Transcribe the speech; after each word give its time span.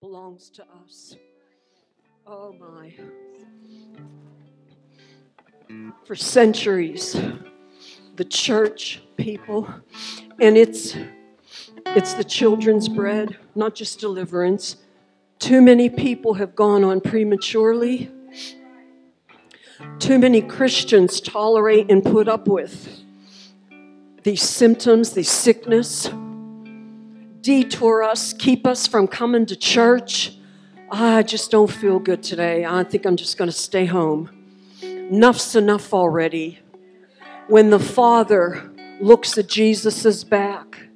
belongs 0.00 0.48
to 0.50 0.64
us. 0.84 1.16
Oh 2.24 2.52
my. 2.52 2.94
For 6.04 6.14
centuries, 6.14 7.20
the 8.14 8.24
church 8.24 9.02
people, 9.16 9.68
and 10.40 10.56
it's 10.56 10.96
it's 11.86 12.14
the 12.14 12.22
children's 12.22 12.88
bread, 12.88 13.36
not 13.56 13.74
just 13.74 13.98
deliverance. 13.98 14.76
Too 15.40 15.60
many 15.60 15.90
people 15.90 16.34
have 16.34 16.54
gone 16.54 16.84
on 16.84 17.00
prematurely. 17.00 18.10
Too 19.98 20.18
many 20.18 20.42
Christians 20.42 21.20
tolerate 21.20 21.90
and 21.90 22.04
put 22.04 22.28
up 22.28 22.46
with 22.46 23.02
these 24.22 24.42
symptoms, 24.42 25.12
these 25.12 25.30
sickness, 25.30 26.08
detour 27.48 28.02
us, 28.02 28.34
keep 28.34 28.66
us 28.66 28.86
from 28.86 29.08
coming 29.08 29.46
to 29.46 29.56
church. 29.56 30.34
I 30.90 31.22
just 31.22 31.50
don't 31.50 31.70
feel 31.70 31.98
good 31.98 32.22
today. 32.22 32.66
I 32.66 32.84
think 32.84 33.06
I'm 33.06 33.16
just 33.16 33.38
going 33.38 33.48
to 33.48 33.56
stay 33.56 33.86
home. 33.86 34.28
Enough's 34.82 35.56
enough 35.56 35.94
already. 35.94 36.58
When 37.46 37.70
the 37.70 37.78
Father 37.78 38.70
looks 39.00 39.38
at 39.38 39.48
Jesus' 39.48 40.24
back, 40.24 40.90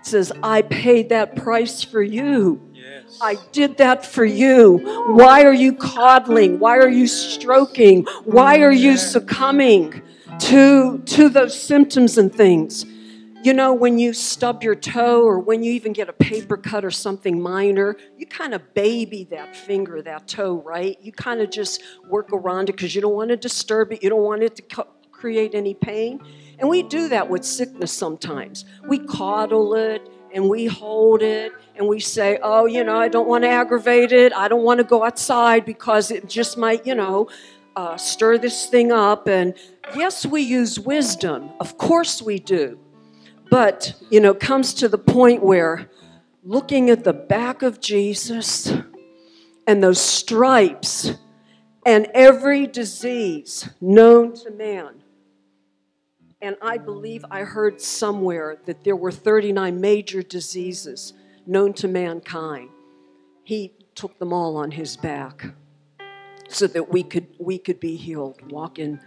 says, 0.00 0.32
I 0.42 0.62
paid 0.62 1.10
that 1.10 1.36
price 1.36 1.84
for 1.84 2.02
you. 2.02 2.60
Yes. 2.74 3.20
I 3.22 3.36
did 3.52 3.76
that 3.76 4.04
for 4.04 4.24
you. 4.24 4.78
Why 5.06 5.44
are 5.44 5.54
you 5.54 5.72
coddling? 5.72 6.58
Why 6.58 6.78
are 6.78 6.88
you 6.88 7.06
stroking? 7.06 8.06
Why 8.24 8.62
are 8.62 8.72
you 8.72 8.96
succumbing 8.96 10.02
to, 10.40 10.98
to 10.98 11.28
those 11.28 11.56
symptoms 11.56 12.18
and 12.18 12.34
things? 12.34 12.86
You 13.42 13.52
know, 13.52 13.74
when 13.74 13.98
you 13.98 14.12
stub 14.12 14.62
your 14.62 14.76
toe 14.76 15.24
or 15.24 15.40
when 15.40 15.64
you 15.64 15.72
even 15.72 15.92
get 15.92 16.08
a 16.08 16.12
paper 16.12 16.56
cut 16.56 16.84
or 16.84 16.92
something 16.92 17.42
minor, 17.42 17.96
you 18.16 18.24
kind 18.24 18.54
of 18.54 18.72
baby 18.72 19.24
that 19.32 19.56
finger, 19.56 20.00
that 20.00 20.28
toe, 20.28 20.62
right? 20.64 20.96
You 21.02 21.10
kind 21.10 21.40
of 21.40 21.50
just 21.50 21.82
work 22.08 22.32
around 22.32 22.68
it 22.68 22.76
because 22.76 22.94
you 22.94 23.00
don't 23.00 23.14
want 23.14 23.30
to 23.30 23.36
disturb 23.36 23.92
it, 23.92 24.00
you 24.00 24.10
don't 24.10 24.22
want 24.22 24.44
it 24.44 24.54
to 24.54 24.62
co- 24.62 24.86
create 25.10 25.56
any 25.56 25.74
pain. 25.74 26.20
And 26.60 26.68
we 26.68 26.84
do 26.84 27.08
that 27.08 27.28
with 27.28 27.44
sickness 27.44 27.90
sometimes. 27.90 28.64
We 28.86 29.00
coddle 29.00 29.74
it 29.74 30.08
and 30.32 30.48
we 30.48 30.66
hold 30.66 31.20
it 31.22 31.52
and 31.74 31.88
we 31.88 31.98
say, 31.98 32.38
oh, 32.44 32.66
you 32.66 32.84
know, 32.84 32.96
I 32.96 33.08
don't 33.08 33.26
want 33.26 33.42
to 33.42 33.48
aggravate 33.48 34.12
it. 34.12 34.32
I 34.32 34.46
don't 34.46 34.62
want 34.62 34.78
to 34.78 34.84
go 34.84 35.02
outside 35.02 35.64
because 35.64 36.12
it 36.12 36.28
just 36.28 36.56
might, 36.56 36.86
you 36.86 36.94
know, 36.94 37.28
uh, 37.74 37.96
stir 37.96 38.38
this 38.38 38.66
thing 38.66 38.92
up. 38.92 39.26
And 39.26 39.54
yes, 39.96 40.24
we 40.24 40.42
use 40.42 40.78
wisdom. 40.78 41.50
Of 41.58 41.76
course 41.76 42.22
we 42.22 42.38
do. 42.38 42.78
But, 43.52 43.96
you 44.08 44.18
know, 44.18 44.32
comes 44.32 44.72
to 44.72 44.88
the 44.88 44.96
point 44.96 45.42
where 45.42 45.90
looking 46.42 46.88
at 46.88 47.04
the 47.04 47.12
back 47.12 47.60
of 47.60 47.82
Jesus 47.82 48.72
and 49.66 49.84
those 49.84 50.00
stripes 50.00 51.12
and 51.84 52.08
every 52.14 52.66
disease 52.66 53.68
known 53.78 54.32
to 54.36 54.50
man. 54.52 55.02
And 56.40 56.56
I 56.62 56.78
believe 56.78 57.26
I 57.30 57.40
heard 57.40 57.78
somewhere 57.78 58.56
that 58.64 58.84
there 58.84 58.96
were 58.96 59.12
39 59.12 59.78
major 59.78 60.22
diseases 60.22 61.12
known 61.46 61.74
to 61.74 61.88
mankind. 61.88 62.70
He 63.44 63.74
took 63.94 64.18
them 64.18 64.32
all 64.32 64.56
on 64.56 64.70
his 64.70 64.96
back 64.96 65.44
so 66.48 66.66
that 66.68 66.90
we 66.90 67.02
could 67.02 67.26
we 67.38 67.58
could 67.58 67.80
be 67.80 67.96
healed, 67.96 68.50
walk 68.50 68.78
in 68.78 68.98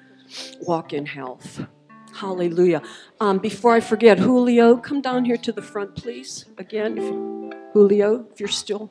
walk 0.62 0.94
in 0.94 1.08
health. 1.08 1.66
Hallelujah. 2.16 2.82
Um, 3.20 3.40
before 3.40 3.74
I 3.74 3.82
forget, 3.82 4.18
Julio, 4.18 4.78
come 4.78 5.02
down 5.02 5.26
here 5.26 5.36
to 5.36 5.52
the 5.52 5.62
front, 5.62 5.96
please. 5.96 6.46
Again, 6.58 6.98
if, 6.98 7.74
Julio, 7.74 8.26
if 8.32 8.40
you're 8.40 8.48
still. 8.48 8.90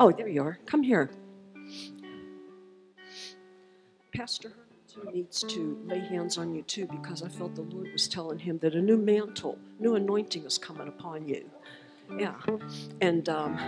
Oh, 0.00 0.10
there 0.10 0.26
you 0.26 0.42
are. 0.42 0.58
Come 0.66 0.82
here. 0.82 1.10
Pastor 4.12 4.48
Herman 4.48 5.14
needs 5.14 5.44
to 5.44 5.78
lay 5.86 6.00
hands 6.00 6.36
on 6.36 6.52
you 6.52 6.62
too 6.62 6.86
because 6.86 7.22
I 7.22 7.28
felt 7.28 7.54
the 7.54 7.62
Lord 7.62 7.92
was 7.92 8.08
telling 8.08 8.40
him 8.40 8.58
that 8.58 8.74
a 8.74 8.80
new 8.80 8.96
mantle, 8.96 9.56
new 9.78 9.94
anointing 9.94 10.44
is 10.44 10.58
coming 10.58 10.88
upon 10.88 11.28
you. 11.28 11.48
Yeah. 12.18 12.34
And, 13.00 13.28
um, 13.28 13.58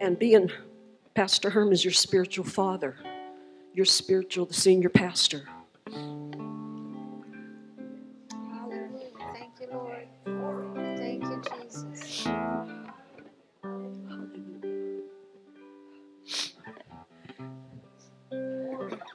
and 0.00 0.18
being 0.18 0.50
Pastor 1.14 1.50
Herman 1.50 1.74
is 1.74 1.84
your 1.84 1.92
spiritual 1.92 2.46
father, 2.46 2.96
your 3.74 3.84
spiritual, 3.84 4.46
the 4.46 4.54
senior 4.54 4.88
pastor. 4.88 5.42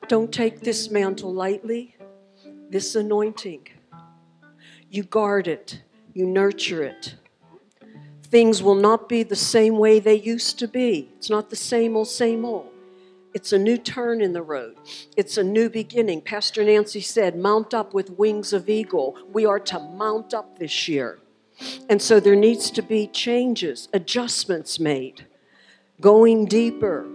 Don't 0.08 0.32
take 0.32 0.60
this 0.60 0.92
mantle 0.92 1.34
lightly, 1.34 1.96
this 2.70 2.96
anointing. 2.96 3.68
You 4.90 5.04
guard 5.04 5.48
it, 5.48 5.82
you 6.14 6.28
nurture 6.28 6.84
it. 6.84 7.16
Things 8.24 8.62
will 8.62 8.76
not 8.76 9.10
be 9.10 9.24
the 9.24 9.36
same 9.36 9.78
way 9.78 10.00
they 10.00 10.16
used 10.16 10.60
to 10.60 10.68
be. 10.68 11.10
It's 11.18 11.30
not 11.30 11.50
the 11.50 11.56
same 11.56 11.98
old, 11.98 12.08
same 12.08 12.46
old. 12.46 12.70
It's 13.34 13.52
a 13.52 13.58
new 13.58 13.78
turn 13.78 14.22
in 14.22 14.34
the 14.34 14.44
road. 14.44 14.78
It's 15.18 15.38
a 15.38 15.44
new 15.44 15.70
beginning. 15.70 16.22
Pastor 16.22 16.64
Nancy 16.64 17.02
said, 17.02 17.36
Mount 17.36 17.74
up 17.74 17.94
with 17.94 18.12
wings 18.12 18.54
of 18.54 18.70
eagle. 18.70 19.18
We 19.34 19.46
are 19.46 19.60
to 19.62 19.80
mount 19.80 20.34
up 20.34 20.60
this 20.60 20.88
year. 20.88 21.20
And 21.90 22.02
so 22.02 22.20
there 22.20 22.36
needs 22.36 22.70
to 22.72 22.82
be 22.82 23.08
changes, 23.08 23.90
adjustments 23.92 24.80
made, 24.80 25.26
going 26.00 26.46
deeper, 26.46 27.08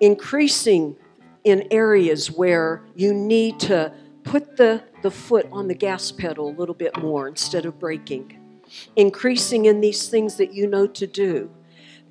increasing 0.00 0.96
in 1.44 1.66
areas 1.70 2.30
where 2.30 2.82
you 2.94 3.12
need 3.12 3.58
to 3.60 3.92
put 4.24 4.56
the, 4.56 4.82
the 5.02 5.10
foot 5.10 5.46
on 5.50 5.68
the 5.68 5.74
gas 5.74 6.12
pedal 6.12 6.48
a 6.48 6.54
little 6.56 6.74
bit 6.74 6.96
more 6.98 7.28
instead 7.28 7.66
of 7.66 7.78
braking. 7.78 8.38
Increasing 8.96 9.66
in 9.66 9.80
these 9.80 10.08
things 10.08 10.36
that 10.36 10.54
you 10.54 10.66
know 10.66 10.86
to 10.86 11.06
do. 11.06 11.50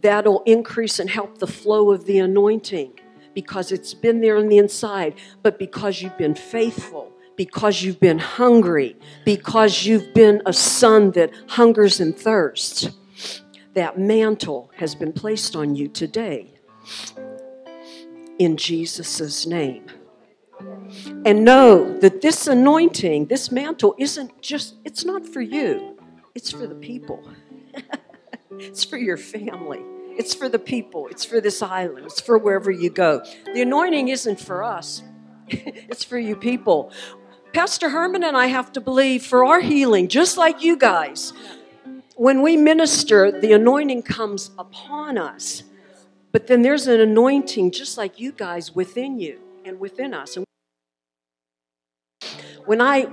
That'll 0.01 0.43
increase 0.43 0.99
and 0.99 1.09
help 1.09 1.37
the 1.37 1.47
flow 1.47 1.91
of 1.91 2.05
the 2.05 2.19
anointing 2.19 2.99
because 3.33 3.71
it's 3.71 3.93
been 3.93 4.19
there 4.19 4.37
on 4.37 4.49
the 4.49 4.57
inside, 4.57 5.15
but 5.41 5.57
because 5.57 6.01
you've 6.01 6.17
been 6.17 6.35
faithful, 6.35 7.11
because 7.37 7.81
you've 7.81 7.99
been 7.99 8.19
hungry, 8.19 8.97
because 9.25 9.85
you've 9.85 10.13
been 10.13 10.41
a 10.45 10.53
son 10.53 11.11
that 11.11 11.31
hungers 11.47 11.99
and 11.99 12.17
thirsts. 12.17 12.89
That 13.73 13.97
mantle 13.97 14.69
has 14.75 14.95
been 14.95 15.13
placed 15.13 15.55
on 15.55 15.75
you 15.75 15.87
today 15.87 16.59
in 18.43 18.57
Jesus' 18.57 19.45
name. 19.45 19.85
And 21.25 21.45
know 21.45 21.97
that 21.99 22.21
this 22.21 22.47
anointing, 22.47 23.27
this 23.27 23.51
mantle, 23.51 23.93
isn't 23.99 24.41
just, 24.41 24.75
it's 24.83 25.05
not 25.05 25.25
for 25.25 25.41
you, 25.41 25.97
it's 26.33 26.49
for 26.49 26.65
the 26.65 26.75
people. 26.75 27.23
it's 28.51 28.83
for 28.83 28.97
your 28.97 29.17
family. 29.17 29.81
It's 30.17 30.33
for 30.33 30.49
the 30.49 30.59
people. 30.59 31.07
It's 31.07 31.23
for 31.23 31.39
this 31.39 31.61
island. 31.61 32.05
It's 32.07 32.19
for 32.19 32.37
wherever 32.37 32.71
you 32.71 32.89
go. 32.89 33.23
The 33.53 33.61
anointing 33.61 34.09
isn't 34.09 34.39
for 34.39 34.63
us, 34.63 35.03
it's 35.47 36.03
for 36.03 36.17
you 36.17 36.35
people. 36.35 36.91
Pastor 37.53 37.89
Herman 37.89 38.23
and 38.23 38.35
I 38.35 38.47
have 38.47 38.71
to 38.73 38.81
believe 38.81 39.23
for 39.23 39.45
our 39.45 39.59
healing, 39.59 40.07
just 40.07 40.37
like 40.37 40.63
you 40.63 40.77
guys. 40.77 41.33
When 42.15 42.41
we 42.41 42.55
minister, 42.57 43.31
the 43.31 43.53
anointing 43.53 44.03
comes 44.03 44.51
upon 44.57 45.17
us. 45.17 45.63
But 46.31 46.47
then 46.47 46.61
there's 46.61 46.87
an 46.87 46.99
anointing 46.99 47.71
just 47.71 47.97
like 47.97 48.19
you 48.19 48.31
guys 48.31 48.73
within 48.73 49.19
you 49.19 49.39
and 49.65 49.79
within 49.79 50.13
us. 50.13 50.37
And 50.37 50.45
when 52.65 52.81
I 52.81 53.07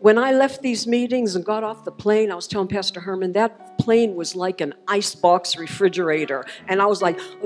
when 0.00 0.18
I 0.18 0.32
left 0.32 0.62
these 0.62 0.84
meetings 0.86 1.36
and 1.36 1.44
got 1.44 1.62
off 1.62 1.84
the 1.84 1.92
plane, 1.92 2.32
I 2.32 2.34
was 2.34 2.48
telling 2.48 2.66
Pastor 2.66 2.98
Herman 2.98 3.32
that 3.34 3.78
plane 3.78 4.14
was 4.14 4.34
like 4.34 4.60
an 4.60 4.74
icebox 4.88 5.56
refrigerator. 5.56 6.44
And 6.68 6.82
I 6.82 6.86
was 6.86 7.02
like, 7.02 7.18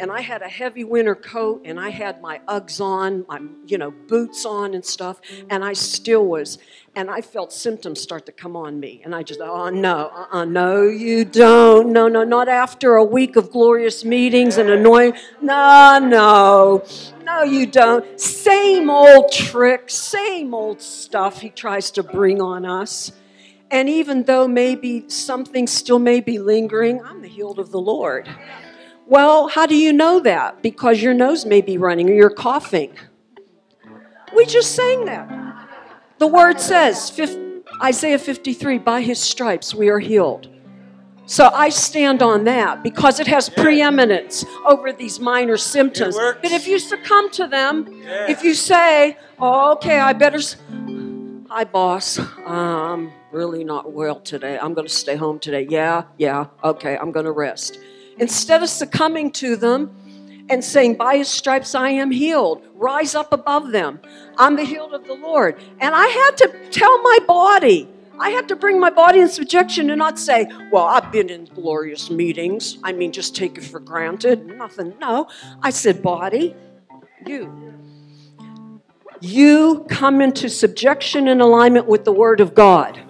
and 0.00 0.10
I 0.10 0.20
had 0.20 0.42
a 0.42 0.48
heavy 0.48 0.84
winter 0.84 1.14
coat 1.14 1.62
and 1.64 1.78
I 1.78 1.90
had 1.90 2.20
my 2.20 2.40
Uggs 2.48 2.80
on, 2.80 3.24
my, 3.28 3.40
you 3.66 3.78
know, 3.78 3.90
boots 3.90 4.44
on 4.44 4.74
and 4.74 4.84
stuff. 4.84 5.20
And 5.50 5.64
I 5.64 5.72
still 5.72 6.24
was, 6.26 6.58
and 6.96 7.10
I 7.10 7.20
felt 7.20 7.52
symptoms 7.52 8.00
start 8.00 8.26
to 8.26 8.32
come 8.32 8.56
on 8.56 8.78
me. 8.78 9.02
And 9.04 9.14
I 9.14 9.22
just, 9.22 9.40
oh 9.40 9.68
no, 9.68 10.10
uh-uh, 10.14 10.44
no, 10.44 10.82
you 10.82 11.24
don't. 11.24 11.92
No, 11.92 12.08
no, 12.08 12.24
not 12.24 12.48
after 12.48 12.94
a 12.94 13.04
week 13.04 13.36
of 13.36 13.50
glorious 13.50 14.04
meetings 14.04 14.58
and 14.58 14.70
anointing. 14.70 15.20
No, 15.40 15.98
no, 16.00 16.84
no, 17.24 17.42
you 17.42 17.66
don't. 17.66 18.20
Same 18.20 18.90
old 18.90 19.32
tricks, 19.32 19.94
same 19.94 20.54
old 20.54 20.80
stuff 20.80 21.40
he 21.40 21.50
tries 21.50 21.90
to 21.92 22.02
bring 22.02 22.40
on 22.40 22.64
us. 22.64 23.12
And 23.70 23.88
even 23.88 24.22
though 24.22 24.46
maybe 24.46 25.08
something 25.08 25.66
still 25.66 25.98
may 25.98 26.20
be 26.20 26.38
lingering, 26.38 27.02
I'm 27.02 27.22
the 27.22 27.28
healed 27.28 27.58
of 27.58 27.72
the 27.72 27.80
Lord. 27.80 28.28
Well, 29.06 29.48
how 29.48 29.66
do 29.66 29.76
you 29.76 29.92
know 29.92 30.20
that? 30.20 30.62
Because 30.62 31.02
your 31.02 31.12
nose 31.12 31.44
may 31.44 31.60
be 31.60 31.76
running 31.76 32.08
or 32.08 32.14
you're 32.14 32.30
coughing. 32.30 32.96
We 34.34 34.46
just 34.46 34.74
sang 34.74 35.04
that. 35.06 35.43
The 36.24 36.28
word 36.28 36.58
says, 36.58 37.12
Isaiah 37.82 38.18
53, 38.18 38.78
by 38.78 39.02
his 39.02 39.20
stripes 39.20 39.74
we 39.74 39.90
are 39.90 39.98
healed. 39.98 40.48
So 41.26 41.50
I 41.52 41.68
stand 41.68 42.22
on 42.22 42.44
that 42.44 42.82
because 42.82 43.20
it 43.20 43.26
has 43.26 43.50
preeminence 43.50 44.42
over 44.66 44.90
these 44.90 45.20
minor 45.20 45.58
symptoms. 45.58 46.16
But 46.16 46.50
if 46.50 46.66
you 46.66 46.78
succumb 46.78 47.28
to 47.32 47.46
them, 47.46 47.74
Yeah. 48.02 48.30
if 48.30 48.42
you 48.42 48.54
say, 48.54 49.18
oh, 49.38 49.72
okay, 49.72 49.98
I 49.98 50.14
better. 50.14 50.40
Hi, 51.50 51.64
boss. 51.64 52.18
I'm 52.46 53.12
really 53.30 53.62
not 53.62 53.92
well 53.92 54.18
today. 54.18 54.58
I'm 54.58 54.72
going 54.72 54.86
to 54.86 54.94
stay 54.94 55.16
home 55.16 55.38
today. 55.38 55.66
Yeah, 55.68 56.04
yeah, 56.16 56.46
okay, 56.64 56.96
I'm 56.96 57.12
going 57.12 57.26
to 57.26 57.32
rest. 57.32 57.78
Instead 58.16 58.62
of 58.62 58.70
succumbing 58.70 59.30
to 59.32 59.56
them 59.56 59.94
and 60.48 60.64
saying, 60.64 60.94
By 60.94 61.16
his 61.18 61.28
stripes 61.28 61.74
I 61.74 61.90
am 61.90 62.10
healed, 62.10 62.66
rise 62.74 63.14
up 63.14 63.32
above 63.32 63.72
them. 63.72 64.00
I'm 64.36 64.56
the 64.56 64.64
healed 64.64 64.94
of 64.94 65.06
the 65.06 65.14
Lord. 65.14 65.62
And 65.80 65.94
I 65.94 66.06
had 66.06 66.36
to 66.38 66.70
tell 66.70 67.00
my 67.02 67.18
body, 67.26 67.88
I 68.18 68.30
had 68.30 68.48
to 68.48 68.56
bring 68.56 68.78
my 68.78 68.90
body 68.90 69.20
in 69.20 69.28
subjection 69.28 69.90
and 69.90 69.98
not 69.98 70.18
say, 70.18 70.46
Well, 70.70 70.84
I've 70.84 71.10
been 71.10 71.30
in 71.30 71.46
glorious 71.46 72.10
meetings. 72.10 72.78
I 72.82 72.92
mean, 72.92 73.12
just 73.12 73.34
take 73.34 73.58
it 73.58 73.64
for 73.64 73.80
granted. 73.80 74.46
Nothing. 74.46 74.94
No. 75.00 75.28
I 75.62 75.70
said, 75.70 76.02
Body, 76.02 76.54
you. 77.26 77.52
You 79.20 79.86
come 79.88 80.20
into 80.20 80.48
subjection 80.48 81.28
and 81.28 81.40
alignment 81.40 81.86
with 81.86 82.04
the 82.04 82.12
Word 82.12 82.40
of 82.40 82.54
God. 82.54 83.00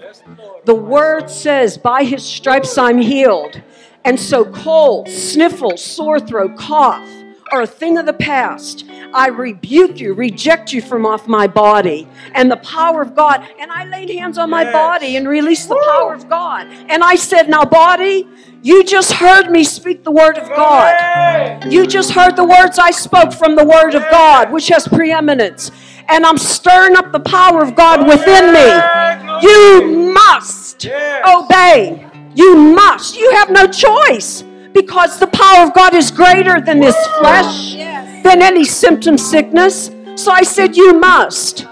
The 0.65 0.75
Word 0.75 1.29
says, 1.29 1.77
By 1.77 2.05
His 2.05 2.25
stripes 2.25 2.79
I'm 2.79 2.99
healed. 2.99 3.61
And 4.07 4.21
so, 4.21 4.45
cold, 4.45 5.09
sniffle, 5.09 5.79
sore 5.79 6.21
throat, 6.21 6.57
cough 6.59 7.09
are 7.53 7.63
a 7.63 7.67
thing 7.67 7.99
of 7.99 8.07
the 8.07 8.13
past. 8.13 8.85
I 9.13 9.29
rebuke 9.29 10.01
you, 10.01 10.15
reject 10.15 10.73
you 10.73 10.83
from 10.83 11.07
off 11.07 11.29
my 11.29 11.47
body 11.47 12.09
and 12.35 12.51
the 12.51 12.57
power 12.57 13.03
of 13.03 13.15
God. 13.15 13.47
And 13.59 13.71
I 13.71 13.85
laid 13.85 14.11
hands 14.11 14.39
on 14.39 14.51
my 14.51 14.71
body 14.73 15.17
and 15.17 15.29
released 15.29 15.69
the 15.69 15.81
power 15.87 16.15
of 16.15 16.29
God. 16.29 16.67
And 16.89 17.05
I 17.05 17.15
said, 17.15 17.49
Now, 17.49 17.65
body, 17.65 18.29
you 18.63 18.83
just 18.83 19.13
heard 19.13 19.51
me 19.51 19.63
speak 19.63 20.05
the 20.05 20.11
Word 20.11 20.39
of 20.39 20.49
God. 20.49 21.71
You 21.71 21.87
just 21.87 22.13
heard 22.13 22.37
the 22.37 22.45
words 22.45 22.79
I 22.79 22.91
spoke 22.91 23.33
from 23.33 23.57
the 23.57 23.65
Word 23.65 23.95
of 23.95 24.03
God, 24.11 24.53
which 24.53 24.69
has 24.69 24.89
preeminence. 24.89 25.71
And 26.09 26.27
I'm 26.27 26.39
stirring 26.39 26.97
up 26.97 27.13
the 27.13 27.21
power 27.21 27.63
of 27.63 27.75
God 27.75 28.07
within 28.07 28.53
me. 28.53 29.43
You 29.43 30.13
must 30.13 30.87
obey. 30.87 32.07
You 32.35 32.57
must. 32.57 33.17
You 33.17 33.31
have 33.33 33.51
no 33.51 33.67
choice 33.67 34.45
because 34.75 35.19
the 35.19 35.29
power 35.29 35.65
of 35.67 35.73
God 35.73 35.95
is 35.95 36.11
greater 36.11 36.61
than 36.61 36.81
this 36.81 36.97
flesh, 37.19 37.75
than 38.23 38.43
any 38.43 38.65
symptom 38.65 39.17
sickness. 39.17 39.91
So 40.17 40.31
I 40.33 40.43
said, 40.43 40.77
You 40.77 40.99
must. 40.99 41.67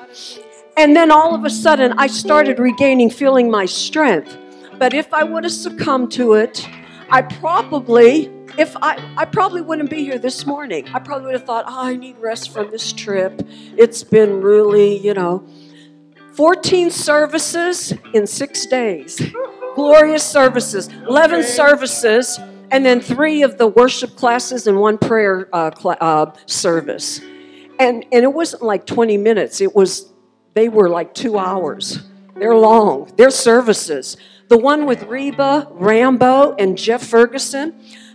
And 0.77 0.97
then 0.97 1.11
all 1.11 1.35
of 1.35 1.45
a 1.45 1.51
sudden, 1.51 1.93
I 1.99 2.07
started 2.07 2.59
regaining, 2.59 3.11
feeling 3.11 3.51
my 3.51 3.67
strength. 3.67 4.39
But 4.79 4.95
if 4.95 5.13
I 5.13 5.23
would 5.23 5.45
have 5.45 5.53
succumbed 5.53 6.13
to 6.13 6.33
it, 6.35 6.67
I 7.11 7.21
probably, 7.21 8.31
if 8.57 8.75
I, 8.81 8.99
I 9.19 9.27
probably 9.27 9.61
wouldn't 9.61 9.91
be 9.91 10.03
here 10.03 10.19
this 10.19 10.47
morning. 10.47 10.89
I 10.95 10.99
probably 10.99 11.27
would 11.27 11.35
have 11.35 11.45
thought, 11.45 11.67
oh, 11.69 11.87
I 11.89 11.97
need 11.97 12.17
rest 12.19 12.51
from 12.53 12.71
this 12.71 12.91
trip. 12.93 13.47
It's 13.77 14.03
been 14.03 14.41
really, 14.41 14.97
you 14.97 15.13
know, 15.13 15.47
14 16.35 16.91
services 16.91 17.93
in 18.15 18.27
six 18.27 18.65
days, 18.65 19.21
glorious 19.75 20.25
services, 20.25 20.89
11 21.07 21.41
Okay. 21.41 21.47
services, 21.49 22.41
and 22.73 22.87
then 22.87 23.01
three 23.01 23.43
of 23.43 23.59
the 23.59 23.67
worship 23.67 24.17
classes 24.17 24.67
and 24.67 24.81
one 24.81 24.97
prayer 24.97 25.49
uh, 25.53 25.71
cla 25.71 25.97
uh, 26.01 26.33
service. 26.47 27.21
And, 27.79 28.05
and 28.11 28.25
it 28.25 28.33
wasn't 28.33 28.63
like 28.63 28.87
20 28.87 29.19
minutes, 29.19 29.61
it 29.61 29.75
was, 29.75 30.13
they 30.55 30.69
were 30.69 30.89
like 30.89 31.15
two 31.15 31.39
hours. 31.39 32.03
They're 32.35 32.57
long, 32.57 33.13
they're 33.17 33.31
services. 33.31 34.17
The 34.49 34.59
one 34.59 34.87
with 34.87 35.05
Reba, 35.05 35.69
Rambo, 35.71 36.57
and 36.57 36.77
Jeff 36.77 37.07
Ferguson, 37.07 37.75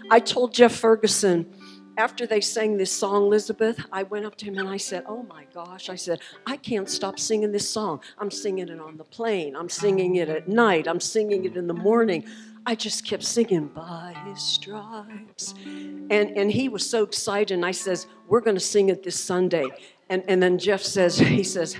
I 0.09 0.19
told 0.19 0.53
Jeff 0.53 0.73
Ferguson, 0.73 1.53
after 1.97 2.27
they 2.27 2.41
sang 2.41 2.77
this 2.77 2.91
song, 2.91 3.23
Elizabeth, 3.25 3.83
I 3.91 4.03
went 4.03 4.25
up 4.25 4.35
to 4.37 4.45
him 4.45 4.57
and 4.59 4.69
I 4.69 4.77
said, 4.77 5.03
Oh 5.07 5.23
my 5.23 5.45
gosh, 5.51 5.89
I 5.89 5.95
said, 5.95 6.19
I 6.45 6.55
can't 6.55 6.87
stop 6.87 7.19
singing 7.19 7.51
this 7.51 7.67
song. 7.67 8.01
I'm 8.19 8.29
singing 8.29 8.69
it 8.69 8.79
on 8.79 8.97
the 8.97 9.03
plane, 9.03 9.55
I'm 9.55 9.69
singing 9.69 10.15
it 10.15 10.29
at 10.29 10.47
night, 10.47 10.87
I'm 10.87 10.99
singing 10.99 11.45
it 11.45 11.57
in 11.57 11.65
the 11.67 11.73
morning. 11.73 12.25
I 12.67 12.75
just 12.75 13.05
kept 13.05 13.23
singing 13.23 13.67
by 13.69 14.13
his 14.25 14.41
stripes. 14.41 15.53
And, 15.65 16.11
and 16.11 16.51
he 16.51 16.67
was 16.67 16.87
so 16.87 17.03
excited, 17.03 17.53
and 17.53 17.65
I 17.65 17.71
says, 17.71 18.07
We're 18.27 18.41
gonna 18.41 18.59
sing 18.59 18.89
it 18.89 19.03
this 19.03 19.17
Sunday. 19.17 19.67
And, 20.09 20.21
and 20.27 20.43
then 20.43 20.59
Jeff 20.59 20.81
says, 20.81 21.17
he 21.17 21.43
says, 21.43 21.77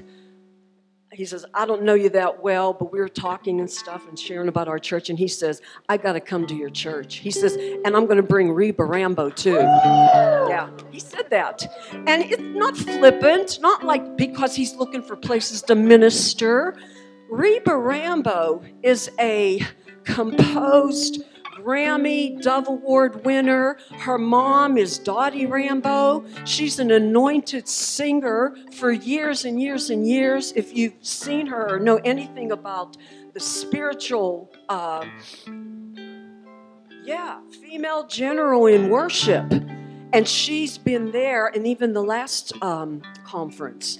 he 1.11 1.25
says, 1.25 1.45
I 1.53 1.65
don't 1.65 1.83
know 1.83 1.93
you 1.93 2.09
that 2.11 2.41
well, 2.43 2.73
but 2.73 2.93
we 2.93 2.99
were 2.99 3.09
talking 3.09 3.59
and 3.59 3.69
stuff 3.69 4.07
and 4.07 4.17
sharing 4.17 4.49
about 4.49 4.67
our 4.67 4.77
church. 4.77 5.09
And 5.09 5.17
he 5.17 5.27
says, 5.27 5.61
I 5.89 5.97
got 5.97 6.13
to 6.13 6.19
come 6.19 6.45
to 6.47 6.53
your 6.53 6.69
church. 6.69 7.15
He 7.15 7.31
says, 7.31 7.55
and 7.55 7.95
I'm 7.95 8.05
going 8.05 8.17
to 8.17 8.23
bring 8.23 8.51
Reba 8.51 8.83
Rambo 8.85 9.31
too. 9.31 9.55
Yeah, 9.55 10.69
he 10.91 10.99
said 10.99 11.29
that. 11.31 11.65
And 11.91 12.23
it's 12.23 12.41
not 12.41 12.77
flippant, 12.77 13.59
not 13.61 13.83
like 13.83 14.15
because 14.15 14.55
he's 14.55 14.75
looking 14.75 15.01
for 15.01 15.15
places 15.15 15.63
to 15.63 15.75
minister. 15.75 16.77
Reba 17.29 17.75
Rambo 17.75 18.63
is 18.83 19.09
a 19.19 19.65
composed 20.07 21.23
Grammy 21.57 22.41
Dove 22.41 22.67
Award 22.67 23.25
winner. 23.25 23.77
Her 23.91 24.17
mom 24.17 24.77
is 24.77 24.97
Dottie 24.97 25.45
Rambo. 25.45 26.23
She's 26.45 26.79
an 26.79 26.91
anointed 26.91 27.67
singer 27.67 28.55
for 28.73 28.91
years 28.91 29.43
and 29.43 29.61
years 29.61 29.89
and 29.89 30.07
years. 30.07 30.53
If 30.55 30.75
you've 30.75 30.93
seen 31.01 31.47
her 31.47 31.75
or 31.75 31.79
know 31.79 31.97
anything 31.97 32.51
about 32.51 32.95
the 33.33 33.39
spiritual, 33.39 34.51
uh, 34.69 35.05
yeah, 37.03 37.41
female 37.61 38.07
general 38.07 38.67
in 38.67 38.89
worship. 38.89 39.51
And 40.13 40.25
she's 40.25 40.77
been 40.77 41.11
there, 41.11 41.47
and 41.47 41.67
even 41.67 41.91
the 41.91 42.01
last 42.01 42.53
um, 42.63 43.01
conference, 43.25 43.99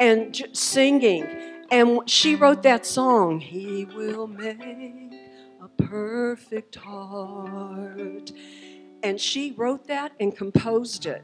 and 0.00 0.32
j- 0.32 0.46
singing. 0.52 1.26
And 1.70 2.08
she 2.08 2.34
wrote 2.34 2.62
that 2.62 2.86
song, 2.86 3.40
He 3.40 3.84
Will 3.84 4.26
Make 4.26 5.07
Perfect 5.78 6.76
Heart. 6.76 8.32
And 9.02 9.20
she 9.20 9.52
wrote 9.52 9.86
that 9.86 10.12
and 10.20 10.36
composed 10.36 11.06
it. 11.06 11.22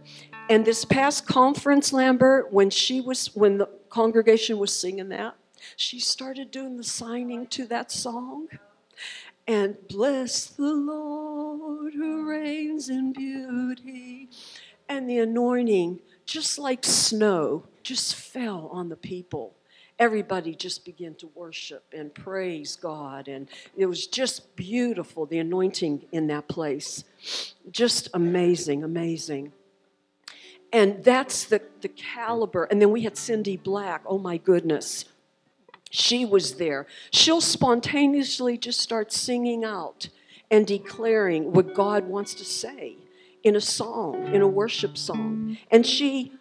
And 0.49 0.65
this 0.65 0.85
past 0.85 1.27
conference, 1.27 1.93
Lambert, 1.93 2.53
when 2.53 2.71
she 2.71 3.01
was 3.01 3.35
when 3.35 3.59
the 3.59 3.69
congregation 3.89 4.59
was 4.59 4.75
singing 4.75 5.09
that, 5.11 5.35
she 5.77 5.99
started 5.99 6.51
doing 6.51 6.77
the 6.77 6.85
signing 6.85 7.47
to 7.49 7.67
that 7.67 7.91
song. 7.91 8.49
And 9.47 9.77
bless 9.89 10.47
the 10.47 10.73
Lord 10.73 11.93
who 11.95 12.29
reigns 12.29 12.89
in 12.89 13.13
beauty. 13.13 14.29
And 14.89 15.09
the 15.09 15.19
anointing, 15.19 16.01
just 16.25 16.59
like 16.59 16.85
snow, 16.85 17.65
just 17.83 18.15
fell 18.15 18.69
on 18.73 18.89
the 18.89 18.97
people. 18.97 19.54
Everybody 19.99 20.55
just 20.55 20.85
began 20.85 21.15
to 21.17 21.29
worship 21.35 21.85
and 21.93 22.13
praise 22.13 22.77
God. 22.77 23.29
And 23.29 23.49
it 23.77 23.87
was 23.87 24.07
just 24.07 24.57
beautiful, 24.57 25.27
the 25.27 25.39
anointing 25.39 26.07
in 26.11 26.27
that 26.29 26.49
place. 26.49 27.05
Just 27.71 28.09
amazing, 28.13 28.83
amazing. 28.83 29.53
And 30.73 31.05
that's 31.05 31.45
the, 31.45 31.63
the 31.81 31.89
caliber. 31.89 32.65
And 32.65 32.83
then 32.83 32.91
we 32.91 33.03
had 33.03 33.17
Cindy 33.17 33.57
Black. 33.57 34.03
Oh 34.07 34.19
my 34.19 34.37
goodness. 34.37 35.05
She 35.91 36.25
was 36.25 36.55
there. 36.55 36.89
She'll 37.13 37.41
spontaneously 37.41 38.59
just 38.59 38.81
start 38.81 39.13
singing 39.13 39.65
out 39.65 40.09
and 40.51 40.67
declaring 40.67 41.53
what 41.53 41.73
God 41.73 42.09
wants 42.09 42.35
to 42.35 42.45
say 42.45 42.97
in 43.45 43.55
a 43.55 43.61
song, 43.61 44.35
in 44.35 44.43
a 44.43 44.49
worship 44.49 44.99
song. 44.99 45.57
And 45.71 45.87
she, 45.87 46.33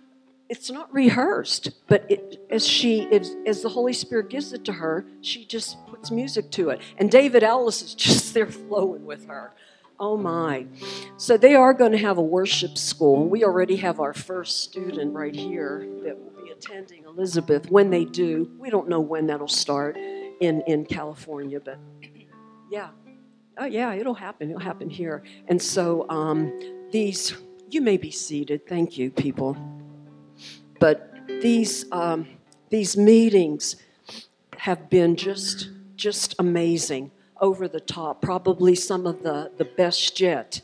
it's 0.54 0.70
not 0.70 0.94
rehearsed, 0.94 1.72
but 1.88 2.06
it, 2.12 2.40
as 2.52 2.68
she, 2.68 3.08
as, 3.12 3.36
as 3.48 3.64
the 3.64 3.70
Holy 3.70 3.92
Spirit 3.92 4.30
gives 4.30 4.54
it 4.54 4.64
to 4.66 4.74
her, 4.74 5.04
she 5.22 5.46
just 5.46 5.84
puts 5.88 6.12
music 6.12 6.52
to 6.52 6.70
it. 6.70 6.80
And 7.00 7.10
David 7.10 7.42
Ellis 7.42 7.82
is 7.82 7.96
just 8.08 8.36
there 8.36 8.46
flowing 8.46 9.04
with 9.04 9.26
her. 9.26 9.52
Oh 10.00 10.16
my. 10.16 10.68
So 11.18 11.38
they 11.38 11.56
are 11.56 11.74
going 11.74 11.92
to 11.94 11.98
have 11.98 12.20
a 12.20 12.22
worship 12.22 12.78
school. 12.78 13.24
And 13.24 13.32
we 13.32 13.44
already 13.44 13.78
have 13.78 14.00
our 14.00 14.14
first 14.14 14.62
student 14.62 15.16
right 15.16 15.36
here 15.36 15.88
that 16.04 16.16
will 16.16 16.44
be 16.44 16.52
attending 16.52 17.06
Elizabeth. 17.06 17.72
When 17.72 17.90
they 17.90 18.06
do, 18.06 18.52
we 18.60 18.70
don't 18.70 18.88
know 18.88 19.00
when 19.00 19.26
that'll 19.26 19.48
start 19.48 19.98
in, 19.98 20.62
in 20.68 20.86
California, 20.86 21.62
but 21.62 21.80
yeah. 22.72 22.90
Oh, 23.58 23.66
yeah, 23.66 23.92
it'll 23.96 24.14
happen. 24.14 24.52
It'll 24.52 24.62
happen 24.62 24.92
here. 24.92 25.24
And 25.48 25.60
so 25.60 26.08
um, 26.10 26.88
these, 26.92 27.36
you 27.72 27.82
may 27.82 27.98
be 27.98 28.12
seated. 28.12 28.68
Thank 28.68 29.00
you, 29.00 29.10
people. 29.10 29.58
But 30.84 31.14
these, 31.40 31.90
um, 31.94 32.28
these 32.70 32.98
meetings 32.98 33.78
have 34.58 34.90
been 34.90 35.16
just, 35.16 35.70
just 35.96 36.36
amazing, 36.40 37.10
over 37.40 37.70
the 37.70 37.80
top, 37.80 38.22
probably 38.22 38.76
some 38.76 39.08
of 39.08 39.24
the, 39.24 39.50
the 39.56 39.64
best 39.64 40.20
yet. 40.20 40.60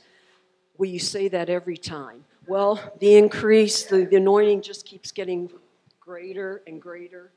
Will 0.77 0.87
you 0.87 0.99
say 0.99 1.29
that 1.29 1.49
every 1.49 1.77
time? 1.77 2.25
Well, 2.49 2.81
the 2.99 3.15
increase, 3.15 3.85
the, 3.85 4.03
the 4.03 4.17
anointing 4.17 4.61
just 4.61 4.85
keeps 4.85 5.13
getting 5.13 5.49
greater 6.01 6.63
and 6.67 6.81
greater 6.81 7.31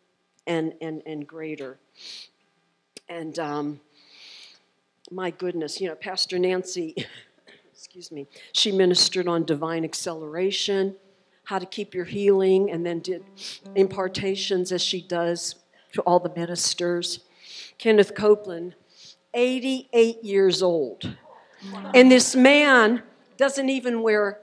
and, 0.48 0.74
and, 0.80 1.02
and 1.06 1.24
greater. 1.24 1.78
And 3.08 3.38
um, 3.38 3.80
my 5.08 5.30
goodness, 5.30 5.80
you 5.80 5.86
know, 5.86 5.94
Pastor 5.94 6.36
Nancy, 6.36 6.96
excuse 7.72 8.10
me, 8.10 8.26
she 8.52 8.72
ministered 8.72 9.28
on 9.28 9.44
divine 9.44 9.84
acceleration, 9.84 10.96
how 11.52 11.58
to 11.58 11.66
keep 11.66 11.92
your 11.92 12.06
healing, 12.06 12.70
and 12.70 12.86
then 12.86 12.98
did 13.00 13.22
impartations 13.76 14.72
as 14.72 14.80
she 14.80 15.02
does 15.02 15.56
to 15.92 16.00
all 16.02 16.18
the 16.18 16.32
ministers. 16.34 17.20
Kenneth 17.76 18.14
Copeland, 18.14 18.74
88 19.34 20.24
years 20.24 20.62
old. 20.62 21.14
And 21.94 22.10
this 22.10 22.34
man 22.34 23.02
doesn't 23.36 23.68
even 23.68 24.00
wear 24.00 24.38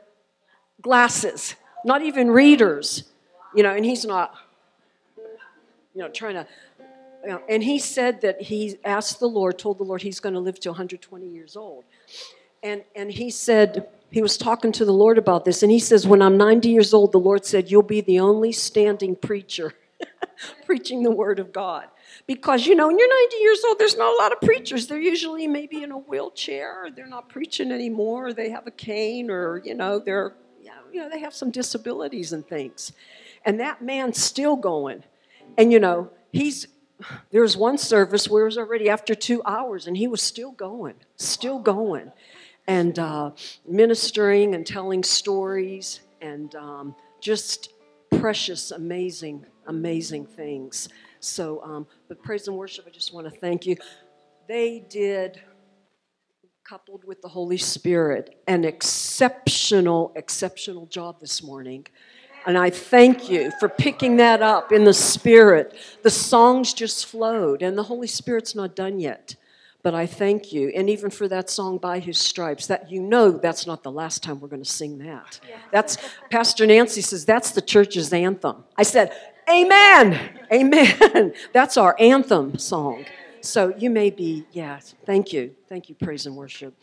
glasses, 0.83 1.55
not 1.83 2.03
even 2.03 2.29
readers, 2.29 3.05
you 3.55 3.63
know, 3.63 3.73
and 3.73 3.83
he's 3.83 4.05
not, 4.05 4.35
you 5.17 6.01
know, 6.03 6.09
trying 6.09 6.35
to. 6.35 6.45
You 7.23 7.31
know, 7.31 7.41
and 7.49 7.63
he 7.63 7.79
said 7.79 8.21
that 8.21 8.39
he 8.43 8.77
asked 8.85 9.19
the 9.19 9.27
Lord, 9.27 9.57
told 9.57 9.79
the 9.79 9.83
Lord 9.83 10.03
he's 10.03 10.19
going 10.19 10.35
to 10.35 10.39
live 10.39 10.59
to 10.59 10.69
120 10.69 11.27
years 11.27 11.55
old. 11.57 11.85
And, 12.63 12.83
and 12.95 13.11
he 13.11 13.29
said, 13.29 13.87
he 14.11 14.21
was 14.21 14.37
talking 14.37 14.71
to 14.73 14.85
the 14.85 14.93
Lord 14.93 15.17
about 15.17 15.45
this, 15.45 15.61
and 15.61 15.71
he 15.71 15.79
says, 15.79 16.07
When 16.07 16.21
I'm 16.21 16.37
90 16.37 16.69
years 16.69 16.93
old, 16.93 17.11
the 17.11 17.19
Lord 17.19 17.45
said, 17.45 17.69
You'll 17.69 17.83
be 17.83 18.01
the 18.01 18.19
only 18.19 18.51
standing 18.51 19.15
preacher 19.15 19.73
preaching 20.65 21.03
the 21.03 21.11
word 21.11 21.39
of 21.39 21.53
God. 21.53 21.87
Because, 22.25 22.65
you 22.65 22.75
know, 22.75 22.87
when 22.87 22.97
you're 22.97 23.23
90 23.23 23.37
years 23.37 23.63
old, 23.67 23.79
there's 23.79 23.97
not 23.97 24.13
a 24.13 24.17
lot 24.17 24.31
of 24.31 24.41
preachers. 24.41 24.87
They're 24.87 24.99
usually 24.99 25.47
maybe 25.47 25.83
in 25.83 25.91
a 25.91 25.97
wheelchair, 25.97 26.85
or 26.85 26.91
they're 26.91 27.07
not 27.07 27.29
preaching 27.29 27.71
anymore, 27.71 28.27
or 28.27 28.33
they 28.33 28.49
have 28.49 28.67
a 28.67 28.71
cane, 28.71 29.29
or, 29.29 29.61
you 29.63 29.75
know, 29.75 29.99
they're, 29.99 30.33
you 30.91 31.01
know, 31.01 31.09
they 31.09 31.19
have 31.19 31.33
some 31.33 31.51
disabilities 31.51 32.33
and 32.33 32.47
things. 32.47 32.91
And 33.45 33.59
that 33.59 33.81
man's 33.81 34.21
still 34.21 34.55
going. 34.55 35.03
And, 35.57 35.71
you 35.71 35.79
know, 35.79 36.09
he's, 36.31 36.67
there 37.31 37.41
was 37.41 37.55
one 37.55 37.77
service 37.77 38.27
where 38.27 38.43
it 38.43 38.45
was 38.45 38.57
already 38.57 38.89
after 38.89 39.15
two 39.15 39.41
hours, 39.45 39.87
and 39.87 39.97
he 39.97 40.07
was 40.07 40.21
still 40.21 40.51
going, 40.51 40.95
still 41.15 41.59
going, 41.59 42.11
and 42.69 42.99
uh, 42.99 43.31
ministering 43.67 44.53
and 44.53 44.63
telling 44.65 45.01
stories, 45.03 46.01
and 46.21 46.53
um, 46.53 46.95
just 47.19 47.73
precious, 48.19 48.69
amazing, 48.69 49.43
amazing 49.65 50.23
things. 50.27 50.87
So, 51.19 51.63
um, 51.63 51.87
but 52.07 52.21
praise 52.21 52.47
and 52.47 52.55
worship, 52.55 52.85
I 52.87 52.91
just 52.91 53.11
want 53.11 53.25
to 53.25 53.39
thank 53.39 53.65
you. 53.65 53.75
They 54.47 54.85
did, 54.87 55.41
coupled 56.63 57.03
with 57.05 57.23
the 57.23 57.27
Holy 57.27 57.57
Spirit, 57.57 58.39
an 58.47 58.63
exceptional, 58.63 60.11
exceptional 60.15 60.85
job 60.85 61.19
this 61.19 61.41
morning. 61.41 61.87
And 62.45 62.55
I 62.55 62.69
thank 62.69 63.31
you 63.31 63.51
for 63.59 63.67
picking 63.67 64.17
that 64.17 64.43
up 64.43 64.71
in 64.71 64.83
the 64.83 64.93
Spirit. 64.93 65.75
The 66.03 66.11
songs 66.11 66.75
just 66.75 67.07
flowed, 67.07 67.63
and 67.63 67.75
the 67.75 67.83
Holy 67.83 68.07
Spirit's 68.07 68.53
not 68.53 68.75
done 68.75 68.99
yet. 68.99 69.35
But 69.81 69.95
I 69.95 70.05
thank 70.05 70.51
you, 70.51 70.69
and 70.75 70.89
even 70.89 71.09
for 71.09 71.27
that 71.29 71.49
song 71.49 71.77
"By 71.77 71.99
His 71.99 72.17
Stripes," 72.17 72.67
that 72.67 72.91
you 72.91 73.01
know 73.01 73.31
that's 73.31 73.65
not 73.65 73.81
the 73.81 73.91
last 73.91 74.21
time 74.21 74.41
we're 74.41 74.49
going 74.49 74.63
to 74.63 74.69
sing 74.69 74.97
that. 74.99 75.39
That's 75.71 75.97
Pastor 76.29 76.65
Nancy 76.65 77.01
says 77.01 77.25
that's 77.25 77.51
the 77.51 77.61
church's 77.61 78.11
anthem. 78.11 78.65
I 78.77 78.83
said, 78.83 79.13
Amen. 79.49 80.19
Amen. 80.53 81.33
That's 81.53 81.75
our 81.75 81.95
anthem 81.99 82.59
song. 82.59 83.05
So 83.41 83.73
you 83.77 83.89
may 83.89 84.11
be, 84.11 84.45
yes, 84.51 84.93
thank 85.05 85.33
you. 85.33 85.55
Thank 85.67 85.89
you, 85.89 85.95
praise 85.95 86.27
and 86.27 86.35
worship. 86.35 86.75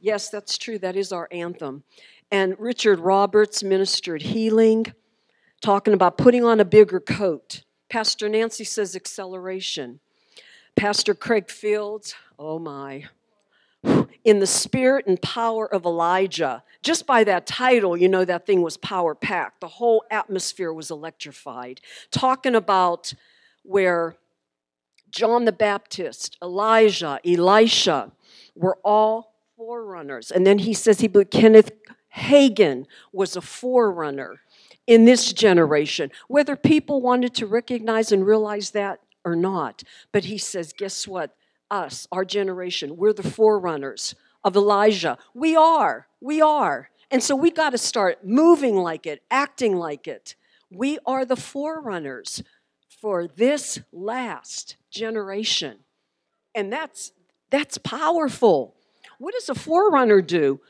Yes, 0.00 0.28
that's 0.28 0.56
true. 0.56 0.78
That 0.78 0.94
is 0.94 1.10
our 1.10 1.26
anthem. 1.32 1.82
And 2.30 2.54
Richard 2.60 3.00
Roberts 3.00 3.64
ministered 3.64 4.22
healing, 4.22 4.86
talking 5.60 5.94
about 5.94 6.16
putting 6.16 6.44
on 6.44 6.60
a 6.60 6.64
bigger 6.64 7.00
coat. 7.00 7.64
Pastor 7.88 8.28
Nancy 8.28 8.62
says 8.62 8.94
acceleration. 8.94 9.98
Pastor 10.76 11.14
Craig 11.14 11.50
Fields, 11.50 12.14
oh 12.38 12.58
my, 12.58 13.04
in 14.24 14.40
the 14.40 14.46
spirit 14.46 15.06
and 15.06 15.20
power 15.22 15.72
of 15.72 15.84
Elijah. 15.84 16.62
Just 16.82 17.06
by 17.06 17.24
that 17.24 17.46
title, 17.46 17.96
you 17.96 18.08
know 18.08 18.24
that 18.24 18.46
thing 18.46 18.62
was 18.62 18.76
power 18.76 19.14
packed. 19.14 19.60
The 19.60 19.68
whole 19.68 20.04
atmosphere 20.10 20.72
was 20.72 20.90
electrified. 20.90 21.80
Talking 22.10 22.54
about 22.54 23.14
where 23.62 24.16
John 25.10 25.44
the 25.44 25.52
Baptist, 25.52 26.36
Elijah, 26.42 27.20
Elisha 27.24 28.12
were 28.54 28.78
all 28.84 29.34
forerunners. 29.56 30.30
And 30.30 30.46
then 30.46 30.58
he 30.58 30.74
says 30.74 31.00
he 31.00 31.08
believed 31.08 31.30
Kenneth 31.30 31.70
Hagin 32.16 32.86
was 33.12 33.36
a 33.36 33.40
forerunner 33.40 34.40
in 34.86 35.04
this 35.04 35.32
generation. 35.32 36.10
Whether 36.28 36.56
people 36.56 37.00
wanted 37.00 37.34
to 37.36 37.46
recognize 37.46 38.10
and 38.10 38.26
realize 38.26 38.72
that 38.72 39.00
or 39.24 39.36
not. 39.36 39.82
But 40.12 40.24
he 40.24 40.38
says, 40.38 40.72
guess 40.72 41.06
what? 41.06 41.35
Us, 41.70 42.06
our 42.12 42.24
generation, 42.24 42.96
we're 42.96 43.12
the 43.12 43.28
forerunners 43.28 44.14
of 44.44 44.56
Elijah. 44.56 45.18
We 45.34 45.56
are. 45.56 46.06
We 46.20 46.40
are. 46.40 46.90
And 47.10 47.22
so 47.22 47.36
we 47.36 47.50
got 47.50 47.70
to 47.70 47.78
start 47.78 48.24
moving 48.24 48.76
like 48.76 49.06
it, 49.06 49.22
acting 49.30 49.76
like 49.76 50.08
it. 50.08 50.34
We 50.70 50.98
are 51.06 51.24
the 51.24 51.36
forerunners 51.36 52.42
for 53.00 53.26
this 53.26 53.80
last 53.92 54.76
generation. 54.90 55.78
And 56.54 56.72
that's 56.72 57.12
that's 57.50 57.78
powerful. 57.78 58.74
What 59.18 59.34
does 59.34 59.48
a 59.48 59.54
forerunner 59.54 60.20
do? 60.20 60.60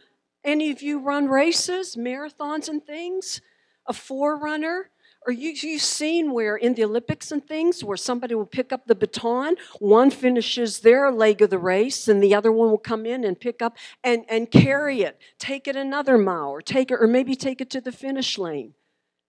Any 0.44 0.70
of 0.70 0.82
you 0.82 1.00
run 1.00 1.26
races, 1.26 1.96
marathons 1.96 2.68
and 2.68 2.84
things? 2.84 3.40
A 3.88 3.92
forerunner 3.92 4.90
or 5.26 5.32
you, 5.32 5.50
you've 5.50 5.82
seen 5.82 6.32
where 6.32 6.56
in 6.56 6.74
the 6.74 6.84
Olympics 6.84 7.32
and 7.32 7.44
things, 7.44 7.82
where 7.82 7.96
somebody 7.96 8.34
will 8.36 8.46
pick 8.46 8.72
up 8.72 8.86
the 8.86 8.94
baton, 8.94 9.56
one 9.80 10.10
finishes 10.10 10.80
their 10.80 11.10
leg 11.10 11.42
of 11.42 11.50
the 11.50 11.58
race, 11.58 12.06
and 12.06 12.22
the 12.22 12.34
other 12.34 12.52
one 12.52 12.70
will 12.70 12.78
come 12.78 13.04
in 13.04 13.24
and 13.24 13.40
pick 13.40 13.60
up 13.60 13.76
and, 14.04 14.24
and 14.28 14.52
carry 14.52 15.02
it, 15.02 15.18
take 15.38 15.66
it 15.66 15.74
another 15.74 16.16
mile, 16.16 16.50
or 16.50 16.62
take 16.62 16.92
it, 16.92 16.98
or 17.00 17.08
maybe 17.08 17.34
take 17.34 17.60
it 17.60 17.68
to 17.70 17.80
the 17.80 17.90
finish 17.90 18.38
lane, 18.38 18.74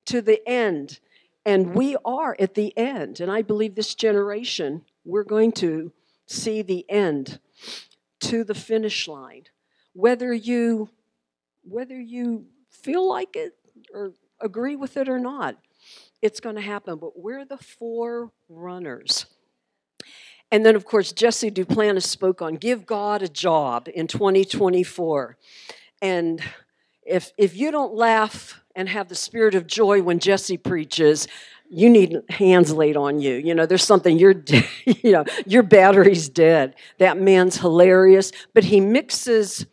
to 0.06 0.22
the 0.22 0.48
end. 0.48 1.00
And 1.46 1.74
we 1.74 1.98
are 2.06 2.36
at 2.40 2.54
the 2.54 2.78
end. 2.78 3.20
And 3.20 3.32
I 3.32 3.42
believe 3.42 3.74
this 3.74 3.96
generation, 3.96 4.84
we're 5.04 5.24
going 5.24 5.52
to 5.54 5.92
see 6.28 6.62
the 6.62 6.86
end 6.90 7.40
to 8.20 8.44
the 8.44 8.56
finish 8.56 9.08
line. 9.08 9.46
Whether 9.94 10.34
you 10.34 10.90
whether 11.64 12.00
you 12.00 12.46
feel 12.70 13.10
like 13.10 13.36
it 13.36 13.54
or 13.94 14.14
agree 14.40 14.76
with 14.78 14.96
it 14.96 15.10
or 15.10 15.20
not 15.20 15.58
it's 16.22 16.40
going 16.40 16.56
to 16.56 16.62
happen, 16.62 16.98
but 16.98 17.20
we're 17.20 17.46
the 17.46 17.58
forerunners. 17.58 19.26
And 20.52 20.66
then, 20.66 20.76
of 20.76 20.86
course, 20.86 21.12
Jesse 21.12 21.52
Duplantis 21.52 22.04
spoke 22.04 22.42
on 22.42 22.56
Give 22.56 22.86
God 22.86 23.22
a 23.22 23.28
Job 23.28 23.90
in 23.94 24.08
2024. 24.08 25.38
And 26.02 26.42
if, 27.06 27.32
if 27.38 27.56
you 27.56 27.72
don't 27.72 27.94
laugh 27.94 28.62
and 28.76 28.88
have 28.88 29.10
the 29.10 29.16
spirit 29.16 29.56
of 29.56 29.68
joy 29.68 30.02
when 30.02 30.20
Jesse 30.20 30.58
preaches, 30.58 31.28
you 31.70 31.90
need 31.90 32.22
hands 32.30 32.72
laid 32.72 32.96
on 32.96 33.20
you. 33.20 33.36
You 33.36 33.54
know, 33.56 33.66
there's 33.66 33.84
something 33.84 34.18
you're, 34.18 34.42
you 34.86 35.12
know, 35.12 35.26
your 35.46 35.64
battery's 35.64 36.30
dead. 36.30 36.76
That 36.98 37.20
man's 37.20 37.58
hilarious, 37.58 38.32
but 38.54 38.64
he 38.64 38.80
mixes 38.80 39.66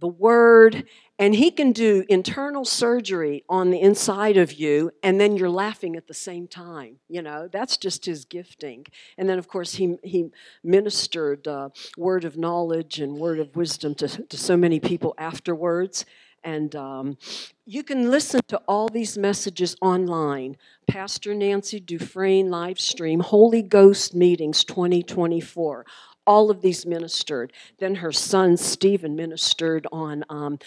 the 0.00 0.08
word 0.08 0.84
and 1.20 1.34
he 1.34 1.50
can 1.50 1.72
do 1.72 2.02
internal 2.08 2.64
surgery 2.64 3.44
on 3.46 3.70
the 3.70 3.78
inside 3.78 4.38
of 4.38 4.54
you, 4.54 4.90
and 5.02 5.20
then 5.20 5.36
you're 5.36 5.50
laughing 5.50 5.94
at 5.94 6.06
the 6.06 6.14
same 6.14 6.48
time. 6.48 6.96
You 7.10 7.20
know, 7.20 7.46
that's 7.46 7.76
just 7.76 8.06
his 8.06 8.24
gifting. 8.24 8.86
And 9.18 9.28
then, 9.28 9.38
of 9.38 9.46
course, 9.46 9.74
he, 9.74 9.98
he 10.02 10.30
ministered 10.64 11.46
uh, 11.46 11.68
word 11.98 12.24
of 12.24 12.38
knowledge 12.38 13.00
and 13.00 13.18
word 13.18 13.38
of 13.38 13.54
wisdom 13.54 13.94
to, 13.96 14.08
to 14.08 14.38
so 14.38 14.56
many 14.56 14.80
people 14.80 15.14
afterwards. 15.18 16.06
And 16.42 16.74
um, 16.74 17.18
you 17.66 17.82
can 17.82 18.10
listen 18.10 18.40
to 18.48 18.56
all 18.66 18.88
these 18.88 19.18
messages 19.18 19.76
online. 19.82 20.56
Pastor 20.88 21.34
Nancy 21.34 21.80
Dufresne 21.80 22.50
live 22.50 22.80
stream, 22.80 23.20
Holy 23.20 23.60
Ghost 23.60 24.14
Meetings 24.14 24.64
2024 24.64 25.84
all 26.26 26.50
of 26.50 26.60
these 26.60 26.86
ministered. 26.86 27.52
Then 27.78 27.96
her 27.96 28.12
son 28.12 28.56
Stephen 28.56 29.16
ministered 29.16 29.86
on 29.90 30.24
um, 30.28 30.58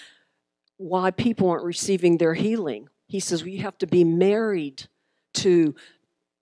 why 0.77 1.12
people 1.12 1.50
aren't 1.50 1.63
receiving 1.63 2.18
their 2.18 2.34
healing. 2.34 2.89
He 3.08 3.20
says, 3.20 3.44
well, 3.44 3.50
you 3.50 3.62
have 3.62 3.77
to 3.80 3.88
be 3.88 4.03
married 4.03 4.88
to 5.36 5.75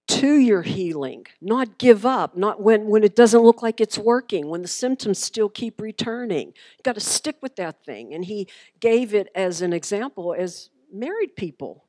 to 0.08 0.38
your 0.38 0.62
healing, 0.62 1.26
not 1.40 1.78
give 1.78 2.06
up, 2.06 2.36
not 2.36 2.62
when, 2.62 2.88
when 2.88 3.02
it 3.02 3.16
doesn't 3.16 3.44
look 3.44 3.62
like 3.62 3.80
it's 3.80 3.98
working, 3.98 4.50
when 4.50 4.62
the 4.62 4.68
symptoms 4.68 5.20
still 5.20 5.48
keep 5.48 5.80
returning. 5.80 6.48
You 6.48 6.84
got 6.84 6.96
to 6.96 7.02
stick 7.02 7.38
with 7.42 7.56
that 7.56 7.86
thing. 7.86 8.14
And 8.14 8.26
he 8.26 8.48
gave 8.82 9.14
it 9.14 9.30
as 9.34 9.62
an 9.62 9.72
example 9.72 10.36
as 10.38 10.70
married 10.92 11.38
people. 11.38 11.86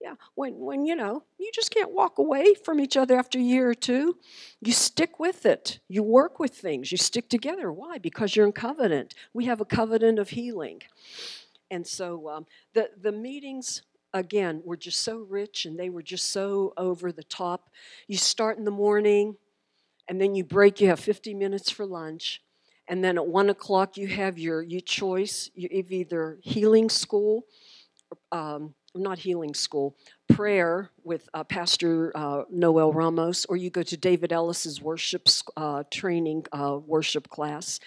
Yeah, 0.00 0.14
when, 0.34 0.54
when 0.58 0.86
you 0.86 0.94
know, 0.96 1.24
you 1.38 1.50
just 1.52 1.70
can't 1.70 1.90
walk 1.90 2.18
away 2.18 2.54
from 2.54 2.80
each 2.80 2.96
other 2.96 3.18
after 3.18 3.38
a 3.38 3.42
year 3.42 3.68
or 3.68 3.74
two. 3.74 4.16
You 4.62 4.72
stick 4.72 5.18
with 5.18 5.44
it. 5.44 5.80
You 5.88 6.02
work 6.02 6.38
with 6.38 6.54
things. 6.54 6.90
You 6.90 6.96
stick 6.96 7.28
together. 7.28 7.70
Why? 7.70 7.98
Because 7.98 8.34
you're 8.34 8.46
in 8.46 8.52
covenant. 8.52 9.14
We 9.34 9.46
have 9.46 9.60
a 9.60 9.66
covenant 9.66 10.20
of 10.20 10.30
healing. 10.30 10.82
And 11.70 11.86
so 11.86 12.28
um, 12.28 12.46
the, 12.74 12.90
the 13.00 13.12
meetings, 13.12 13.82
again, 14.12 14.62
were 14.64 14.76
just 14.76 15.02
so 15.02 15.18
rich 15.18 15.66
and 15.66 15.78
they 15.78 15.90
were 15.90 16.02
just 16.02 16.30
so 16.30 16.72
over 16.76 17.12
the 17.12 17.24
top. 17.24 17.70
You 18.06 18.16
start 18.16 18.58
in 18.58 18.64
the 18.64 18.70
morning 18.70 19.36
and 20.08 20.20
then 20.20 20.34
you 20.34 20.44
break, 20.44 20.80
you 20.80 20.88
have 20.88 21.00
50 21.00 21.34
minutes 21.34 21.70
for 21.70 21.84
lunch. 21.84 22.42
And 22.88 23.04
then 23.04 23.18
at 23.18 23.26
one 23.26 23.50
o'clock, 23.50 23.98
you 23.98 24.06
have 24.08 24.38
your, 24.38 24.62
your 24.62 24.80
choice. 24.80 25.50
You 25.54 25.68
have 25.76 25.92
either 25.92 26.38
healing 26.40 26.88
school, 26.88 27.44
um, 28.32 28.74
not 28.94 29.18
healing 29.18 29.52
school, 29.52 29.94
prayer 30.28 30.90
with 31.04 31.28
uh, 31.34 31.44
Pastor 31.44 32.16
uh, 32.16 32.44
Noel 32.50 32.94
Ramos, 32.94 33.44
or 33.44 33.58
you 33.58 33.68
go 33.68 33.82
to 33.82 33.96
David 33.98 34.32
Ellis's 34.32 34.80
worship 34.80 35.28
uh, 35.58 35.84
training 35.90 36.46
uh, 36.50 36.78
worship 36.86 37.28
class 37.28 37.78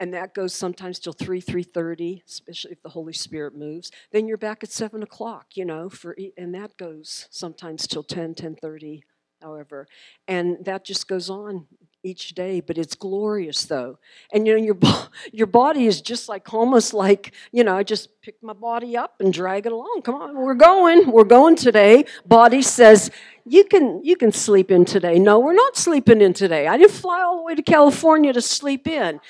and 0.00 0.12
that 0.12 0.34
goes 0.34 0.54
sometimes 0.54 0.98
till 0.98 1.12
3 1.12 1.40
3.30 1.40 2.22
especially 2.26 2.72
if 2.72 2.82
the 2.82 2.88
holy 2.90 3.12
spirit 3.12 3.56
moves. 3.56 3.90
Then 4.12 4.26
you're 4.26 4.36
back 4.36 4.62
at 4.62 4.70
7 4.70 5.02
o'clock 5.02 5.48
you 5.54 5.64
know 5.64 5.88
for 5.88 6.16
and 6.36 6.54
that 6.54 6.76
goes 6.76 7.28
sometimes 7.30 7.86
till 7.86 8.02
10 8.02 8.34
10.30 8.34 9.02
however. 9.42 9.86
And 10.26 10.64
that 10.64 10.84
just 10.84 11.06
goes 11.06 11.28
on 11.28 11.66
each 12.02 12.34
day 12.34 12.60
but 12.60 12.76
it's 12.76 12.94
glorious 12.94 13.64
though. 13.64 13.98
And 14.32 14.46
you 14.46 14.56
know 14.56 14.62
your, 14.62 14.78
your 15.32 15.46
body 15.46 15.86
is 15.86 16.00
just 16.00 16.28
like 16.28 16.52
almost 16.52 16.92
like 16.92 17.32
you 17.52 17.64
know 17.64 17.76
i 17.76 17.82
just 17.82 18.20
pick 18.20 18.36
my 18.42 18.52
body 18.52 18.96
up 18.96 19.14
and 19.20 19.32
drag 19.32 19.66
it 19.66 19.72
along. 19.72 20.02
Come 20.04 20.16
on 20.16 20.36
we're 20.36 20.54
going 20.54 21.10
we're 21.10 21.24
going 21.24 21.56
today. 21.56 22.04
Body 22.26 22.62
says 22.62 23.10
you 23.46 23.64
can 23.64 24.02
you 24.02 24.16
can 24.16 24.32
sleep 24.32 24.70
in 24.70 24.84
today. 24.84 25.18
No 25.18 25.38
we're 25.38 25.54
not 25.54 25.76
sleeping 25.76 26.20
in 26.20 26.32
today. 26.32 26.66
I 26.66 26.76
didn't 26.76 26.92
fly 26.92 27.22
all 27.22 27.36
the 27.36 27.42
way 27.44 27.54
to 27.54 27.62
california 27.62 28.32
to 28.32 28.42
sleep 28.42 28.88
in 28.88 29.20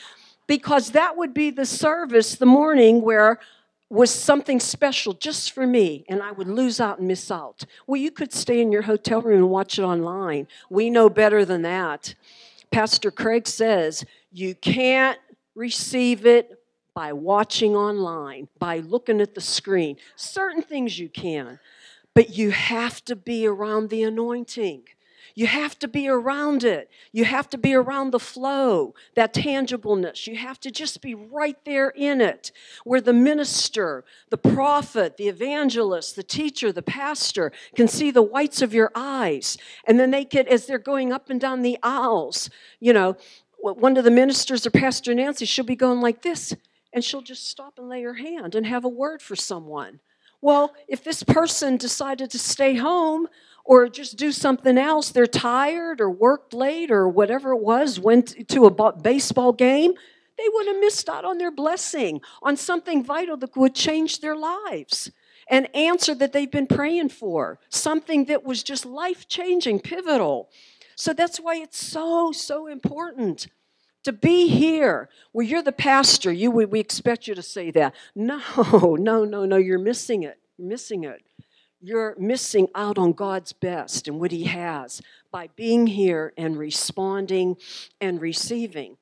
because 0.46 0.90
that 0.90 1.16
would 1.16 1.34
be 1.34 1.50
the 1.50 1.66
service 1.66 2.34
the 2.36 2.46
morning 2.46 3.02
where 3.02 3.38
was 3.90 4.10
something 4.10 4.58
special 4.58 5.12
just 5.12 5.52
for 5.52 5.66
me 5.66 6.04
and 6.08 6.22
I 6.22 6.32
would 6.32 6.48
lose 6.48 6.80
out 6.80 6.98
and 6.98 7.08
miss 7.08 7.30
out. 7.30 7.64
Well, 7.86 8.00
you 8.00 8.10
could 8.10 8.32
stay 8.32 8.60
in 8.60 8.72
your 8.72 8.82
hotel 8.82 9.22
room 9.22 9.38
and 9.38 9.50
watch 9.50 9.78
it 9.78 9.82
online. 9.82 10.48
We 10.68 10.90
know 10.90 11.08
better 11.08 11.44
than 11.44 11.62
that. 11.62 12.14
Pastor 12.70 13.10
Craig 13.10 13.46
says 13.46 14.04
you 14.32 14.54
can't 14.54 15.18
receive 15.54 16.26
it 16.26 16.58
by 16.94 17.12
watching 17.12 17.74
online, 17.74 18.48
by 18.58 18.78
looking 18.78 19.20
at 19.20 19.34
the 19.34 19.40
screen. 19.40 19.96
Certain 20.16 20.62
things 20.62 20.98
you 20.98 21.08
can, 21.08 21.58
but 22.14 22.36
you 22.36 22.50
have 22.50 23.04
to 23.04 23.16
be 23.16 23.46
around 23.46 23.90
the 23.90 24.02
anointing. 24.02 24.84
You 25.34 25.48
have 25.48 25.76
to 25.80 25.88
be 25.88 26.08
around 26.08 26.62
it. 26.62 26.88
You 27.10 27.24
have 27.24 27.50
to 27.50 27.58
be 27.58 27.74
around 27.74 28.12
the 28.12 28.20
flow, 28.20 28.94
that 29.16 29.34
tangibleness. 29.34 30.28
You 30.28 30.36
have 30.36 30.60
to 30.60 30.70
just 30.70 31.00
be 31.00 31.14
right 31.14 31.56
there 31.64 31.90
in 31.90 32.20
it, 32.20 32.52
where 32.84 33.00
the 33.00 33.12
minister, 33.12 34.04
the 34.30 34.38
prophet, 34.38 35.16
the 35.16 35.28
evangelist, 35.28 36.14
the 36.14 36.22
teacher, 36.22 36.70
the 36.70 36.82
pastor 36.82 37.50
can 37.74 37.88
see 37.88 38.12
the 38.12 38.22
whites 38.22 38.62
of 38.62 38.72
your 38.72 38.92
eyes. 38.94 39.58
And 39.86 39.98
then 39.98 40.12
they 40.12 40.24
get, 40.24 40.46
as 40.46 40.66
they're 40.66 40.78
going 40.78 41.12
up 41.12 41.30
and 41.30 41.40
down 41.40 41.62
the 41.62 41.78
aisles, 41.82 42.48
you 42.78 42.92
know, 42.92 43.16
one 43.58 43.96
of 43.96 44.04
the 44.04 44.10
ministers 44.10 44.66
or 44.66 44.70
Pastor 44.70 45.14
Nancy, 45.14 45.46
she'll 45.46 45.64
be 45.64 45.74
going 45.74 46.00
like 46.00 46.22
this, 46.22 46.54
and 46.92 47.02
she'll 47.02 47.22
just 47.22 47.48
stop 47.48 47.78
and 47.78 47.88
lay 47.88 48.02
her 48.02 48.14
hand 48.14 48.54
and 48.54 48.66
have 48.66 48.84
a 48.84 48.88
word 48.88 49.22
for 49.22 49.34
someone. 49.34 50.00
Well, 50.42 50.74
if 50.86 51.02
this 51.02 51.22
person 51.22 51.78
decided 51.78 52.30
to 52.32 52.38
stay 52.38 52.74
home, 52.74 53.28
or 53.64 53.88
just 53.88 54.16
do 54.16 54.30
something 54.30 54.76
else. 54.76 55.10
They're 55.10 55.26
tired 55.26 56.00
or 56.00 56.10
worked 56.10 56.52
late 56.52 56.90
or 56.90 57.08
whatever 57.08 57.52
it 57.52 57.62
was, 57.62 57.98
went 57.98 58.48
to 58.48 58.66
a 58.66 58.92
baseball 58.92 59.52
game. 59.52 59.94
They 60.36 60.44
would 60.52 60.66
have 60.66 60.80
missed 60.80 61.08
out 61.08 61.24
on 61.24 61.38
their 61.38 61.50
blessing, 61.50 62.20
on 62.42 62.56
something 62.56 63.02
vital 63.02 63.36
that 63.38 63.56
would 63.56 63.74
change 63.74 64.20
their 64.20 64.36
lives. 64.36 65.10
An 65.48 65.66
answer 65.66 66.14
that 66.14 66.32
they've 66.32 66.50
been 66.50 66.66
praying 66.66 67.10
for, 67.10 67.58
something 67.68 68.24
that 68.26 68.44
was 68.44 68.62
just 68.62 68.84
life 68.84 69.28
changing, 69.28 69.80
pivotal. 69.80 70.48
So 70.96 71.12
that's 71.12 71.38
why 71.38 71.56
it's 71.56 71.78
so, 71.78 72.32
so 72.32 72.66
important 72.66 73.48
to 74.04 74.12
be 74.12 74.48
here 74.48 75.08
Well, 75.32 75.46
you're 75.46 75.62
the 75.62 75.72
pastor. 75.72 76.30
You, 76.30 76.50
we, 76.50 76.66
we 76.66 76.78
expect 76.80 77.26
you 77.26 77.34
to 77.34 77.42
say 77.42 77.70
that. 77.72 77.94
No, 78.14 78.40
no, 78.98 79.24
no, 79.24 79.44
no, 79.44 79.56
you're 79.56 79.78
missing 79.78 80.24
it. 80.24 80.38
You're 80.58 80.68
missing 80.68 81.04
it 81.04 81.22
you're 81.84 82.16
missing 82.18 82.68
out 82.74 82.96
on 82.96 83.12
God's 83.12 83.52
best 83.52 84.08
and 84.08 84.18
what 84.18 84.32
He 84.32 84.44
has 84.44 85.02
by 85.30 85.48
being 85.54 85.86
here 85.86 86.32
and 86.38 86.56
responding 86.56 87.56
and 88.00 88.20
receiving. 88.22 88.96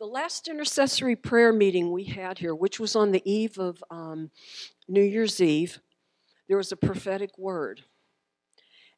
The 0.00 0.06
last 0.06 0.48
intercessory 0.48 1.14
prayer 1.14 1.52
meeting 1.52 1.92
we 1.92 2.04
had 2.04 2.38
here, 2.38 2.54
which 2.54 2.80
was 2.80 2.96
on 2.96 3.12
the 3.12 3.22
eve 3.30 3.58
of 3.58 3.84
um, 3.88 4.30
New 4.88 5.02
Year's 5.02 5.40
Eve, 5.40 5.78
there 6.48 6.56
was 6.56 6.72
a 6.72 6.76
prophetic 6.76 7.38
word. 7.38 7.82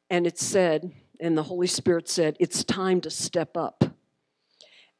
And 0.09 0.25
it 0.25 0.39
said, 0.39 0.93
and 1.19 1.37
the 1.37 1.43
Holy 1.43 1.67
Spirit 1.67 2.09
said, 2.09 2.37
it's 2.39 2.63
time 2.63 3.01
to 3.01 3.11
step 3.11 3.55
up. 3.55 3.83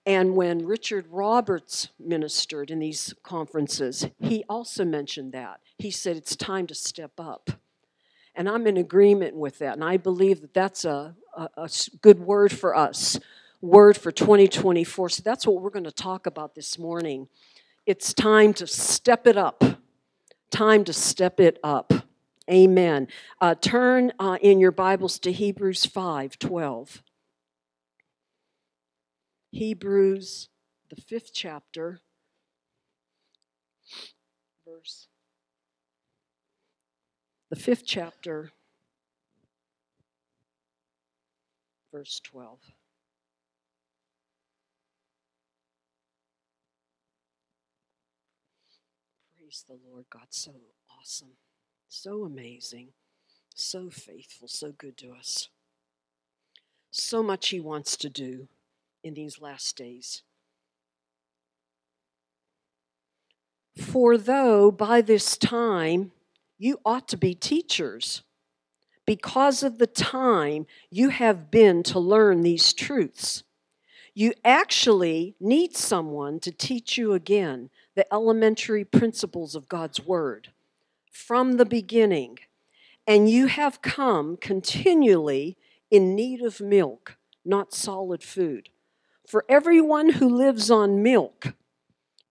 And 0.05 0.35
when 0.35 0.65
Richard 0.65 1.07
Roberts 1.09 1.87
ministered 1.97 2.69
in 2.69 2.79
these 2.79 3.13
conferences, 3.23 4.07
he 4.19 4.43
also 4.49 4.83
mentioned 4.83 5.31
that. 5.31 5.61
He 5.77 5.91
said, 5.91 6.17
It's 6.17 6.35
time 6.35 6.67
to 6.67 6.75
step 6.75 7.13
up. 7.17 7.51
And 8.35 8.49
I'm 8.49 8.65
in 8.65 8.77
agreement 8.77 9.35
with 9.35 9.59
that. 9.59 9.73
And 9.73 9.83
I 9.83 9.97
believe 9.97 10.41
that 10.41 10.53
that's 10.53 10.85
a, 10.85 11.15
a, 11.35 11.49
a 11.57 11.69
good 12.01 12.19
word 12.19 12.51
for 12.51 12.75
us, 12.75 13.19
word 13.61 13.95
for 13.95 14.11
2024. 14.11 15.09
So 15.09 15.21
that's 15.23 15.45
what 15.45 15.61
we're 15.61 15.69
going 15.69 15.83
to 15.85 15.91
talk 15.91 16.25
about 16.25 16.55
this 16.55 16.79
morning. 16.79 17.27
It's 17.85 18.13
time 18.13 18.53
to 18.55 18.65
step 18.67 19.27
it 19.27 19.37
up. 19.37 19.63
Time 20.49 20.83
to 20.85 20.93
step 20.93 21.39
it 21.39 21.59
up. 21.63 21.93
Amen. 22.49 23.07
Uh, 23.39 23.55
turn 23.55 24.11
uh, 24.19 24.37
in 24.41 24.59
your 24.59 24.71
Bibles 24.71 25.19
to 25.19 25.31
Hebrews 25.31 25.85
5 25.85 26.37
12. 26.39 27.03
Hebrews, 29.51 30.49
the 30.89 30.95
fifth 30.95 31.31
chapter, 31.33 32.01
verse 34.65 35.07
the 37.53 37.59
fifth 37.59 37.85
chapter, 37.85 38.49
verse 41.91 42.19
12. 42.23 42.57
Praise 49.37 49.65
the 49.67 49.77
Lord 49.87 50.05
God, 50.09 50.25
so 50.31 50.53
awesome, 50.99 51.33
so 51.87 52.23
amazing, 52.23 52.87
so 53.53 53.91
faithful, 53.91 54.47
so 54.47 54.71
good 54.75 54.97
to 54.97 55.11
us. 55.11 55.49
So 56.89 57.21
much 57.21 57.49
He 57.49 57.59
wants 57.59 57.95
to 57.97 58.09
do 58.09 58.47
in 59.03 59.13
these 59.13 59.39
last 59.39 59.77
days. 59.77 60.23
For 63.77 64.17
though 64.17 64.71
by 64.71 65.01
this 65.01 65.37
time 65.37 66.13
you 66.63 66.79
ought 66.85 67.09
to 67.09 67.17
be 67.17 67.35
teachers 67.35 68.23
because 69.05 69.63
of 69.63 69.79
the 69.79 69.87
time 69.87 70.65
you 70.89 71.09
have 71.09 71.51
been 71.51 71.83
to 71.83 71.99
learn 71.99 72.41
these 72.41 72.71
truths. 72.71 73.43
You 74.13 74.33
actually 74.45 75.35
need 75.41 75.75
someone 75.75 76.39
to 76.39 76.51
teach 76.53 76.97
you 76.97 77.11
again 77.11 77.69
the 77.95 78.11
elementary 78.13 78.85
principles 78.85 79.55
of 79.55 79.67
God's 79.67 79.99
Word 80.05 80.51
from 81.11 81.57
the 81.57 81.65
beginning. 81.65 82.39
And 83.05 83.29
you 83.29 83.47
have 83.47 83.81
come 83.81 84.37
continually 84.37 85.57
in 85.91 86.15
need 86.15 86.41
of 86.41 86.61
milk, 86.61 87.17
not 87.43 87.73
solid 87.73 88.23
food. 88.23 88.69
For 89.27 89.43
everyone 89.49 90.11
who 90.11 90.29
lives 90.29 90.71
on 90.71 91.03
milk 91.03 91.55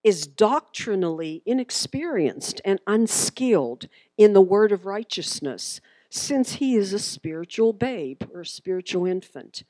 is 0.05 0.27
doctrinally 0.27 1.43
inexperienced 1.47 2.61
and 2.65 2.81
unskilled 2.87 3.89
in 4.19 4.33
the 4.33 4.41
word 4.41 4.73
of 4.73 4.87
righteousness, 4.87 5.81
since 6.11 6.55
he 6.55 6.77
is 6.77 6.93
a 6.93 6.99
spiritual 6.99 7.73
babe 7.73 8.23
or 8.35 8.45
spiritual 8.45 9.07
infant. 9.07 9.65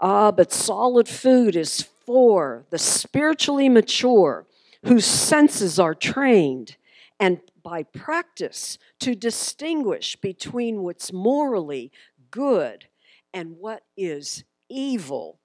Ah, 0.00 0.30
but 0.30 0.52
solid 0.52 1.08
food 1.08 1.56
is 1.56 1.82
for 1.82 2.64
the 2.70 2.78
spiritually 2.78 3.68
mature 3.68 4.46
whose 4.84 5.04
senses 5.04 5.78
are 5.78 5.94
trained 5.94 6.76
and 7.20 7.40
by 7.62 7.84
practice 7.84 8.78
to 8.98 9.14
distinguish 9.14 10.16
between 10.16 10.82
what's 10.82 11.12
morally 11.12 11.92
good 12.30 12.86
and 13.32 13.58
what 13.58 13.84
is 13.96 14.44
evil. 14.68 15.38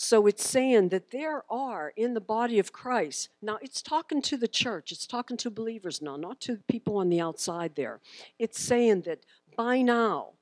So 0.00 0.28
it's 0.28 0.48
saying 0.48 0.90
that 0.90 1.10
there 1.10 1.42
are 1.50 1.92
in 1.96 2.14
the 2.14 2.20
body 2.20 2.60
of 2.60 2.72
Christ, 2.72 3.30
now 3.42 3.58
it's 3.60 3.82
talking 3.82 4.22
to 4.22 4.36
the 4.36 4.46
church, 4.46 4.92
it's 4.92 5.08
talking 5.08 5.36
to 5.38 5.50
believers 5.50 6.00
now, 6.00 6.14
not 6.14 6.40
to 6.42 6.60
people 6.68 6.98
on 6.98 7.08
the 7.08 7.20
outside 7.20 7.74
there. 7.74 7.98
It's 8.38 8.60
saying 8.60 9.02
that 9.02 9.26
by 9.56 9.82
now, 9.82 10.34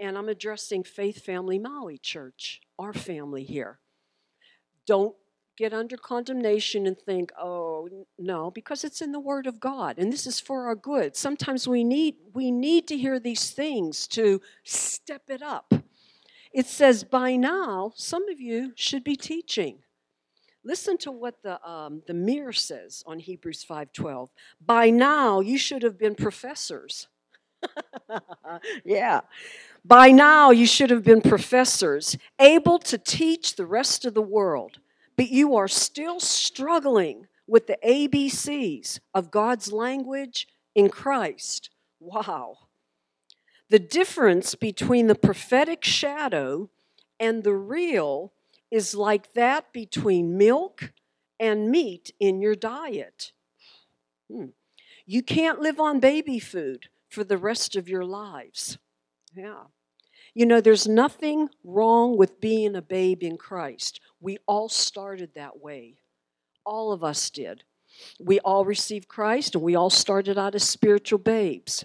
and 0.00 0.18
I'm 0.18 0.28
addressing 0.28 0.82
Faith 0.82 1.24
Family 1.24 1.60
Maui 1.60 1.96
Church, 1.96 2.60
our 2.76 2.92
family 2.92 3.44
here, 3.44 3.78
don't 4.84 5.14
get 5.56 5.72
under 5.72 5.96
condemnation 5.96 6.88
and 6.88 6.98
think, 6.98 7.30
oh 7.38 7.88
no, 8.18 8.50
because 8.50 8.82
it's 8.82 9.00
in 9.00 9.12
the 9.12 9.20
Word 9.20 9.46
of 9.46 9.60
God, 9.60 9.96
and 9.96 10.12
this 10.12 10.26
is 10.26 10.40
for 10.40 10.66
our 10.66 10.74
good. 10.74 11.14
Sometimes 11.14 11.68
we 11.68 11.84
need 11.84 12.16
we 12.32 12.50
need 12.50 12.88
to 12.88 12.98
hear 12.98 13.20
these 13.20 13.52
things 13.52 14.08
to 14.08 14.40
step 14.64 15.22
it 15.30 15.40
up 15.40 15.72
it 16.54 16.66
says, 16.66 17.02
by 17.02 17.34
now, 17.34 17.92
some 17.96 18.28
of 18.28 18.40
you 18.40 18.72
should 18.76 19.02
be 19.02 19.16
teaching. 19.16 19.80
Listen 20.64 20.96
to 20.98 21.10
what 21.10 21.42
the, 21.42 21.62
um, 21.68 22.02
the 22.06 22.14
mirror 22.14 22.52
says 22.52 23.02
on 23.06 23.18
Hebrews 23.18 23.66
5.12. 23.68 24.28
By 24.64 24.88
now, 24.88 25.40
you 25.40 25.58
should 25.58 25.82
have 25.82 25.98
been 25.98 26.14
professors. 26.14 27.08
yeah. 28.84 29.22
By 29.84 30.12
now, 30.12 30.52
you 30.52 30.66
should 30.66 30.90
have 30.90 31.02
been 31.02 31.20
professors, 31.20 32.16
able 32.38 32.78
to 32.78 32.98
teach 32.98 33.56
the 33.56 33.66
rest 33.66 34.04
of 34.04 34.14
the 34.14 34.22
world, 34.22 34.78
but 35.16 35.30
you 35.30 35.56
are 35.56 35.68
still 35.68 36.20
struggling 36.20 37.26
with 37.48 37.66
the 37.66 37.78
ABCs 37.84 39.00
of 39.12 39.32
God's 39.32 39.72
language 39.72 40.46
in 40.74 40.88
Christ. 40.88 41.70
Wow. 41.98 42.58
The 43.70 43.78
difference 43.78 44.54
between 44.54 45.06
the 45.06 45.14
prophetic 45.14 45.84
shadow 45.84 46.70
and 47.18 47.42
the 47.42 47.54
real 47.54 48.32
is 48.70 48.94
like 48.94 49.32
that 49.34 49.72
between 49.72 50.36
milk 50.36 50.92
and 51.40 51.70
meat 51.70 52.12
in 52.20 52.40
your 52.40 52.54
diet. 52.54 53.32
Hmm. 54.30 54.46
You 55.06 55.22
can't 55.22 55.60
live 55.60 55.80
on 55.80 56.00
baby 56.00 56.38
food 56.38 56.88
for 57.08 57.24
the 57.24 57.38
rest 57.38 57.76
of 57.76 57.88
your 57.88 58.04
lives. 58.04 58.78
Yeah. 59.34 59.64
You 60.34 60.46
know, 60.46 60.60
there's 60.60 60.88
nothing 60.88 61.50
wrong 61.62 62.16
with 62.16 62.40
being 62.40 62.74
a 62.74 62.82
babe 62.82 63.22
in 63.22 63.36
Christ. 63.36 64.00
We 64.20 64.38
all 64.46 64.68
started 64.68 65.30
that 65.34 65.60
way. 65.60 65.94
All 66.64 66.92
of 66.92 67.04
us 67.04 67.30
did. 67.30 67.62
We 68.18 68.40
all 68.40 68.64
received 68.64 69.06
Christ 69.06 69.54
and 69.54 69.62
we 69.62 69.76
all 69.76 69.90
started 69.90 70.36
out 70.36 70.54
as 70.54 70.68
spiritual 70.68 71.20
babes. 71.20 71.84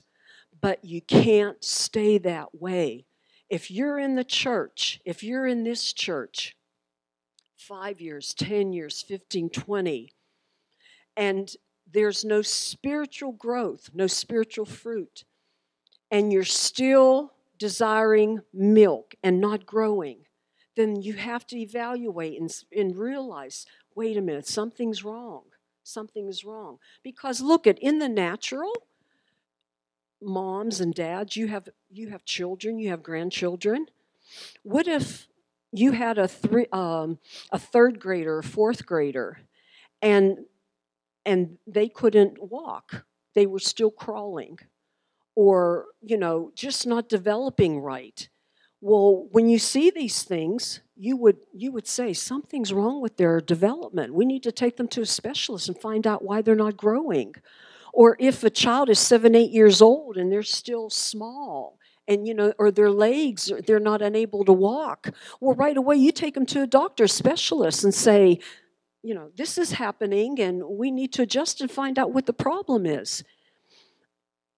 But 0.62 0.84
you 0.84 1.02
can't 1.02 1.64
stay 1.64 2.18
that 2.20 2.60
way. 2.60 3.06
If 3.50 3.72
you're 3.72 3.98
in 3.98 4.16
the 4.16 4.24
church, 4.24 5.00
if 5.06 5.24
you're 5.24 5.48
in 5.48 5.64
this 5.64 5.94
church, 5.94 6.56
five 7.56 8.00
years, 8.02 8.34
10 8.34 8.74
years, 8.74 9.02
15, 9.02 9.50
20, 9.50 10.14
and 11.18 11.52
there's 11.92 12.24
no 12.24 12.42
spiritual 12.42 13.32
growth, 13.32 13.90
no 13.94 14.08
spiritual 14.08 14.66
fruit, 14.66 15.24
and 16.12 16.32
you're 16.32 16.44
still 16.44 17.34
desiring 17.58 18.42
milk 18.54 19.16
and 19.24 19.42
not 19.42 19.66
growing, 19.66 20.20
then 20.76 21.02
you 21.02 21.14
have 21.14 21.46
to 21.48 21.58
evaluate 21.58 22.40
and, 22.40 22.52
and 22.76 22.98
realize 22.98 23.66
wait 23.96 24.16
a 24.16 24.22
minute, 24.22 24.48
something's 24.48 25.04
wrong. 25.04 25.44
Something's 25.84 26.46
wrong. 26.46 26.78
Because 27.04 27.42
look 27.42 27.68
at 27.68 27.80
in 27.80 28.00
the 28.00 28.08
natural, 28.08 28.72
moms 30.22 30.80
and 30.82 30.94
dads, 30.94 31.36
you 31.36 31.48
have 31.48 31.70
you 31.90 32.10
have 32.10 32.26
children, 32.26 32.80
you 32.80 32.90
have 32.90 33.04
grandchildren. 33.04 33.88
What 34.64 34.88
if 34.88 35.28
you 35.72 35.92
had 35.92 36.18
a 36.18 36.28
three 36.28 36.68
um, 36.72 37.20
a 37.52 37.60
third 37.60 38.00
grader, 38.00 38.42
fourth 38.42 38.86
grader, 38.86 39.40
and 40.02 40.46
and 41.26 41.58
they 41.68 41.88
couldn't 41.90 42.42
walk. 42.42 43.06
They 43.36 43.46
were 43.46 43.60
still 43.60 43.92
crawling 43.92 44.58
or, 45.36 45.86
you 46.02 46.18
know, 46.18 46.52
just 46.56 46.86
not 46.88 47.08
developing 47.08 47.80
right. 47.80 48.28
Well, 48.82 49.28
when 49.32 49.48
you 49.50 49.60
see 49.60 49.90
these 49.90 50.24
things, 50.24 50.82
you 50.96 51.16
would 51.18 51.38
you 51.54 51.72
would 51.72 51.88
say 51.88 52.14
something's 52.14 52.74
wrong 52.74 53.02
with 53.02 53.18
their 53.18 53.40
development. 53.42 54.14
We 54.14 54.26
need 54.26 54.44
to 54.44 54.52
take 54.52 54.78
them 54.78 54.88
to 54.90 55.02
a 55.02 55.06
specialist 55.06 55.68
and 55.68 55.78
find 55.78 56.08
out 56.08 56.24
why 56.24 56.42
they're 56.42 56.56
not 56.56 56.78
growing. 56.78 57.36
Or 57.94 58.16
if 58.20 58.44
a 58.44 58.50
child 58.50 58.90
is 58.90 59.00
7 59.00 59.36
8 59.36 59.52
years 59.52 59.82
old 59.82 60.18
and 60.18 60.32
they're 60.32 60.44
still 60.44 60.90
small 60.90 61.78
and 62.08 62.28
you 62.28 62.34
know 62.34 62.54
or 62.58 62.72
their 62.72 62.90
legs 62.90 63.52
they're 63.68 63.80
not 63.80 64.02
unable 64.02 64.44
to 64.46 64.54
walk, 64.54 65.10
well 65.40 65.56
right 65.56 65.78
away 65.78 65.96
you 65.96 66.12
take 66.12 66.34
them 66.34 66.46
to 66.48 66.62
a 66.62 66.68
doctor 66.68 67.08
specialist 67.08 67.84
and 67.84 67.94
say, 67.94 68.40
you 69.02 69.14
know, 69.14 69.32
this 69.36 69.58
is 69.58 69.74
happening 69.74 70.40
and 70.40 70.64
we 70.64 70.92
need 70.92 71.14
to 71.14 71.22
adjust 71.22 71.62
and 71.62 71.72
find 71.72 71.98
out 71.98 72.12
what 72.12 72.26
the 72.26 72.34
problem 72.34 72.86
is. 72.86 73.24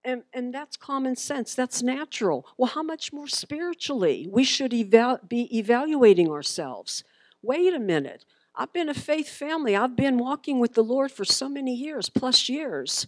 And, 0.03 0.23
and 0.33 0.53
that's 0.53 0.77
common 0.77 1.15
sense. 1.15 1.53
That's 1.53 1.83
natural. 1.83 2.47
Well, 2.57 2.71
how 2.71 2.81
much 2.81 3.13
more 3.13 3.27
spiritually? 3.27 4.27
We 4.29 4.43
should 4.43 4.73
eval- 4.73 5.19
be 5.27 5.55
evaluating 5.55 6.29
ourselves. 6.29 7.03
Wait 7.43 7.73
a 7.73 7.79
minute. 7.79 8.25
I've 8.55 8.73
been 8.73 8.89
a 8.89 8.95
faith 8.95 9.29
family. 9.29 9.75
I've 9.75 9.95
been 9.95 10.17
walking 10.17 10.59
with 10.59 10.73
the 10.73 10.83
Lord 10.83 11.11
for 11.11 11.23
so 11.23 11.47
many 11.47 11.73
years, 11.75 12.09
plus 12.09 12.49
years. 12.49 13.07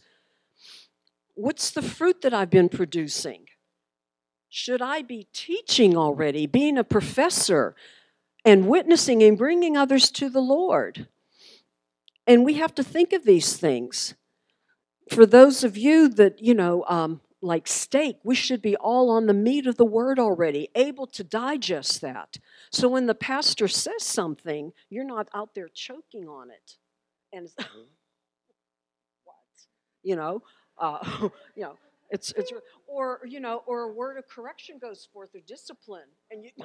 What's 1.35 1.71
the 1.71 1.81
fruit 1.81 2.21
that 2.21 2.33
I've 2.33 2.49
been 2.49 2.69
producing? 2.69 3.47
Should 4.49 4.81
I 4.81 5.01
be 5.01 5.27
teaching 5.33 5.97
already, 5.97 6.45
being 6.45 6.77
a 6.77 6.83
professor, 6.83 7.75
and 8.45 8.67
witnessing 8.67 9.23
and 9.23 9.37
bringing 9.37 9.75
others 9.75 10.11
to 10.11 10.29
the 10.29 10.41
Lord? 10.41 11.07
And 12.27 12.45
we 12.45 12.55
have 12.55 12.75
to 12.75 12.83
think 12.83 13.13
of 13.13 13.25
these 13.25 13.57
things 13.57 14.13
for 15.09 15.25
those 15.25 15.63
of 15.63 15.77
you 15.77 16.07
that, 16.09 16.41
you 16.41 16.53
know, 16.53 16.83
um, 16.87 17.21
like 17.41 17.67
steak, 17.67 18.17
we 18.23 18.35
should 18.35 18.61
be 18.61 18.75
all 18.77 19.09
on 19.09 19.25
the 19.25 19.33
meat 19.33 19.67
of 19.67 19.75
the 19.75 19.85
word 19.85 20.17
already, 20.17 20.69
able 20.75 21.07
to 21.07 21.23
digest 21.23 22.01
that. 22.01 22.37
So 22.71 22.87
when 22.87 23.05
the 23.05 23.15
pastor 23.15 23.67
says 23.67 24.03
something, 24.03 24.71
you're 24.89 25.03
not 25.03 25.27
out 25.33 25.53
there 25.53 25.67
choking 25.67 26.27
on 26.27 26.49
it. 26.51 26.77
And 27.33 27.49
what? 29.25 29.35
You 30.03 30.15
know, 30.15 30.43
uh, 30.77 30.99
you 31.55 31.63
know, 31.63 31.77
it's 32.09 32.31
it's 32.33 32.51
or 32.87 33.19
you 33.25 33.39
know, 33.39 33.63
or 33.65 33.83
a 33.83 33.93
word 33.93 34.17
of 34.17 34.27
correction 34.27 34.77
goes 34.79 35.07
forth 35.11 35.29
or 35.35 35.39
discipline, 35.47 36.07
and 36.31 36.43
you 36.43 36.51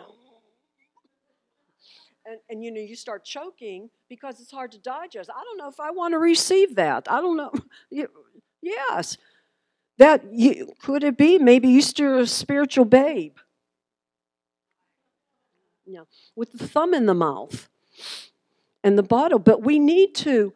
and, 2.27 2.39
and 2.51 2.65
you 2.65 2.71
know 2.71 2.81
you 2.81 2.97
start 2.97 3.25
choking 3.25 3.91
because 4.09 4.41
it's 4.41 4.51
hard 4.51 4.73
to 4.73 4.79
digest. 4.79 5.31
I 5.31 5.43
don't 5.45 5.59
know 5.59 5.69
if 5.69 5.81
i 5.81 5.91
want 5.91 6.13
to 6.13 6.19
receive 6.19 6.75
that. 6.77 7.11
I 7.11 7.21
don't 7.21 7.37
know. 7.37 7.53
Yes. 8.61 9.17
That 9.99 10.25
you, 10.33 10.73
could 10.83 11.05
it 11.05 11.17
be? 11.17 11.39
Maybe 11.39 11.69
you're 11.69 12.19
a 12.19 12.27
spiritual 12.27 12.85
babe. 12.85 13.37
Yeah 15.87 16.03
with 16.37 16.53
the 16.53 16.69
thumb 16.69 16.95
in 16.95 17.07
the 17.07 17.15
mouth 17.15 17.69
and 18.85 18.97
the 18.97 19.03
bottle 19.03 19.39
but 19.41 19.63
we 19.63 19.79
need 19.79 20.15
to 20.15 20.55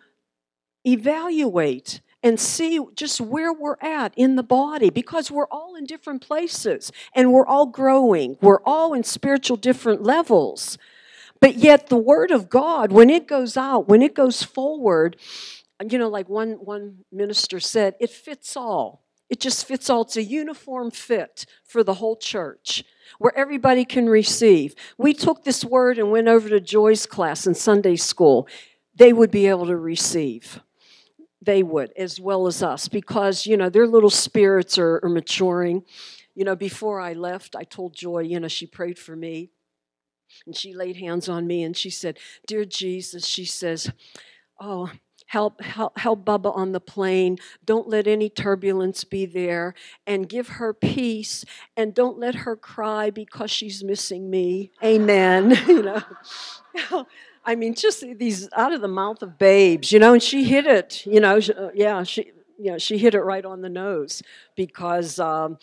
evaluate 0.87 2.01
and 2.23 2.39
see 2.39 2.79
just 2.95 3.21
where 3.21 3.53
we're 3.53 3.77
at 3.81 4.13
in 4.17 4.37
the 4.37 4.43
body 4.43 4.91
because 4.91 5.31
we're 5.31 5.49
all 5.49 5.75
in 5.75 5.85
different 5.85 6.23
places 6.23 6.93
and 7.15 7.33
we're 7.33 7.47
all 7.47 7.67
growing. 7.67 8.37
We're 8.41 8.63
all 8.65 8.95
in 8.95 9.03
spiritual 9.03 9.57
different 9.57 10.03
levels. 10.03 10.79
But 11.41 11.57
yet, 11.57 11.89
the 11.89 11.97
Word 11.97 12.31
of 12.31 12.49
God, 12.49 12.93
when 12.93 13.11
it 13.11 13.27
goes 13.27 13.57
out, 13.57 13.89
when 13.89 14.01
it 14.01 14.15
goes 14.15 14.45
forward, 14.45 15.17
you 15.91 15.99
know, 15.99 16.09
like 16.09 16.29
one, 16.29 16.53
one 16.53 16.99
minister 17.11 17.59
said, 17.59 17.97
it 17.99 18.11
fits 18.11 18.57
all. 18.57 19.03
It 19.29 19.41
just 19.41 19.67
fits 19.67 19.91
all. 19.91 20.03
It's 20.03 20.17
a 20.17 20.23
uniform 20.23 20.91
fit 20.91 21.47
for 21.65 21.83
the 21.83 21.95
whole 21.95 22.17
church 22.17 22.85
where 23.19 23.37
everybody 23.37 23.85
can 23.85 24.09
receive. 24.09 24.75
We 24.99 25.15
took 25.15 25.43
this 25.43 25.65
word 25.65 25.99
and 25.99 26.11
went 26.11 26.29
over 26.29 26.49
to 26.49 26.61
Joy's 26.61 27.07
class 27.07 27.47
in 27.47 27.55
Sunday 27.55 27.97
school. 27.97 28.47
They 28.95 29.13
would 29.13 29.31
be 29.31 29.47
able 29.47 29.67
to 29.67 29.77
receive. 29.77 30.61
They 31.45 31.65
would, 31.65 31.93
as 31.97 32.21
well 32.21 32.47
as 32.47 32.63
us, 32.63 32.87
because, 32.87 33.47
you 33.47 33.57
know, 33.57 33.69
their 33.69 33.89
little 33.89 34.11
spirits 34.11 34.79
are, 34.79 35.01
are 35.03 35.09
maturing. 35.09 35.85
You 36.37 36.45
know, 36.45 36.55
before 36.55 37.01
I 37.01 37.15
left, 37.15 37.57
I 37.57 37.65
told 37.65 37.95
Joy, 37.95 38.21
you 38.21 38.39
know, 38.39 38.49
she 38.49 38.67
prayed 38.67 38.99
for 38.99 39.17
me 39.17 39.51
and 40.47 40.57
she 40.57 40.73
laid 40.73 40.97
hands 40.97 41.29
on 41.29 41.47
me 41.47 41.63
and 41.63 41.77
she 41.77 41.91
said, 41.91 42.19
Dear 42.47 42.65
Jesus, 42.65 43.27
she 43.27 43.45
says, 43.45 43.91
Oh, 44.61 44.91
help, 45.27 45.61
help, 45.63 45.99
help 45.99 46.25
Bubba 46.25 46.55
on 46.55 46.73
the 46.73 46.81
plane. 46.81 47.39
Don't 47.65 47.89
let 47.89 48.07
any 48.07 48.29
turbulence 48.29 49.03
be 49.03 49.27
there 49.27 49.75
and 50.07 50.29
give 50.29 50.49
her 50.49 50.73
peace 50.73 51.45
and 51.77 51.95
don't 51.95 52.19
let 52.19 52.37
her 52.37 52.55
cry 52.55 53.11
because 53.11 53.51
she's 53.51 53.83
missing 53.83 54.31
me. 54.31 54.71
Amen. 54.83 55.57
you 55.67 55.83
know. 55.83 56.03
I 57.45 57.55
mean, 57.57 57.75
just 57.75 58.05
these 58.19 58.49
out 58.57 58.73
of 58.73 58.81
the 58.81 58.89
mouth 58.89 59.23
of 59.23 59.39
babes, 59.39 59.91
you 59.93 59.99
know, 59.99 60.13
and 60.13 60.23
she 60.23 60.45
hit 60.45 60.67
it, 60.67 61.05
you 61.07 61.21
know, 61.21 61.41
yeah, 61.75 62.03
she, 62.05 62.33
you 62.59 62.73
know, 62.73 62.79
she 62.79 62.99
hit 62.99 63.15
it 63.15 63.23
right 63.23 63.45
on 63.45 63.63
the 63.63 63.69
nose 63.69 64.23
because 64.55 65.19
um, 65.19 65.59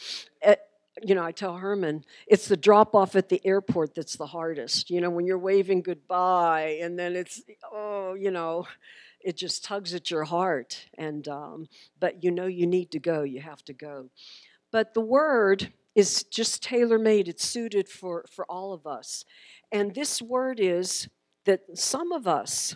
you 1.03 1.15
know, 1.15 1.23
I 1.23 1.31
tell 1.31 1.57
Herman, 1.57 2.03
it's 2.27 2.47
the 2.47 2.57
drop 2.57 2.95
off 2.95 3.15
at 3.15 3.29
the 3.29 3.41
airport 3.45 3.95
that's 3.95 4.15
the 4.15 4.27
hardest. 4.27 4.89
You 4.89 5.01
know, 5.01 5.09
when 5.09 5.25
you're 5.25 5.37
waving 5.37 5.81
goodbye 5.81 6.79
and 6.81 6.97
then 6.97 7.15
it's, 7.15 7.41
oh, 7.71 8.13
you 8.13 8.31
know, 8.31 8.67
it 9.21 9.37
just 9.37 9.63
tugs 9.63 9.93
at 9.93 10.09
your 10.09 10.23
heart. 10.23 10.87
And, 10.97 11.27
um, 11.27 11.67
but 11.99 12.23
you 12.23 12.31
know, 12.31 12.45
you 12.47 12.65
need 12.65 12.91
to 12.91 12.99
go, 12.99 13.23
you 13.23 13.41
have 13.41 13.63
to 13.65 13.73
go. 13.73 14.09
But 14.71 14.93
the 14.93 15.01
word 15.01 15.71
is 15.95 16.23
just 16.23 16.63
tailor 16.63 16.99
made, 16.99 17.27
it's 17.27 17.47
suited 17.47 17.89
for, 17.89 18.25
for 18.31 18.45
all 18.45 18.73
of 18.73 18.85
us. 18.85 19.25
And 19.71 19.93
this 19.93 20.21
word 20.21 20.59
is 20.59 21.07
that 21.45 21.77
some 21.77 22.11
of 22.11 22.27
us, 22.27 22.75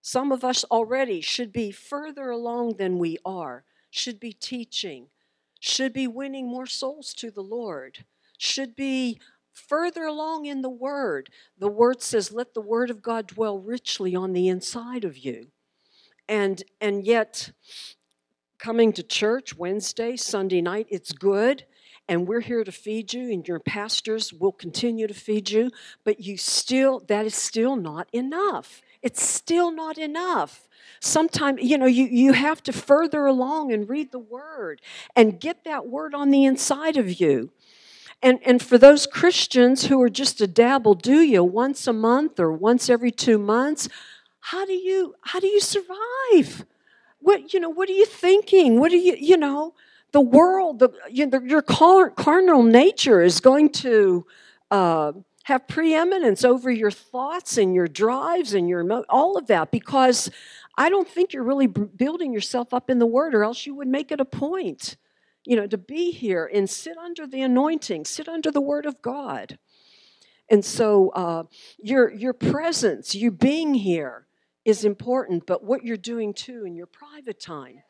some 0.00 0.32
of 0.32 0.44
us 0.44 0.64
already 0.64 1.20
should 1.20 1.52
be 1.52 1.70
further 1.70 2.30
along 2.30 2.76
than 2.76 2.98
we 2.98 3.18
are, 3.24 3.64
should 3.90 4.20
be 4.20 4.32
teaching, 4.32 5.08
should 5.60 5.92
be 5.92 6.06
winning 6.06 6.46
more 6.46 6.66
souls 6.66 7.14
to 7.14 7.30
the 7.30 7.42
Lord, 7.42 8.04
should 8.38 8.76
be 8.76 9.18
further 9.52 10.04
along 10.04 10.46
in 10.46 10.62
the 10.62 10.70
Word. 10.70 11.30
The 11.58 11.68
Word 11.68 12.02
says, 12.02 12.32
Let 12.32 12.54
the 12.54 12.60
Word 12.60 12.90
of 12.90 13.02
God 13.02 13.28
dwell 13.28 13.58
richly 13.58 14.14
on 14.14 14.32
the 14.32 14.48
inside 14.48 15.04
of 15.04 15.16
you. 15.16 15.48
And, 16.28 16.62
and 16.80 17.06
yet, 17.06 17.52
coming 18.58 18.92
to 18.94 19.02
church 19.02 19.56
Wednesday, 19.56 20.16
Sunday 20.16 20.60
night, 20.60 20.86
it's 20.90 21.12
good. 21.12 21.64
And 22.08 22.28
we're 22.28 22.40
here 22.40 22.64
to 22.64 22.72
feed 22.72 23.14
you, 23.14 23.32
and 23.32 23.46
your 23.48 23.58
pastors 23.58 24.32
will 24.32 24.52
continue 24.52 25.06
to 25.06 25.14
feed 25.14 25.50
you, 25.50 25.70
but 26.04 26.20
you 26.20 26.36
still, 26.36 27.00
that 27.08 27.24
is 27.24 27.34
still 27.34 27.76
not 27.76 28.08
enough. 28.12 28.82
It's 29.02 29.22
still 29.22 29.70
not 29.70 29.96
enough. 29.96 30.68
Sometimes, 31.00 31.62
you 31.62 31.78
know, 31.78 31.86
you, 31.86 32.04
you 32.04 32.32
have 32.32 32.62
to 32.64 32.72
further 32.72 33.26
along 33.26 33.72
and 33.72 33.88
read 33.88 34.12
the 34.12 34.18
word 34.18 34.80
and 35.16 35.40
get 35.40 35.64
that 35.64 35.86
word 35.86 36.14
on 36.14 36.30
the 36.30 36.44
inside 36.44 36.96
of 36.96 37.20
you. 37.20 37.50
And, 38.22 38.38
and 38.44 38.62
for 38.62 38.78
those 38.78 39.06
Christians 39.06 39.86
who 39.86 40.00
are 40.02 40.08
just 40.08 40.40
a 40.40 40.46
dabble 40.46 40.94
do 40.94 41.20
you 41.20 41.44
once 41.44 41.86
a 41.86 41.92
month 41.92 42.40
or 42.40 42.52
once 42.52 42.88
every 42.88 43.10
two 43.10 43.38
months, 43.38 43.88
how 44.40 44.64
do 44.64 44.72
you 44.72 45.14
how 45.22 45.40
do 45.40 45.46
you 45.46 45.60
survive? 45.60 46.64
What 47.20 47.52
you 47.52 47.60
know? 47.60 47.70
What 47.70 47.88
are 47.88 47.92
you 47.92 48.06
thinking? 48.06 48.78
What 48.80 48.92
are 48.92 48.96
you 48.96 49.16
you 49.18 49.36
know? 49.36 49.74
The 50.14 50.20
world, 50.20 50.78
the, 50.78 50.90
you 51.10 51.26
know, 51.26 51.40
your 51.42 51.60
carnal 51.62 52.62
nature 52.62 53.20
is 53.20 53.40
going 53.40 53.70
to 53.70 54.24
uh, 54.70 55.12
have 55.42 55.66
preeminence 55.66 56.44
over 56.44 56.70
your 56.70 56.92
thoughts 56.92 57.58
and 57.58 57.74
your 57.74 57.88
drives 57.88 58.54
and 58.54 58.68
your 58.68 59.02
all 59.08 59.36
of 59.36 59.48
that 59.48 59.70
because 59.72 60.30
I 60.78 60.88
don't 60.88 61.08
think 61.08 61.32
you're 61.32 61.42
really 61.42 61.66
building 61.66 62.32
yourself 62.32 62.72
up 62.72 62.90
in 62.90 63.00
the 63.00 63.06
Word, 63.06 63.34
or 63.34 63.42
else 63.42 63.66
you 63.66 63.74
would 63.74 63.88
make 63.88 64.12
it 64.12 64.20
a 64.20 64.24
point 64.24 64.96
you 65.44 65.56
know, 65.56 65.66
to 65.66 65.78
be 65.78 66.10
here 66.10 66.48
and 66.52 66.68
sit 66.68 66.96
under 66.96 67.26
the 67.26 67.42
anointing, 67.42 68.04
sit 68.04 68.28
under 68.28 68.50
the 68.50 68.60
Word 68.60 68.86
of 68.86 69.02
God. 69.02 69.58
And 70.50 70.64
so 70.64 71.10
uh, 71.10 71.44
your, 71.82 72.12
your 72.12 72.32
presence, 72.32 73.14
you 73.14 73.30
being 73.30 73.74
here, 73.74 74.26
is 74.64 74.84
important, 74.84 75.44
but 75.46 75.62
what 75.62 75.84
you're 75.84 75.96
doing 75.96 76.32
too 76.32 76.64
in 76.64 76.74
your 76.74 76.86
private 76.86 77.38
time, 77.38 77.82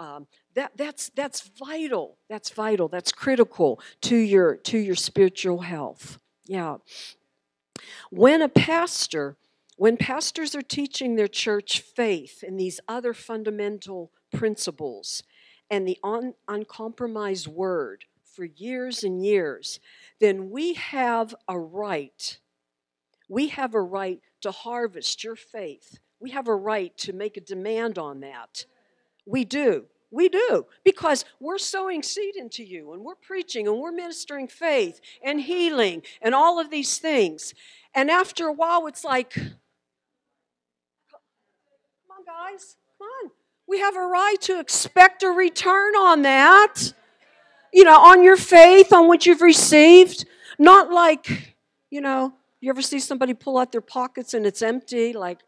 um, 0.00 0.26
that, 0.54 0.72
that's, 0.76 1.10
that's 1.10 1.48
vital. 1.58 2.16
That's 2.28 2.50
vital. 2.50 2.88
That's 2.88 3.12
critical 3.12 3.80
to 4.02 4.16
your, 4.16 4.56
to 4.56 4.78
your 4.78 4.96
spiritual 4.96 5.60
health. 5.60 6.18
Yeah. 6.46 6.78
When 8.10 8.42
a 8.42 8.48
pastor, 8.48 9.36
when 9.76 9.96
pastors 9.96 10.54
are 10.54 10.62
teaching 10.62 11.14
their 11.14 11.28
church 11.28 11.80
faith 11.80 12.42
and 12.42 12.58
these 12.58 12.80
other 12.88 13.14
fundamental 13.14 14.10
principles, 14.32 15.22
and 15.70 15.86
the 15.86 15.98
un- 16.02 16.34
uncompromised 16.48 17.46
word 17.46 18.04
for 18.24 18.44
years 18.44 19.04
and 19.04 19.24
years, 19.24 19.80
then 20.18 20.50
we 20.50 20.74
have 20.74 21.34
a 21.48 21.58
right. 21.58 22.38
We 23.28 23.48
have 23.48 23.74
a 23.74 23.80
right 23.80 24.20
to 24.40 24.50
harvest 24.50 25.22
your 25.22 25.36
faith. 25.36 26.00
We 26.18 26.30
have 26.30 26.48
a 26.48 26.54
right 26.54 26.96
to 26.98 27.12
make 27.12 27.36
a 27.36 27.40
demand 27.40 27.98
on 27.98 28.20
that. 28.20 28.66
We 29.30 29.44
do. 29.44 29.84
We 30.10 30.28
do. 30.28 30.66
Because 30.84 31.24
we're 31.38 31.58
sowing 31.58 32.02
seed 32.02 32.34
into 32.34 32.64
you 32.64 32.92
and 32.92 33.04
we're 33.04 33.14
preaching 33.14 33.68
and 33.68 33.78
we're 33.78 33.92
ministering 33.92 34.48
faith 34.48 35.00
and 35.22 35.40
healing 35.40 36.02
and 36.20 36.34
all 36.34 36.58
of 36.58 36.70
these 36.70 36.98
things. 36.98 37.54
And 37.94 38.10
after 38.10 38.46
a 38.46 38.52
while, 38.52 38.88
it's 38.88 39.04
like, 39.04 39.34
come 39.34 39.52
on, 42.10 42.24
guys, 42.26 42.76
come 42.98 43.06
on. 43.06 43.30
We 43.68 43.78
have 43.78 43.94
a 43.94 44.04
right 44.04 44.40
to 44.42 44.58
expect 44.58 45.22
a 45.22 45.28
return 45.28 45.94
on 45.94 46.22
that. 46.22 46.92
You 47.72 47.84
know, 47.84 48.00
on 48.00 48.24
your 48.24 48.36
faith, 48.36 48.92
on 48.92 49.06
what 49.06 49.26
you've 49.26 49.42
received. 49.42 50.26
Not 50.58 50.90
like, 50.90 51.54
you 51.88 52.00
know, 52.00 52.34
you 52.60 52.68
ever 52.68 52.82
see 52.82 52.98
somebody 52.98 53.32
pull 53.32 53.58
out 53.58 53.70
their 53.70 53.80
pockets 53.80 54.34
and 54.34 54.44
it's 54.44 54.60
empty, 54.60 55.12
like, 55.12 55.38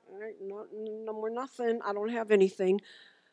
no, 0.40 0.66
no 1.04 1.12
more 1.12 1.30
nothing, 1.30 1.80
I 1.84 1.92
don't 1.92 2.10
have 2.10 2.30
anything. 2.30 2.80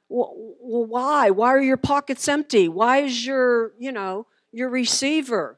Well, 0.09 0.33
why? 0.59 1.29
Why 1.29 1.49
are 1.49 1.61
your 1.61 1.77
pockets 1.77 2.27
empty? 2.27 2.67
Why 2.67 2.97
is 2.97 3.25
your, 3.25 3.73
you 3.77 3.91
know, 3.91 4.25
your 4.51 4.69
receiver? 4.69 5.57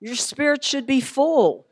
Your 0.00 0.16
spirit 0.16 0.64
should 0.64 0.86
be 0.86 1.00
full. 1.00 1.66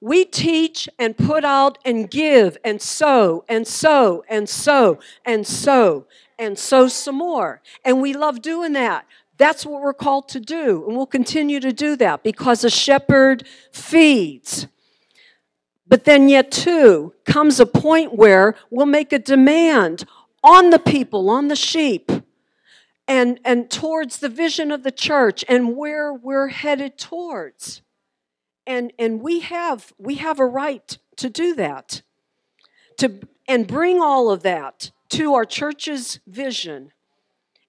We 0.00 0.24
teach 0.24 0.88
and 0.98 1.16
put 1.16 1.44
out 1.44 1.78
and 1.84 2.10
give 2.10 2.58
and 2.64 2.82
sow 2.82 3.44
and 3.48 3.66
sow 3.66 4.22
and 4.28 4.48
sow 4.48 4.98
and 5.24 5.46
sow 5.46 6.06
and 6.38 6.58
sow 6.58 6.88
some 6.88 7.16
more. 7.16 7.62
And 7.84 8.02
we 8.02 8.12
love 8.12 8.42
doing 8.42 8.72
that. 8.74 9.06
That's 9.38 9.64
what 9.64 9.80
we're 9.80 9.94
called 9.94 10.28
to 10.30 10.40
do. 10.40 10.84
And 10.86 10.96
we'll 10.96 11.06
continue 11.06 11.60
to 11.60 11.72
do 11.72 11.96
that 11.96 12.22
because 12.22 12.64
a 12.64 12.70
shepherd 12.70 13.46
feeds. 13.72 14.66
But 15.86 16.04
then, 16.04 16.28
yet, 16.28 16.50
too, 16.50 17.14
comes 17.24 17.60
a 17.60 17.66
point 17.66 18.14
where 18.14 18.54
we'll 18.70 18.86
make 18.86 19.12
a 19.12 19.18
demand 19.18 20.04
on 20.42 20.70
the 20.70 20.78
people, 20.78 21.30
on 21.30 21.48
the 21.48 21.56
sheep, 21.56 22.10
and, 23.08 23.40
and 23.44 23.70
towards 23.70 24.18
the 24.18 24.28
vision 24.28 24.70
of 24.70 24.82
the 24.82 24.90
church 24.90 25.44
and 25.48 25.76
where 25.76 26.12
we're 26.12 26.48
headed 26.48 26.98
towards. 26.98 27.82
And 28.66 28.92
and 28.96 29.20
we 29.20 29.40
have 29.40 29.92
we 29.98 30.16
have 30.16 30.38
a 30.38 30.46
right 30.46 30.96
to 31.16 31.28
do 31.28 31.54
that 31.56 32.02
to 32.98 33.20
and 33.48 33.66
bring 33.66 34.00
all 34.00 34.30
of 34.30 34.44
that 34.44 34.92
to 35.10 35.34
our 35.34 35.44
church's 35.44 36.20
vision 36.28 36.92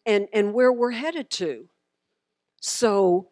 and 0.06 0.28
and 0.32 0.54
where 0.54 0.72
we're 0.72 0.92
headed 0.92 1.32
to. 1.32 1.68
So 2.62 3.30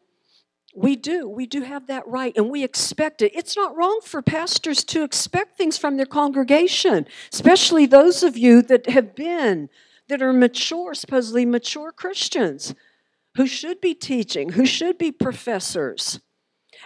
we 0.76 0.96
do 0.96 1.28
we 1.28 1.46
do 1.46 1.62
have 1.62 1.88
that 1.88 2.08
right 2.08 2.34
and 2.38 2.50
we 2.50 2.64
expect 2.64 3.22
it 3.22 3.32
it's 3.36 3.56
not 3.56 3.76
wrong 3.76 4.00
for 4.04 4.22
pastors 4.22 4.84
to 4.84 5.04
expect 5.04 5.58
things 5.58 5.78
from 5.78 5.98
their 5.98 6.06
congregation 6.06 7.06
especially 7.34 7.86
those 7.86 8.24
of 8.24 8.38
you 8.38 8.62
that 8.62 8.90
have 8.90 9.16
been 9.16 9.70
that 10.08 10.22
are 10.22 10.34
mature 10.34 10.94
supposedly 10.94 11.46
mature 11.46 11.92
christians 11.92 12.74
who 13.36 13.46
should 13.46 13.82
be 13.82 13.94
teaching 13.94 14.54
who 14.54 14.66
should 14.66 14.98
be 14.98 15.12
professors 15.12 16.20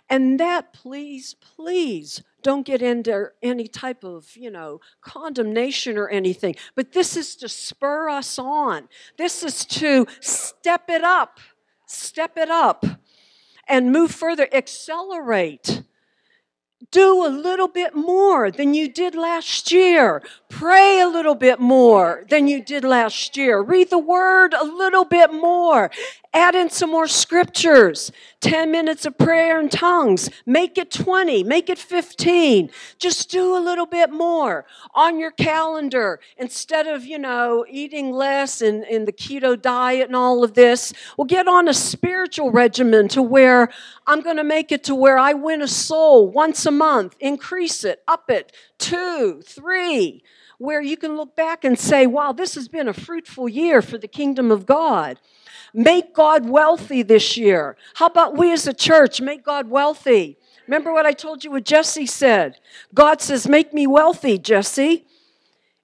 and 0.10 0.39
that, 0.39 0.74
please, 0.74 1.36
please 1.36 2.21
don't 2.43 2.65
get 2.65 2.82
into 2.82 3.32
any 3.41 3.67
type 3.67 4.04
of, 4.04 4.36
you 4.36 4.52
know, 4.52 4.80
condemnation 5.02 5.98
or 5.98 6.10
anything. 6.10 6.56
But 6.76 6.91
this 6.91 7.17
is 7.17 7.36
to 7.38 7.50
spur 7.50 8.10
us 8.10 8.38
on. 8.38 8.88
This 9.17 9.43
is 9.43 9.65
to 9.65 10.06
step 10.19 10.89
it 10.89 11.04
up, 11.04 11.39
step 11.88 12.38
it 12.38 12.50
up, 12.50 12.86
and 13.67 13.91
move 13.91 14.12
further, 14.12 14.47
accelerate 14.54 15.84
do 16.91 17.25
a 17.25 17.30
little 17.30 17.67
bit 17.67 17.95
more 17.95 18.51
than 18.51 18.73
you 18.73 18.88
did 18.88 19.15
last 19.15 19.71
year. 19.71 20.21
Pray 20.49 20.99
a 20.99 21.08
little 21.08 21.36
bit 21.36 21.60
more 21.60 22.25
than 22.30 22.47
you 22.47 22.63
did 22.63 22.84
last 22.84 23.36
year. 23.38 23.62
Read 23.62 23.89
the 23.89 23.99
word 23.99 24.54
a 24.54 24.63
little 24.63 25.06
bit 25.06 25.34
more. 25.34 25.91
Add 26.36 26.54
in 26.54 26.69
some 26.69 26.91
more 26.91 27.08
scriptures. 27.08 28.12
10 28.41 28.69
minutes 28.69 29.06
of 29.06 29.17
prayer 29.17 29.58
in 29.58 29.69
tongues. 29.69 30.30
Make 30.45 30.78
it 30.78 30.91
20. 30.91 31.45
Make 31.45 31.69
it 31.69 31.80
15. 31.80 32.69
Just 33.00 33.32
do 33.32 33.56
a 33.56 33.60
little 33.60 33.86
bit 33.86 34.12
more 34.12 34.65
on 34.93 35.17
your 35.17 35.32
calendar 35.32 36.19
instead 36.36 36.88
of, 36.88 37.06
you 37.06 37.17
know, 37.17 37.65
eating 37.69 38.12
less 38.12 38.62
and, 38.62 38.84
in 38.84 39.06
the 39.06 39.13
keto 39.13 39.60
diet 39.60 40.08
and 40.08 40.15
all 40.15 40.43
of 40.43 40.56
this. 40.56 40.91
Well, 41.17 41.24
get 41.24 41.48
on 41.48 41.69
a 41.69 41.74
spiritual 41.74 42.52
regimen 42.52 43.08
to 43.10 43.21
where 43.21 43.69
I'm 44.06 44.19
going 44.19 44.38
to 44.38 44.43
make 44.43 44.74
it 44.74 44.84
to 44.84 44.93
where 44.93 45.17
I 45.17 45.32
win 45.32 45.62
a 45.62 45.69
soul 45.69 46.30
once 46.30 46.65
a 46.65 46.71
month. 46.71 47.15
Increase 47.21 47.86
it, 47.86 48.04
up 48.10 48.30
it, 48.30 48.52
two, 48.78 49.41
three 49.41 50.21
where 50.58 50.82
you 50.82 50.98
can 50.98 51.17
look 51.17 51.36
back 51.36 51.63
and 51.63 51.78
say, 51.78 52.08
wow, 52.08 52.32
this 52.32 52.56
has 52.56 52.67
been 52.67 52.88
a 52.88 52.93
fruitful 52.93 53.50
year 53.50 53.82
for 53.82 53.98
the 53.98 54.08
kingdom 54.08 54.52
of 54.52 54.65
God. 54.65 55.19
Make 55.77 56.13
God 56.13 56.47
wealthy 56.47 57.01
this 57.01 57.35
year. 57.35 57.75
How 57.95 58.05
about 58.05 58.38
we 58.38 58.53
as 58.53 58.65
a 58.65 58.73
church 58.73 59.19
make 59.19 59.43
God 59.43 59.69
wealthy? 59.69 60.38
Remember 60.67 60.93
what 60.93 61.05
I 61.05 61.11
told 61.11 61.43
you 61.43 61.51
what 61.51 61.65
Jesse 61.65 62.05
said? 62.05 62.57
God 62.93 63.21
says, 63.21 63.45
Make 63.45 63.73
me 63.73 63.85
wealthy, 63.85 64.38
Jesse. 64.38 65.05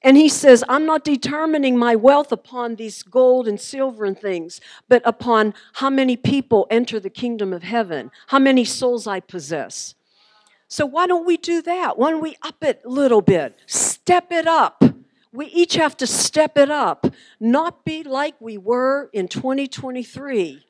And 0.01 0.15
he 0.15 0.29
says, 0.29 0.63
I'm 0.69 0.85
not 0.85 1.03
determining 1.03 1.77
my 1.77 1.97
wealth 1.97 2.31
upon 2.31 2.75
these 2.75 3.03
gold 3.03 3.49
and 3.49 3.59
silver 3.59 4.05
and 4.05 4.17
things, 4.17 4.61
but 4.87 5.01
upon 5.03 5.53
how 5.73 5.89
many 5.89 6.15
people 6.15 6.67
enter 6.71 6.97
the 6.97 7.09
kingdom 7.09 7.51
of 7.51 7.61
heaven, 7.61 8.11
how 8.27 8.39
many 8.39 8.63
souls 8.63 9.07
I 9.07 9.19
possess. 9.19 9.93
So 10.69 10.85
why 10.85 11.05
don't 11.05 11.25
we 11.25 11.35
do 11.35 11.61
that? 11.63 11.97
Why 11.97 12.11
don't 12.11 12.21
we 12.21 12.37
up 12.41 12.63
it 12.63 12.81
a 12.85 12.89
little 12.89 13.21
bit? 13.21 13.59
Step 13.67 14.31
it 14.31 14.47
up. 14.47 14.81
We 15.33 15.45
each 15.47 15.75
have 15.75 15.95
to 15.97 16.07
step 16.07 16.57
it 16.57 16.69
up, 16.69 17.05
not 17.39 17.85
be 17.85 18.03
like 18.03 18.35
we 18.39 18.57
were 18.57 19.09
in 19.13 19.27
2023 19.27 20.65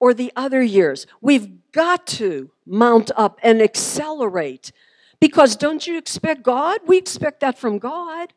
or 0.00 0.14
the 0.14 0.32
other 0.34 0.62
years. 0.62 1.06
We've 1.20 1.70
got 1.72 2.06
to 2.08 2.50
mount 2.66 3.10
up 3.16 3.38
and 3.42 3.60
accelerate 3.60 4.72
because 5.20 5.56
don't 5.56 5.86
you 5.86 5.98
expect 5.98 6.42
God? 6.42 6.80
We 6.86 6.96
expect 6.98 7.40
that 7.40 7.58
from 7.58 7.78
God. 7.78 8.32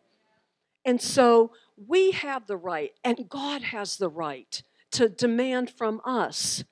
And 0.84 1.02
so 1.02 1.52
we 1.88 2.12
have 2.12 2.46
the 2.46 2.58
right, 2.58 2.94
and 3.04 3.28
God 3.28 3.64
has 3.64 3.98
the 3.98 4.10
right 4.10 4.62
to 4.92 5.10
demand 5.10 5.70
from 5.70 6.00
us 6.06 6.64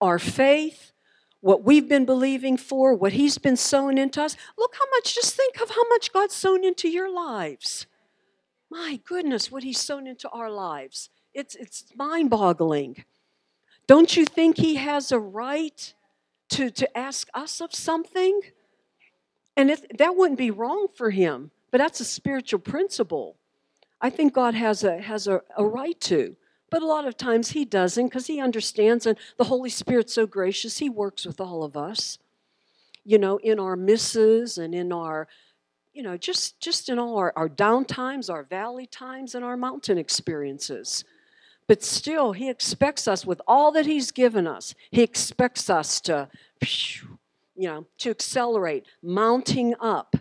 our 0.00 0.18
faith, 0.18 0.92
what 1.40 1.64
we've 1.64 1.88
been 1.88 2.04
believing 2.04 2.56
for, 2.56 2.94
what 2.94 3.14
He's 3.14 3.38
been 3.38 3.56
sowing 3.56 3.98
into 3.98 4.22
us. 4.22 4.36
Look 4.56 4.74
how 4.78 4.86
much, 4.96 5.14
just 5.14 5.34
think 5.34 5.60
of 5.60 5.70
how 5.70 5.88
much 5.88 6.12
God's 6.12 6.34
sown 6.34 6.64
into 6.64 6.88
your 6.88 7.12
lives. 7.12 7.86
My 8.70 9.00
goodness, 9.04 9.50
what 9.50 9.62
He's 9.62 9.80
sown 9.80 10.06
into 10.06 10.28
our 10.30 10.50
lives. 10.50 11.10
It's, 11.34 11.54
it's 11.54 11.84
mind 11.96 12.30
boggling. 12.30 13.04
Don't 13.86 14.16
you 14.16 14.24
think 14.24 14.58
He 14.58 14.76
has 14.76 15.12
a 15.12 15.18
right 15.18 15.94
to, 16.50 16.70
to 16.70 16.98
ask 16.98 17.28
us 17.34 17.60
of 17.60 17.74
something? 17.74 18.40
And 19.56 19.70
if, 19.70 19.86
that 19.98 20.16
wouldn't 20.16 20.38
be 20.38 20.50
wrong 20.50 20.88
for 20.94 21.10
Him, 21.10 21.50
but 21.70 21.78
that's 21.78 22.00
a 22.00 22.04
spiritual 22.04 22.60
principle. 22.60 23.36
I 24.00 24.10
think 24.10 24.32
God 24.32 24.54
has 24.54 24.84
a, 24.84 24.98
has 24.98 25.26
a, 25.26 25.42
a 25.56 25.64
right 25.64 26.00
to. 26.02 26.36
But 26.70 26.82
a 26.82 26.86
lot 26.86 27.06
of 27.06 27.16
times 27.16 27.50
he 27.50 27.64
doesn't 27.64 28.08
because 28.08 28.26
he 28.26 28.40
understands, 28.40 29.06
and 29.06 29.16
the 29.38 29.44
Holy 29.44 29.70
Spirit's 29.70 30.12
so 30.12 30.26
gracious, 30.26 30.78
he 30.78 30.90
works 30.90 31.24
with 31.24 31.40
all 31.40 31.64
of 31.64 31.76
us. 31.76 32.18
You 33.04 33.18
know, 33.18 33.38
in 33.38 33.58
our 33.58 33.74
misses 33.74 34.58
and 34.58 34.74
in 34.74 34.92
our, 34.92 35.28
you 35.98 36.04
know, 36.04 36.16
just 36.16 36.60
just 36.60 36.88
in 36.88 36.96
all 36.96 37.16
our, 37.18 37.32
our 37.34 37.48
down 37.48 37.84
times, 37.84 38.30
our 38.30 38.44
valley 38.44 38.86
times, 38.86 39.34
and 39.34 39.44
our 39.44 39.56
mountain 39.56 39.98
experiences. 39.98 41.04
But 41.66 41.82
still, 41.82 42.30
he 42.30 42.48
expects 42.48 43.08
us 43.08 43.26
with 43.26 43.40
all 43.48 43.72
that 43.72 43.84
he's 43.84 44.12
given 44.12 44.46
us, 44.46 44.76
he 44.92 45.02
expects 45.02 45.68
us 45.68 46.00
to, 46.02 46.28
you 47.56 47.68
know, 47.68 47.86
to 47.98 48.10
accelerate, 48.10 48.84
mounting 49.02 49.74
up 49.80 50.14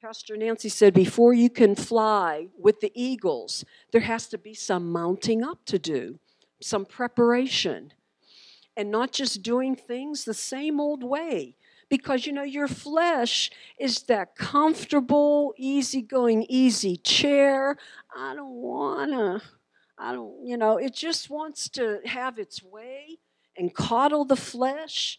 Pastor 0.00 0.36
Nancy 0.36 0.68
said, 0.68 0.94
before 0.94 1.32
you 1.32 1.50
can 1.50 1.76
fly 1.76 2.48
with 2.56 2.80
the 2.80 2.92
eagles, 2.94 3.64
there 3.92 4.00
has 4.00 4.28
to 4.28 4.38
be 4.38 4.54
some 4.54 4.90
mounting 4.90 5.44
up 5.44 5.64
to 5.66 5.78
do, 5.78 6.18
some 6.60 6.84
preparation, 6.84 7.92
and 8.76 8.90
not 8.90 9.12
just 9.12 9.42
doing 9.42 9.76
things 9.76 10.24
the 10.24 10.34
same 10.34 10.80
old 10.80 11.04
way. 11.04 11.56
Because 11.92 12.24
you 12.24 12.32
know, 12.32 12.42
your 12.42 12.68
flesh 12.68 13.50
is 13.78 14.04
that 14.04 14.34
comfortable, 14.34 15.52
easygoing, 15.58 16.46
easy 16.48 16.96
chair. 16.96 17.76
I 18.16 18.34
don't 18.34 18.54
wanna, 18.54 19.42
I 19.98 20.14
don't, 20.14 20.46
you 20.46 20.56
know, 20.56 20.78
it 20.78 20.94
just 20.94 21.28
wants 21.28 21.68
to 21.70 22.00
have 22.06 22.38
its 22.38 22.62
way 22.62 23.18
and 23.58 23.74
coddle 23.74 24.24
the 24.24 24.36
flesh 24.36 25.18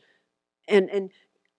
and 0.68 0.90
and 0.90 1.12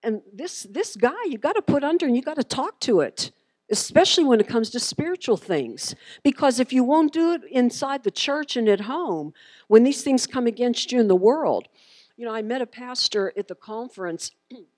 and 0.03 0.23
this 0.33 0.67
this 0.69 0.97
guy 0.97 1.23
you 1.27 1.39
got 1.39 1.55
to 1.55 1.63
put 1.63 1.85
under 1.85 2.07
and 2.07 2.17
you 2.17 2.23
got 2.23 2.37
to 2.37 2.45
talk 2.45 2.81
to 2.81 2.99
it 3.01 3.31
especially 3.71 4.25
when 4.25 4.41
it 4.41 4.49
comes 4.49 4.69
to 4.71 4.81
spiritual 4.81 5.37
things 5.37 5.95
because 6.25 6.59
if 6.59 6.73
you 6.73 6.83
won't 6.83 7.13
do 7.13 7.35
it 7.35 7.43
inside 7.51 8.03
the 8.03 8.11
church 8.11 8.57
and 8.57 8.69
at 8.69 8.81
home 8.81 9.33
when 9.69 9.85
these 9.85 10.03
things 10.03 10.27
come 10.27 10.49
against 10.49 10.91
you 10.91 10.99
in 10.99 11.07
the 11.07 11.17
world 11.17 11.69
you 12.17 12.27
know 12.27 12.35
i 12.35 12.43
met 12.43 12.61
a 12.61 12.67
pastor 12.67 13.33
at 13.37 13.47
the 13.47 13.55
conference 13.55 14.33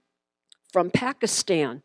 from 0.76 0.90
pakistan 0.90 1.82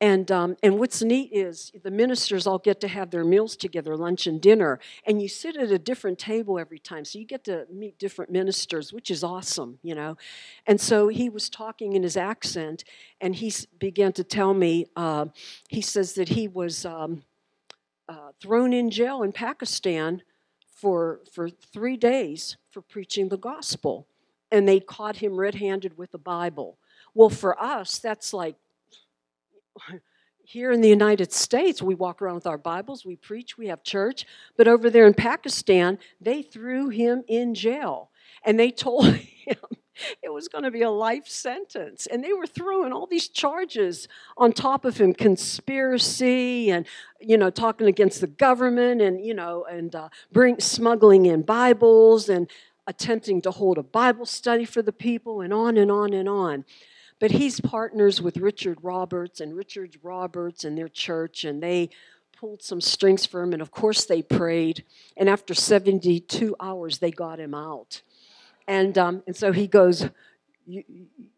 and, 0.00 0.30
um, 0.30 0.56
and 0.62 0.78
what's 0.78 1.02
neat 1.02 1.30
is 1.32 1.72
the 1.82 1.90
ministers 1.90 2.46
all 2.46 2.58
get 2.58 2.80
to 2.82 2.88
have 2.88 3.10
their 3.10 3.24
meals 3.24 3.54
together, 3.54 3.96
lunch 3.96 4.26
and 4.28 4.40
dinner, 4.40 4.78
and 5.06 5.20
you 5.20 5.28
sit 5.28 5.56
at 5.56 5.70
a 5.70 5.78
different 5.78 6.18
table 6.20 6.58
every 6.58 6.80
time. 6.80 7.04
So 7.04 7.20
you 7.20 7.24
get 7.24 7.44
to 7.44 7.66
meet 7.72 8.00
different 8.00 8.32
ministers, 8.32 8.92
which 8.92 9.12
is 9.12 9.22
awesome, 9.22 9.78
you 9.82 9.94
know. 9.94 10.16
And 10.66 10.80
so 10.80 11.06
he 11.06 11.28
was 11.28 11.48
talking 11.48 11.92
in 11.92 12.02
his 12.02 12.16
accent, 12.16 12.82
and 13.20 13.36
he 13.36 13.52
began 13.78 14.12
to 14.14 14.24
tell 14.24 14.54
me, 14.54 14.86
uh, 14.96 15.26
he 15.68 15.80
says 15.80 16.14
that 16.14 16.30
he 16.30 16.48
was 16.48 16.84
um, 16.84 17.22
uh, 18.08 18.32
thrown 18.40 18.72
in 18.72 18.90
jail 18.90 19.22
in 19.22 19.30
Pakistan 19.30 20.22
for, 20.74 21.20
for 21.32 21.48
three 21.48 21.96
days 21.96 22.56
for 22.72 22.82
preaching 22.82 23.28
the 23.28 23.38
gospel. 23.38 24.08
And 24.50 24.68
they 24.68 24.80
caught 24.80 25.16
him 25.16 25.36
red 25.36 25.54
handed 25.56 25.96
with 25.96 26.10
the 26.10 26.18
Bible. 26.18 26.78
Well, 27.14 27.30
for 27.30 27.60
us, 27.60 27.98
that's 27.98 28.32
like 28.32 28.56
here 30.44 30.70
in 30.70 30.80
the 30.80 30.88
United 30.88 31.32
States, 31.32 31.82
we 31.82 31.94
walk 31.94 32.20
around 32.20 32.34
with 32.34 32.46
our 32.46 32.58
Bibles, 32.58 33.04
we 33.04 33.16
preach, 33.16 33.56
we 33.56 33.68
have 33.68 33.82
church. 33.82 34.26
But 34.56 34.68
over 34.68 34.90
there 34.90 35.06
in 35.06 35.14
Pakistan, 35.14 35.98
they 36.20 36.42
threw 36.42 36.88
him 36.88 37.24
in 37.26 37.54
jail. 37.54 38.10
And 38.44 38.58
they 38.58 38.70
told 38.70 39.06
him 39.06 39.56
it 40.22 40.32
was 40.32 40.48
going 40.48 40.64
to 40.64 40.70
be 40.70 40.82
a 40.82 40.90
life 40.90 41.26
sentence. 41.26 42.06
And 42.06 42.24
they 42.24 42.32
were 42.32 42.46
throwing 42.46 42.92
all 42.92 43.06
these 43.06 43.28
charges 43.28 44.08
on 44.36 44.52
top 44.52 44.84
of 44.84 44.96
him 44.96 45.14
conspiracy 45.14 46.70
and, 46.70 46.86
you 47.20 47.36
know, 47.36 47.50
talking 47.50 47.86
against 47.86 48.20
the 48.20 48.26
government 48.26 49.00
and, 49.00 49.24
you 49.24 49.34
know, 49.34 49.64
and 49.70 49.94
uh, 49.94 50.08
bring, 50.32 50.60
smuggling 50.60 51.26
in 51.26 51.42
Bibles 51.42 52.28
and 52.28 52.50
attempting 52.86 53.40
to 53.42 53.50
hold 53.50 53.78
a 53.78 53.82
Bible 53.82 54.26
study 54.26 54.64
for 54.64 54.82
the 54.82 54.92
people 54.92 55.40
and 55.40 55.52
on 55.52 55.76
and 55.76 55.90
on 55.90 56.12
and 56.12 56.28
on. 56.28 56.64
But 57.22 57.30
he's 57.30 57.60
partners 57.60 58.20
with 58.20 58.36
Richard 58.36 58.78
Roberts 58.82 59.40
and 59.40 59.54
Richard 59.54 59.96
Roberts 60.02 60.64
and 60.64 60.76
their 60.76 60.88
church, 60.88 61.44
and 61.44 61.62
they 61.62 61.90
pulled 62.36 62.64
some 62.64 62.80
strings 62.80 63.24
for 63.26 63.44
him. 63.44 63.52
And 63.52 63.62
of 63.62 63.70
course, 63.70 64.06
they 64.06 64.22
prayed. 64.22 64.82
And 65.16 65.28
after 65.28 65.54
72 65.54 66.56
hours, 66.58 66.98
they 66.98 67.12
got 67.12 67.38
him 67.38 67.54
out. 67.54 68.02
And, 68.66 68.98
um, 68.98 69.22
and 69.28 69.36
so 69.36 69.52
he 69.52 69.68
goes, 69.68 70.10
you, 70.66 70.82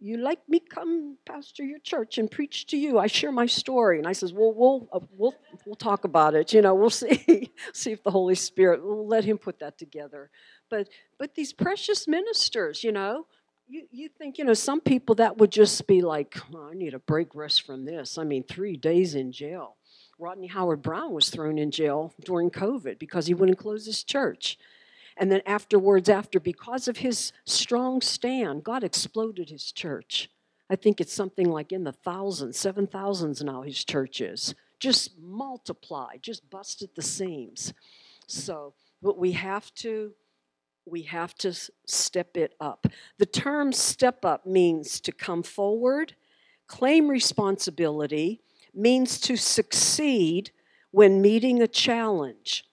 you 0.00 0.16
like 0.16 0.38
me 0.48 0.58
come 0.58 1.18
pastor 1.26 1.62
your 1.62 1.80
church 1.80 2.18
and 2.18 2.30
preach 2.30 2.66
to 2.66 2.76
you 2.76 2.98
i 2.98 3.06
share 3.06 3.32
my 3.32 3.46
story 3.46 3.96
and 3.96 4.06
i 4.06 4.12
says 4.12 4.34
well 4.34 4.52
we'll 4.52 4.86
uh, 4.92 5.00
we'll 5.16 5.34
we'll 5.64 5.74
talk 5.74 6.04
about 6.04 6.34
it 6.34 6.52
you 6.52 6.60
know 6.60 6.74
we'll 6.74 6.90
see 7.02 7.50
see 7.72 7.92
if 7.92 8.02
the 8.02 8.10
holy 8.10 8.34
spirit 8.34 8.84
will 8.84 9.06
let 9.06 9.24
him 9.24 9.38
put 9.38 9.58
that 9.60 9.78
together 9.78 10.28
but 10.68 10.90
but 11.18 11.34
these 11.34 11.54
precious 11.54 12.06
ministers 12.06 12.84
you 12.84 12.92
know 12.92 13.24
you, 13.68 13.86
you 13.90 14.08
think, 14.08 14.38
you 14.38 14.44
know, 14.44 14.54
some 14.54 14.80
people 14.80 15.14
that 15.16 15.38
would 15.38 15.50
just 15.50 15.86
be 15.86 16.02
like, 16.02 16.36
oh, 16.54 16.68
I 16.70 16.74
need 16.74 16.94
a 16.94 16.98
break 16.98 17.34
rest 17.34 17.62
from 17.62 17.84
this. 17.84 18.18
I 18.18 18.24
mean, 18.24 18.44
three 18.44 18.76
days 18.76 19.14
in 19.14 19.32
jail. 19.32 19.76
Rodney 20.18 20.46
Howard 20.46 20.82
Browne 20.82 21.12
was 21.12 21.30
thrown 21.30 21.58
in 21.58 21.70
jail 21.70 22.14
during 22.24 22.50
COVID 22.50 22.98
because 22.98 23.26
he 23.26 23.34
wouldn't 23.34 23.58
close 23.58 23.86
his 23.86 24.04
church. 24.04 24.58
And 25.16 25.30
then 25.30 25.42
afterwards, 25.46 26.08
after, 26.08 26.38
because 26.38 26.88
of 26.88 26.98
his 26.98 27.32
strong 27.44 28.00
stand, 28.00 28.64
God 28.64 28.84
exploded 28.84 29.50
his 29.50 29.72
church. 29.72 30.28
I 30.68 30.76
think 30.76 31.00
it's 31.00 31.12
something 31.12 31.50
like 31.50 31.72
in 31.72 31.84
the 31.84 31.92
thousands, 31.92 32.58
seven 32.58 32.86
thousands 32.86 33.42
now, 33.42 33.62
his 33.62 33.84
church 33.84 34.20
is. 34.20 34.54
Just 34.80 35.18
multiplied, 35.18 36.20
just 36.22 36.48
busted 36.50 36.90
the 36.94 37.02
seams. 37.02 37.72
So, 38.26 38.74
but 39.02 39.18
we 39.18 39.32
have 39.32 39.72
to 39.76 40.12
we 40.86 41.02
have 41.02 41.34
to 41.36 41.54
step 41.86 42.36
it 42.36 42.54
up. 42.60 42.86
The 43.18 43.26
term 43.26 43.72
step 43.72 44.24
up 44.24 44.46
means 44.46 45.00
to 45.00 45.12
come 45.12 45.42
forward, 45.42 46.14
claim 46.66 47.08
responsibility, 47.08 48.42
means 48.74 49.20
to 49.20 49.36
succeed 49.36 50.50
when 50.90 51.22
meeting 51.22 51.62
a 51.62 51.68
challenge, 51.68 52.64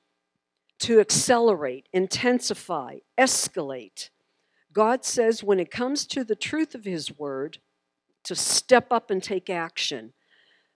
to 0.80 1.00
accelerate, 1.00 1.88
intensify, 1.93 2.97
escalate. 3.17 4.10
God 4.74 5.06
says 5.06 5.43
when 5.43 5.60
it 5.60 5.71
comes 5.71 6.06
to 6.08 6.24
the 6.24 6.36
truth 6.36 6.76
of 6.76 6.86
His 6.86 7.17
word, 7.17 7.60
to 8.24 8.36
step 8.36 8.91
up 8.91 9.10
and 9.10 9.24
take 9.24 9.50
action. 9.50 10.13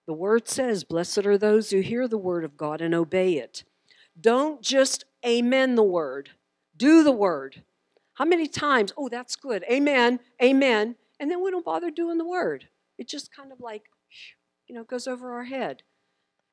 The 0.07 0.13
word 0.13 0.47
says, 0.47 0.83
Blessed 0.83 1.25
are 1.25 1.37
those 1.37 1.69
who 1.69 1.79
hear 1.79 2.07
the 2.07 2.17
word 2.17 2.43
of 2.43 2.57
God 2.57 2.81
and 2.81 2.93
obey 2.93 3.33
it. 3.33 3.63
Don't 4.19 4.61
just 4.61 5.05
amen 5.25 5.75
the 5.75 5.83
word 5.83 6.31
do 6.77 7.03
the 7.03 7.11
word. 7.11 7.63
How 8.15 8.25
many 8.25 8.47
times, 8.47 8.93
oh, 8.97 9.09
that's 9.09 9.35
good, 9.35 9.63
amen, 9.69 10.19
amen, 10.41 10.95
and 11.19 11.29
then 11.29 11.43
we 11.43 11.51
don't 11.51 11.65
bother 11.65 11.91
doing 11.91 12.17
the 12.17 12.27
word. 12.27 12.67
It 12.97 13.07
just 13.07 13.35
kind 13.35 13.51
of 13.51 13.59
like, 13.59 13.83
you 14.67 14.75
know, 14.75 14.83
goes 14.83 15.07
over 15.07 15.33
our 15.33 15.43
head. 15.43 15.83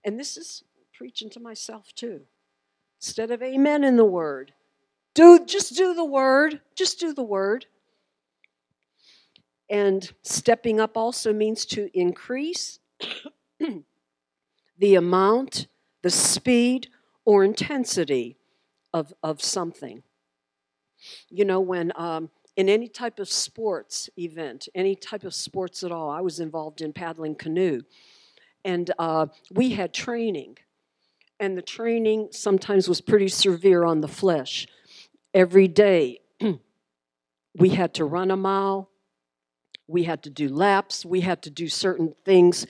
And 0.05 0.19
this 0.19 0.37
is 0.37 0.65
preaching 0.93 1.31
to 1.31 1.41
myself 1.41 1.93
too. 1.95 2.23
Instead 3.01 3.31
of 3.31 3.43
amen 3.43 3.85
in 3.85 3.97
the 3.97 4.05
word, 4.05 4.53
do 5.15 5.45
just 5.45 5.77
do 5.77 5.95
the 5.95 6.05
word, 6.05 6.61
just 6.75 6.99
do 6.99 7.13
the 7.13 7.23
word. 7.23 7.67
And 9.69 10.13
stepping 10.23 10.81
up 10.81 10.97
also 10.97 11.33
means 11.33 11.65
to 11.67 11.91
increase 11.99 12.79
the 14.79 14.95
amount, 14.95 15.67
the 16.03 16.11
speed, 16.11 16.89
or 17.25 17.45
intensity 17.45 18.37
of, 18.93 19.15
of 19.23 19.43
something. 19.43 20.03
You 21.29 21.45
know, 21.45 21.61
when 21.61 21.93
um, 21.97 22.31
in 22.57 22.69
any 22.69 22.89
type 22.89 23.19
of 23.19 23.29
sports 23.29 24.11
event, 24.19 24.69
any 24.75 24.95
type 24.95 25.25
of 25.25 25.35
sports 25.35 25.83
at 25.83 25.93
all, 25.93 26.11
I 26.11 26.21
was 26.21 26.41
involved 26.41 26.81
in 26.81 26.93
paddling 26.93 27.35
canoe. 27.35 27.83
And 28.65 28.91
uh, 28.99 29.27
we 29.51 29.71
had 29.71 29.93
training. 29.95 30.59
And 31.41 31.57
the 31.57 31.63
training 31.63 32.29
sometimes 32.31 32.89
was 32.89 33.01
pretty 33.01 33.29
severe 33.29 33.85
on 33.85 34.01
the 34.01 34.09
flesh. 34.09 34.67
Every 35.35 35.67
day, 35.67 36.21
we 37.59 37.71
had 37.71 37.95
to 37.95 38.05
run 38.05 38.31
a 38.31 38.37
mile, 38.37 38.91
we 39.89 40.05
had 40.05 40.23
to 40.23 40.31
do 40.31 40.49
laps, 40.49 41.05
we 41.05 41.23
had 41.23 41.43
to 41.43 41.51
do 41.51 41.69
certain 41.69 42.15
things. 42.25 42.67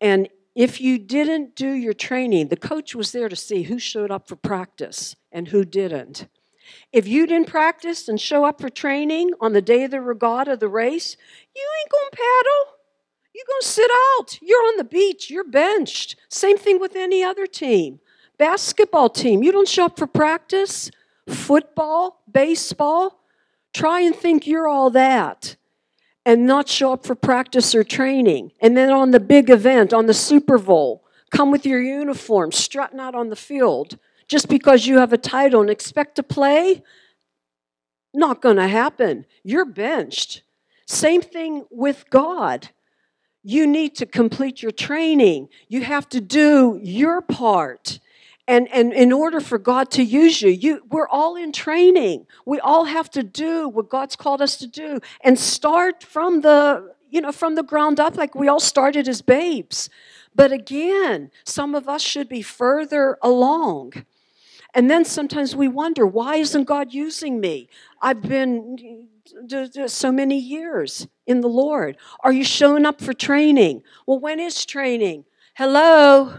And 0.00 0.28
if 0.54 0.80
you 0.80 0.98
didn't 0.98 1.56
do 1.56 1.72
your 1.72 1.92
training, 1.92 2.48
the 2.48 2.56
coach 2.56 2.94
was 2.94 3.12
there 3.12 3.28
to 3.28 3.36
see 3.36 3.64
who 3.64 3.78
showed 3.78 4.10
up 4.10 4.28
for 4.28 4.36
practice 4.36 5.16
and 5.32 5.48
who 5.48 5.64
didn't. 5.64 6.28
If 6.92 7.06
you 7.06 7.26
didn't 7.26 7.48
practice 7.48 8.08
and 8.08 8.20
show 8.20 8.44
up 8.44 8.60
for 8.60 8.68
training 8.68 9.32
on 9.40 9.52
the 9.52 9.62
day 9.62 9.84
of 9.84 9.90
the 9.90 10.00
regatta, 10.00 10.56
the 10.56 10.68
race, 10.68 11.16
you 11.54 11.66
ain't 11.80 11.90
going 11.90 12.10
to 12.10 12.16
paddle. 12.16 12.76
You're 13.34 13.44
going 13.46 13.62
to 13.62 13.66
sit 13.66 13.90
out. 14.18 14.38
You're 14.42 14.62
on 14.68 14.76
the 14.76 14.84
beach. 14.84 15.30
You're 15.30 15.44
benched. 15.44 16.16
Same 16.28 16.58
thing 16.58 16.80
with 16.80 16.96
any 16.96 17.22
other 17.22 17.46
team. 17.46 18.00
Basketball 18.38 19.10
team, 19.10 19.42
you 19.42 19.52
don't 19.52 19.68
show 19.68 19.86
up 19.86 19.98
for 19.98 20.06
practice. 20.06 20.90
Football, 21.28 22.22
baseball, 22.30 23.20
try 23.72 24.00
and 24.00 24.16
think 24.16 24.46
you're 24.46 24.66
all 24.66 24.90
that 24.90 25.56
and 26.24 26.46
not 26.46 26.68
show 26.68 26.92
up 26.92 27.06
for 27.06 27.14
practice 27.14 27.74
or 27.74 27.84
training. 27.84 28.52
And 28.60 28.76
then 28.76 28.90
on 28.90 29.10
the 29.10 29.20
big 29.20 29.50
event, 29.50 29.92
on 29.92 30.06
the 30.06 30.14
Super 30.14 30.58
Bowl, 30.58 31.04
come 31.30 31.50
with 31.50 31.64
your 31.64 31.80
uniform, 31.80 32.52
strutting 32.52 33.00
out 33.00 33.14
on 33.14 33.30
the 33.30 33.36
field 33.36 33.98
just 34.30 34.48
because 34.48 34.86
you 34.86 34.98
have 34.98 35.12
a 35.12 35.18
title 35.18 35.60
and 35.60 35.68
expect 35.68 36.14
to 36.14 36.22
play? 36.22 36.82
Not 38.14 38.40
going 38.40 38.56
to 38.56 38.68
happen. 38.68 39.26
You're 39.42 39.64
benched. 39.64 40.42
Same 40.86 41.20
thing 41.20 41.66
with 41.68 42.04
God. 42.10 42.68
You 43.42 43.66
need 43.66 43.96
to 43.96 44.06
complete 44.06 44.62
your 44.62 44.70
training. 44.70 45.48
You 45.68 45.82
have 45.82 46.08
to 46.10 46.20
do 46.20 46.78
your 46.80 47.20
part. 47.20 47.98
And, 48.46 48.68
and 48.72 48.92
in 48.92 49.12
order 49.12 49.40
for 49.40 49.58
God 49.58 49.90
to 49.92 50.02
use 50.02 50.42
you, 50.42 50.50
you, 50.50 50.82
we're 50.88 51.08
all 51.08 51.34
in 51.34 51.50
training. 51.50 52.26
We 52.46 52.60
all 52.60 52.84
have 52.84 53.10
to 53.10 53.24
do 53.24 53.68
what 53.68 53.88
God's 53.88 54.14
called 54.14 54.40
us 54.40 54.56
to 54.58 54.66
do 54.68 55.00
and 55.22 55.38
start 55.38 56.04
from 56.04 56.42
the, 56.42 56.94
you 57.10 57.20
know, 57.20 57.32
from 57.32 57.56
the 57.56 57.62
ground 57.64 57.98
up 57.98 58.16
like 58.16 58.36
we 58.36 58.46
all 58.46 58.60
started 58.60 59.08
as 59.08 59.22
babes. 59.22 59.90
But 60.34 60.52
again, 60.52 61.32
some 61.44 61.74
of 61.74 61.88
us 61.88 62.02
should 62.02 62.28
be 62.28 62.42
further 62.42 63.18
along. 63.22 64.04
And 64.74 64.90
then 64.90 65.04
sometimes 65.04 65.56
we 65.56 65.68
wonder, 65.68 66.06
why 66.06 66.36
isn't 66.36 66.64
God 66.64 66.92
using 66.92 67.40
me? 67.40 67.68
I've 68.00 68.22
been 68.22 69.08
so 69.86 70.12
many 70.12 70.38
years 70.38 71.08
in 71.26 71.40
the 71.40 71.48
Lord. 71.48 71.96
Are 72.22 72.32
you 72.32 72.44
showing 72.44 72.86
up 72.86 73.00
for 73.00 73.12
training? 73.12 73.82
Well, 74.06 74.18
when 74.18 74.40
is 74.40 74.64
training? 74.64 75.24
Hello? 75.54 76.34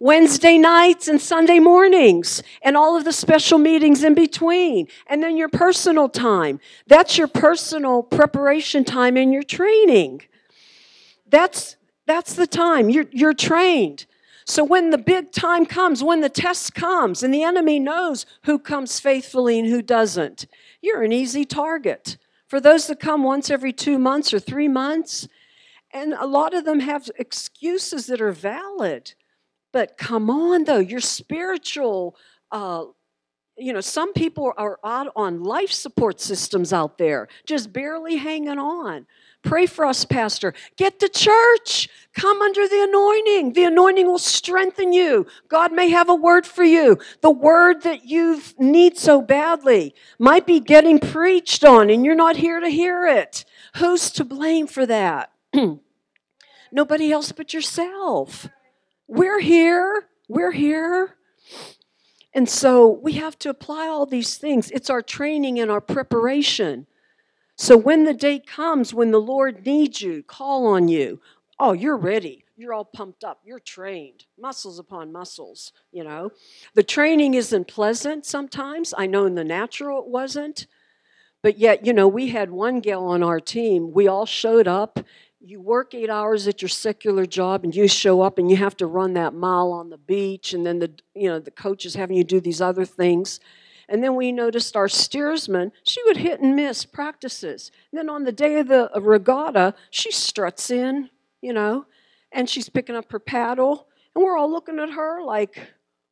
Wednesday 0.00 0.58
nights 0.58 1.08
and 1.08 1.20
Sunday 1.20 1.60
mornings, 1.60 2.42
and 2.62 2.76
all 2.76 2.96
of 2.96 3.04
the 3.04 3.12
special 3.12 3.58
meetings 3.58 4.02
in 4.02 4.12
between, 4.12 4.88
and 5.06 5.22
then 5.22 5.36
your 5.36 5.48
personal 5.48 6.08
time. 6.08 6.60
That's 6.86 7.16
your 7.16 7.28
personal 7.28 8.02
preparation 8.02 8.84
time 8.84 9.16
in 9.16 9.32
your 9.32 9.44
training. 9.44 10.22
That's, 11.28 11.76
that's 12.06 12.34
the 12.34 12.46
time. 12.46 12.90
You're, 12.90 13.06
you're 13.12 13.34
trained. 13.34 14.04
So 14.46 14.62
when 14.62 14.90
the 14.90 14.98
big 14.98 15.32
time 15.32 15.64
comes, 15.64 16.04
when 16.04 16.20
the 16.20 16.28
test 16.28 16.74
comes, 16.74 17.22
and 17.22 17.32
the 17.32 17.42
enemy 17.42 17.78
knows 17.78 18.26
who 18.44 18.58
comes 18.58 19.00
faithfully 19.00 19.58
and 19.58 19.68
who 19.68 19.80
doesn't, 19.80 20.46
you're 20.82 21.02
an 21.02 21.12
easy 21.12 21.44
target. 21.44 22.18
For 22.48 22.60
those 22.60 22.86
that 22.88 23.00
come 23.00 23.22
once 23.22 23.50
every 23.50 23.72
two 23.72 23.98
months 23.98 24.34
or 24.34 24.38
three 24.38 24.68
months, 24.68 25.26
and 25.92 26.12
a 26.12 26.26
lot 26.26 26.52
of 26.52 26.64
them 26.64 26.80
have 26.80 27.08
excuses 27.18 28.06
that 28.06 28.20
are 28.20 28.32
valid. 28.32 29.14
But 29.72 29.96
come 29.96 30.28
on, 30.28 30.64
though, 30.64 30.78
your 30.78 31.00
spiritual, 31.00 32.16
uh, 32.52 32.84
you 33.56 33.72
know, 33.72 33.80
some 33.80 34.12
people 34.12 34.52
are 34.56 34.78
out 34.84 35.10
on 35.16 35.42
life 35.42 35.70
support 35.72 36.20
systems 36.20 36.72
out 36.72 36.98
there, 36.98 37.28
just 37.46 37.72
barely 37.72 38.16
hanging 38.16 38.58
on. 38.58 39.06
Pray 39.44 39.66
for 39.66 39.84
us, 39.84 40.04
Pastor. 40.06 40.54
Get 40.76 40.98
to 41.00 41.08
church. 41.08 41.88
Come 42.14 42.40
under 42.40 42.66
the 42.66 42.84
anointing. 42.84 43.52
The 43.52 43.64
anointing 43.64 44.06
will 44.06 44.18
strengthen 44.18 44.92
you. 44.92 45.26
God 45.48 45.72
may 45.72 45.90
have 45.90 46.08
a 46.08 46.14
word 46.14 46.46
for 46.46 46.64
you. 46.64 46.98
The 47.20 47.30
word 47.30 47.82
that 47.82 48.04
you 48.06 48.40
need 48.58 48.96
so 48.96 49.20
badly 49.20 49.94
might 50.18 50.46
be 50.46 50.60
getting 50.60 50.98
preached 50.98 51.64
on, 51.64 51.90
and 51.90 52.04
you're 52.04 52.14
not 52.14 52.36
here 52.36 52.58
to 52.58 52.68
hear 52.68 53.06
it. 53.06 53.44
Who's 53.76 54.10
to 54.12 54.24
blame 54.24 54.66
for 54.66 54.86
that? 54.86 55.32
Nobody 56.72 57.12
else 57.12 57.32
but 57.32 57.52
yourself. 57.52 58.48
We're 59.06 59.40
here. 59.40 60.08
We're 60.28 60.52
here. 60.52 61.16
And 62.32 62.48
so 62.48 62.88
we 62.88 63.12
have 63.12 63.38
to 63.40 63.50
apply 63.50 63.88
all 63.88 64.06
these 64.06 64.36
things. 64.36 64.70
It's 64.70 64.90
our 64.90 65.02
training 65.02 65.60
and 65.60 65.70
our 65.70 65.80
preparation. 65.80 66.86
So 67.56 67.76
when 67.76 68.04
the 68.04 68.14
day 68.14 68.40
comes 68.40 68.92
when 68.92 69.10
the 69.10 69.20
Lord 69.20 69.64
needs 69.64 70.02
you, 70.02 70.22
call 70.22 70.66
on 70.66 70.88
you, 70.88 71.20
oh, 71.58 71.72
you're 71.72 71.96
ready. 71.96 72.44
You're 72.56 72.72
all 72.72 72.84
pumped 72.84 73.24
up. 73.24 73.40
You're 73.44 73.58
trained. 73.58 74.26
Muscles 74.38 74.78
upon 74.78 75.12
muscles, 75.12 75.72
you 75.92 76.04
know. 76.04 76.30
The 76.74 76.82
training 76.82 77.34
isn't 77.34 77.66
pleasant 77.66 78.26
sometimes. 78.26 78.94
I 78.96 79.06
know 79.06 79.26
in 79.26 79.34
the 79.34 79.44
natural 79.44 80.00
it 80.00 80.08
wasn't. 80.08 80.66
But 81.42 81.58
yet, 81.58 81.84
you 81.84 81.92
know, 81.92 82.08
we 82.08 82.28
had 82.28 82.50
one 82.50 82.80
gal 82.80 83.06
on 83.06 83.22
our 83.22 83.40
team. 83.40 83.92
We 83.92 84.08
all 84.08 84.24
showed 84.24 84.66
up. 84.66 84.98
You 85.40 85.60
work 85.60 85.94
eight 85.94 86.08
hours 86.08 86.48
at 86.48 86.62
your 86.62 86.70
secular 86.70 87.26
job 87.26 87.64
and 87.64 87.74
you 87.74 87.86
show 87.86 88.22
up 88.22 88.38
and 88.38 88.50
you 88.50 88.56
have 88.56 88.76
to 88.78 88.86
run 88.86 89.12
that 89.14 89.34
mile 89.34 89.72
on 89.72 89.90
the 89.90 89.98
beach 89.98 90.54
and 90.54 90.64
then 90.64 90.78
the 90.78 90.90
you 91.14 91.28
know 91.28 91.38
the 91.38 91.50
coach 91.50 91.84
is 91.84 91.94
having 91.94 92.16
you 92.16 92.24
do 92.24 92.40
these 92.40 92.62
other 92.62 92.86
things 92.86 93.40
and 93.88 94.02
then 94.02 94.14
we 94.16 94.32
noticed 94.32 94.76
our 94.76 94.88
steersman, 94.88 95.72
she 95.82 96.02
would 96.04 96.16
hit 96.16 96.40
and 96.40 96.56
miss 96.56 96.84
practices. 96.84 97.70
And 97.92 97.98
then 97.98 98.08
on 98.08 98.24
the 98.24 98.32
day 98.32 98.58
of 98.58 98.68
the 98.68 98.90
regatta, 98.94 99.74
she 99.90 100.10
struts 100.10 100.70
in, 100.70 101.10
you 101.40 101.52
know, 101.52 101.86
and 102.32 102.48
she's 102.48 102.68
picking 102.68 102.96
up 102.96 103.10
her 103.12 103.18
paddle. 103.18 103.88
And 104.14 104.24
we're 104.24 104.36
all 104.36 104.50
looking 104.50 104.78
at 104.78 104.90
her 104.90 105.22
like, 105.22 105.56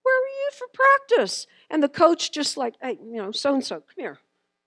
where 0.03 0.21
were 0.21 0.27
you 0.27 0.51
for 0.59 0.67
practice? 0.73 1.47
And 1.71 1.83
the 1.83 1.89
coach 1.89 2.33
just 2.33 2.57
like, 2.57 2.75
hey, 2.81 2.99
you 3.05 3.17
know, 3.17 3.33
so 3.33 3.55
and 3.55 3.65
so, 3.65 3.77
come 3.77 3.95
here. 3.97 4.19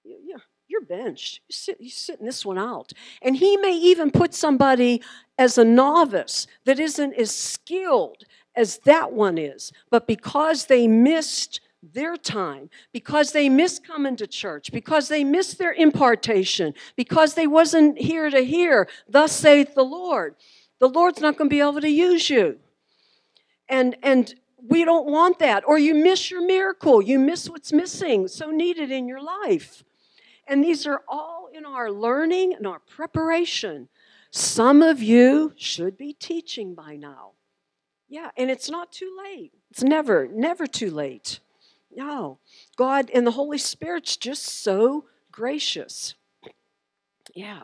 Yeah, 0.03 0.37
you're 0.67 0.81
benched. 0.81 1.41
You 1.47 1.53
sit, 1.53 1.77
you're 1.79 1.89
sitting 1.89 2.25
this 2.25 2.45
one 2.45 2.57
out. 2.57 2.93
And 3.21 3.35
he 3.35 3.57
may 3.57 3.75
even 3.75 4.11
put 4.11 4.33
somebody 4.33 5.01
as 5.37 5.57
a 5.57 5.65
novice 5.65 6.47
that 6.65 6.79
isn't 6.79 7.13
as 7.15 7.35
skilled 7.35 8.23
as 8.55 8.79
that 8.85 9.11
one 9.11 9.37
is. 9.37 9.71
But 9.89 10.07
because 10.07 10.65
they 10.65 10.87
missed 10.87 11.59
their 11.93 12.17
time 12.17 12.69
because 12.91 13.31
they 13.31 13.49
missed 13.49 13.85
coming 13.85 14.15
to 14.15 14.27
church 14.27 14.71
because 14.71 15.07
they 15.07 15.23
missed 15.23 15.57
their 15.57 15.73
impartation 15.73 16.73
because 16.95 17.33
they 17.33 17.47
wasn't 17.47 17.97
here 17.97 18.29
to 18.29 18.41
hear 18.41 18.87
thus 19.07 19.31
saith 19.31 19.75
the 19.75 19.83
lord 19.83 20.35
the 20.79 20.89
lord's 20.89 21.21
not 21.21 21.37
going 21.37 21.49
to 21.49 21.53
be 21.53 21.61
able 21.61 21.81
to 21.81 21.89
use 21.89 22.29
you. 22.29 22.57
And 23.69 23.95
and 24.03 24.33
we 24.67 24.83
don't 24.83 25.05
want 25.05 25.39
that. 25.39 25.63
Or 25.67 25.77
you 25.77 25.93
miss 25.93 26.29
your 26.29 26.45
miracle 26.45 27.01
you 27.01 27.19
miss 27.19 27.49
what's 27.49 27.73
missing 27.73 28.27
so 28.27 28.51
needed 28.51 28.91
in 28.91 29.07
your 29.07 29.21
life. 29.21 29.83
And 30.47 30.63
these 30.63 30.85
are 30.85 31.01
all 31.07 31.49
in 31.53 31.65
our 31.65 31.91
learning 31.91 32.53
and 32.53 32.67
our 32.67 32.79
preparation. 32.79 33.89
Some 34.31 34.81
of 34.83 35.01
you 35.01 35.53
should 35.55 35.97
be 35.97 36.13
teaching 36.13 36.75
by 36.75 36.97
now. 36.97 37.31
Yeah 38.07 38.31
and 38.37 38.51
it's 38.51 38.69
not 38.69 38.91
too 38.91 39.15
late. 39.23 39.53
It's 39.71 39.83
never 39.83 40.27
never 40.27 40.67
too 40.67 40.91
late 40.91 41.39
no. 41.95 42.39
God 42.75 43.09
and 43.13 43.25
the 43.25 43.31
Holy 43.31 43.57
Spirit's 43.57 44.17
just 44.17 44.45
so 44.45 45.05
gracious. 45.31 46.15
Yeah. 47.33 47.63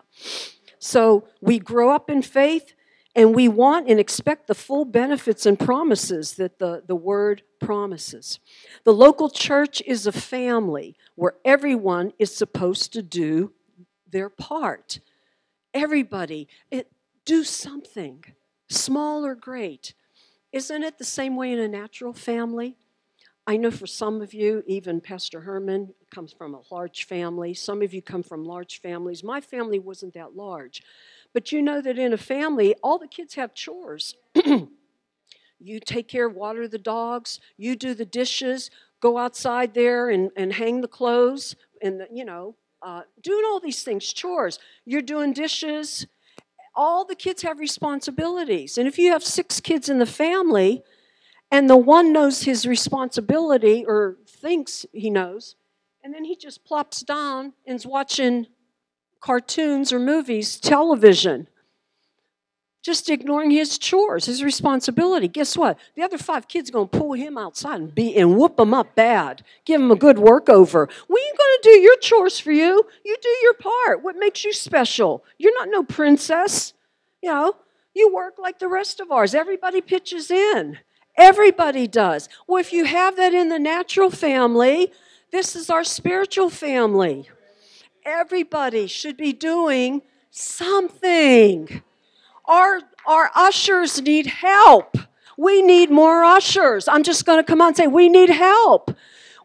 So 0.80 1.26
we 1.40 1.60
grow 1.60 1.92
up 1.92 2.10
in 2.10 2.22
faith 2.22 2.74
and 3.16 3.36
we 3.36 3.48
want 3.48 3.90
and 3.90 4.00
expect 4.00 4.48
the 4.48 4.56
full 4.56 4.86
benefits 4.86 5.46
and 5.46 5.60
promises 5.60 6.34
that 6.36 6.60
the, 6.60 6.84
the 6.86 6.96
word 6.96 7.44
promises. 7.60 8.40
The 8.84 8.94
local 8.94 9.30
church 9.30 9.82
is 9.86 10.08
a 10.08 10.12
family 10.12 10.96
where 11.16 11.36
everyone 11.44 12.14
is 12.18 12.36
supposed 12.36 12.94
to 12.94 13.02
do 13.02 13.54
their 14.10 14.30
part. 14.30 15.00
Everybody, 15.74 16.48
it, 16.70 16.92
do 17.26 17.44
something, 17.44 18.24
small 18.70 19.26
or 19.26 19.36
great. 19.36 19.94
Isn't 20.52 20.84
it 20.84 20.98
the 20.98 21.06
same 21.06 21.36
way 21.36 21.52
in 21.52 21.60
a 21.60 21.68
natural 21.68 22.14
family? 22.14 22.76
I 23.48 23.58
know 23.58 23.72
for 23.72 23.88
some 23.88 24.22
of 24.22 24.34
you, 24.34 24.64
even 24.68 25.02
Pastor 25.02 25.42
Herman 25.42 25.94
comes 26.14 26.32
from 26.32 26.54
a 26.54 26.62
large 26.70 27.06
family. 27.06 27.54
Some 27.54 27.82
of 27.82 27.94
you 27.94 28.02
come 28.02 28.22
from 28.22 28.46
large 28.46 28.80
families. 28.82 29.24
My 29.24 29.42
family 29.42 29.80
wasn't 29.80 30.14
that 30.14 30.36
large. 30.36 30.84
But 31.34 31.52
you 31.52 31.62
know 31.62 31.82
that 31.82 31.98
in 31.98 32.14
a 32.14 32.18
family, 32.18 32.76
all 32.84 33.00
the 33.00 33.08
kids 33.08 33.36
have 33.36 33.56
chores. 33.56 34.16
you 35.60 35.80
take 35.80 36.08
care, 36.08 36.30
water 36.30 36.68
the 36.68 36.78
dogs, 36.78 37.39
you 37.58 37.76
do 37.76 37.96
the 37.96 38.06
dishes, 38.06 38.70
go 39.02 39.18
outside 39.18 39.74
there 39.74 40.10
and, 40.10 40.30
and 40.36 40.54
hang 40.54 40.82
the 40.82 40.88
clothes, 40.88 41.56
and, 41.82 42.00
the, 42.00 42.08
you 42.12 42.26
know, 42.26 42.56
uh, 42.84 43.02
doing 43.24 43.44
all 43.46 43.60
these 43.60 43.84
things, 43.84 44.12
chores. 44.14 44.60
You're 44.86 45.02
doing 45.02 45.34
dishes. 45.34 46.06
All 46.76 47.06
the 47.06 47.16
kids 47.16 47.42
have 47.42 47.60
responsibilities. 47.60 48.78
And 48.78 48.88
if 48.88 49.00
you 49.00 49.12
have 49.12 49.24
six 49.24 49.60
kids 49.60 49.89
in 49.89 49.98
the 49.98 50.06
family, 50.06 50.84
and 51.52 51.70
the 51.70 51.78
one 51.78 52.14
knows 52.14 52.43
his 52.43 52.66
responsibility 52.66 53.86
or 53.86 54.18
thinks 54.26 54.86
he 54.93 55.10
knows, 55.10 55.56
and 56.04 56.14
then 56.14 56.24
he 56.24 56.36
just 56.36 56.64
plops 56.66 57.02
down 57.02 57.54
and's 57.68 57.86
watching 57.86 58.47
cartoons 59.20 59.93
or 59.93 59.99
movies, 59.99 60.60
television. 60.60 61.47
just 62.84 63.10
ignoring 63.12 63.52
his 63.52 63.78
chores, 63.78 64.26
his 64.26 64.43
responsibility. 64.43 65.28
Guess 65.28 65.56
what? 65.56 65.78
The 65.95 66.02
other 66.02 66.18
five 66.18 66.47
kids 66.47 66.72
to 66.72 66.86
pull 66.88 67.14
him 67.14 67.38
outside 67.38 67.80
and 67.80 67.93
beat 67.93 68.18
and 68.18 68.38
whoop 68.38 68.60
him 68.60 68.74
up 68.74 68.95
bad. 68.95 69.43
Give 69.66 69.80
him 69.80 69.91
a 69.91 69.95
good 69.95 70.18
work 70.18 70.49
over. 70.49 70.89
We 71.08 71.20
ain't 71.20 71.38
to 71.38 71.60
do 71.64 71.80
your 71.80 71.97
chores 71.97 72.39
for 72.39 72.52
you. 72.52 72.84
You 73.06 73.18
do 73.22 73.30
your 73.43 73.54
part. 73.54 74.02
What 74.04 74.16
makes 74.18 74.43
you 74.43 74.52
special? 74.54 75.24
You're 75.38 75.58
not 75.60 75.70
no 75.70 75.84
princess. 75.84 76.74
You 77.22 77.30
know, 77.30 77.56
you 77.93 78.12
work 78.12 78.39
like 78.39 78.58
the 78.58 78.68
rest 78.68 78.99
of 78.99 79.12
ours. 79.12 79.36
Everybody 79.36 79.82
pitches 79.82 80.32
in. 80.32 80.80
Everybody 81.18 81.88
does. 81.88 82.30
Well, 82.47 82.59
if 82.59 82.74
you 82.74 82.86
have 82.86 83.18
that 83.18 83.34
in 83.34 83.49
the 83.49 83.59
natural 83.59 84.09
family, 84.09 84.91
this 85.32 85.55
is 85.55 85.70
our 85.70 85.84
spiritual 85.84 86.49
family. 86.49 87.30
Everybody 88.05 88.88
should 88.88 89.18
be 89.18 89.34
doing 89.34 90.01
something. 90.32 91.82
Our, 92.45 92.82
our 93.05 93.32
ushers 93.36 94.01
need 94.01 94.28
help. 94.28 94.97
We 95.38 95.62
need 95.62 95.91
more 95.91 96.24
ushers. 96.24 96.88
I'm 96.88 97.03
just 97.03 97.26
going 97.26 97.39
to 97.39 97.43
come 97.43 97.62
on 97.62 97.70
and 97.70 97.78
say, 97.78 97.88
we 97.88 98.09
need 98.09 98.30
help. 98.30 98.95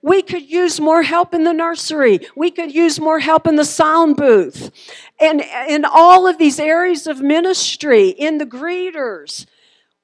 We 0.02 0.22
could 0.22 0.48
use 0.48 0.80
more 0.80 1.02
help 1.02 1.34
in 1.34 1.44
the 1.44 1.52
nursery. 1.52 2.20
We 2.36 2.50
could 2.50 2.72
use 2.72 3.00
more 3.00 3.18
help 3.18 3.46
in 3.46 3.56
the 3.56 3.64
sound 3.64 4.16
booth. 4.16 4.70
And 5.18 5.42
in 5.68 5.84
all 5.84 6.26
of 6.26 6.38
these 6.38 6.60
areas 6.60 7.06
of 7.06 7.20
ministry, 7.20 8.10
in 8.10 8.38
the 8.38 8.46
greeters, 8.46 9.46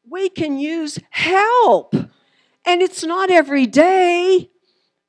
we 0.09 0.29
can 0.29 0.59
use 0.59 0.99
help. 1.11 1.95
And 2.65 2.83
it's 2.83 3.05
not 3.05 3.31
every 3.31 3.67
day. 3.67 4.51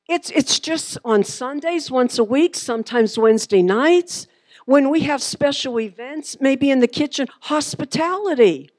It's, 0.08 0.30
it's 0.30 0.58
just 0.58 0.98
on 1.04 1.24
Sundays, 1.24 1.90
once 1.90 2.18
a 2.18 2.24
week, 2.24 2.56
sometimes 2.56 3.18
Wednesday 3.18 3.62
nights. 3.62 4.26
When 4.66 4.90
we 4.90 5.00
have 5.00 5.22
special 5.22 5.78
events, 5.78 6.36
maybe 6.40 6.70
in 6.70 6.80
the 6.80 6.88
kitchen, 6.88 7.28
hospitality. 7.42 8.70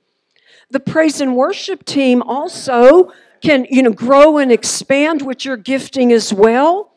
The 0.71 0.79
praise 0.79 1.21
and 1.21 1.35
worship 1.35 1.85
team 1.85 2.21
also 2.23 3.11
can 3.41 3.67
you 3.69 3.83
know 3.83 3.91
grow 3.91 4.37
and 4.37 4.51
expand 4.51 5.21
with 5.21 5.45
your 5.45 5.57
gifting 5.57 6.11
as 6.11 6.33
well 6.33 6.93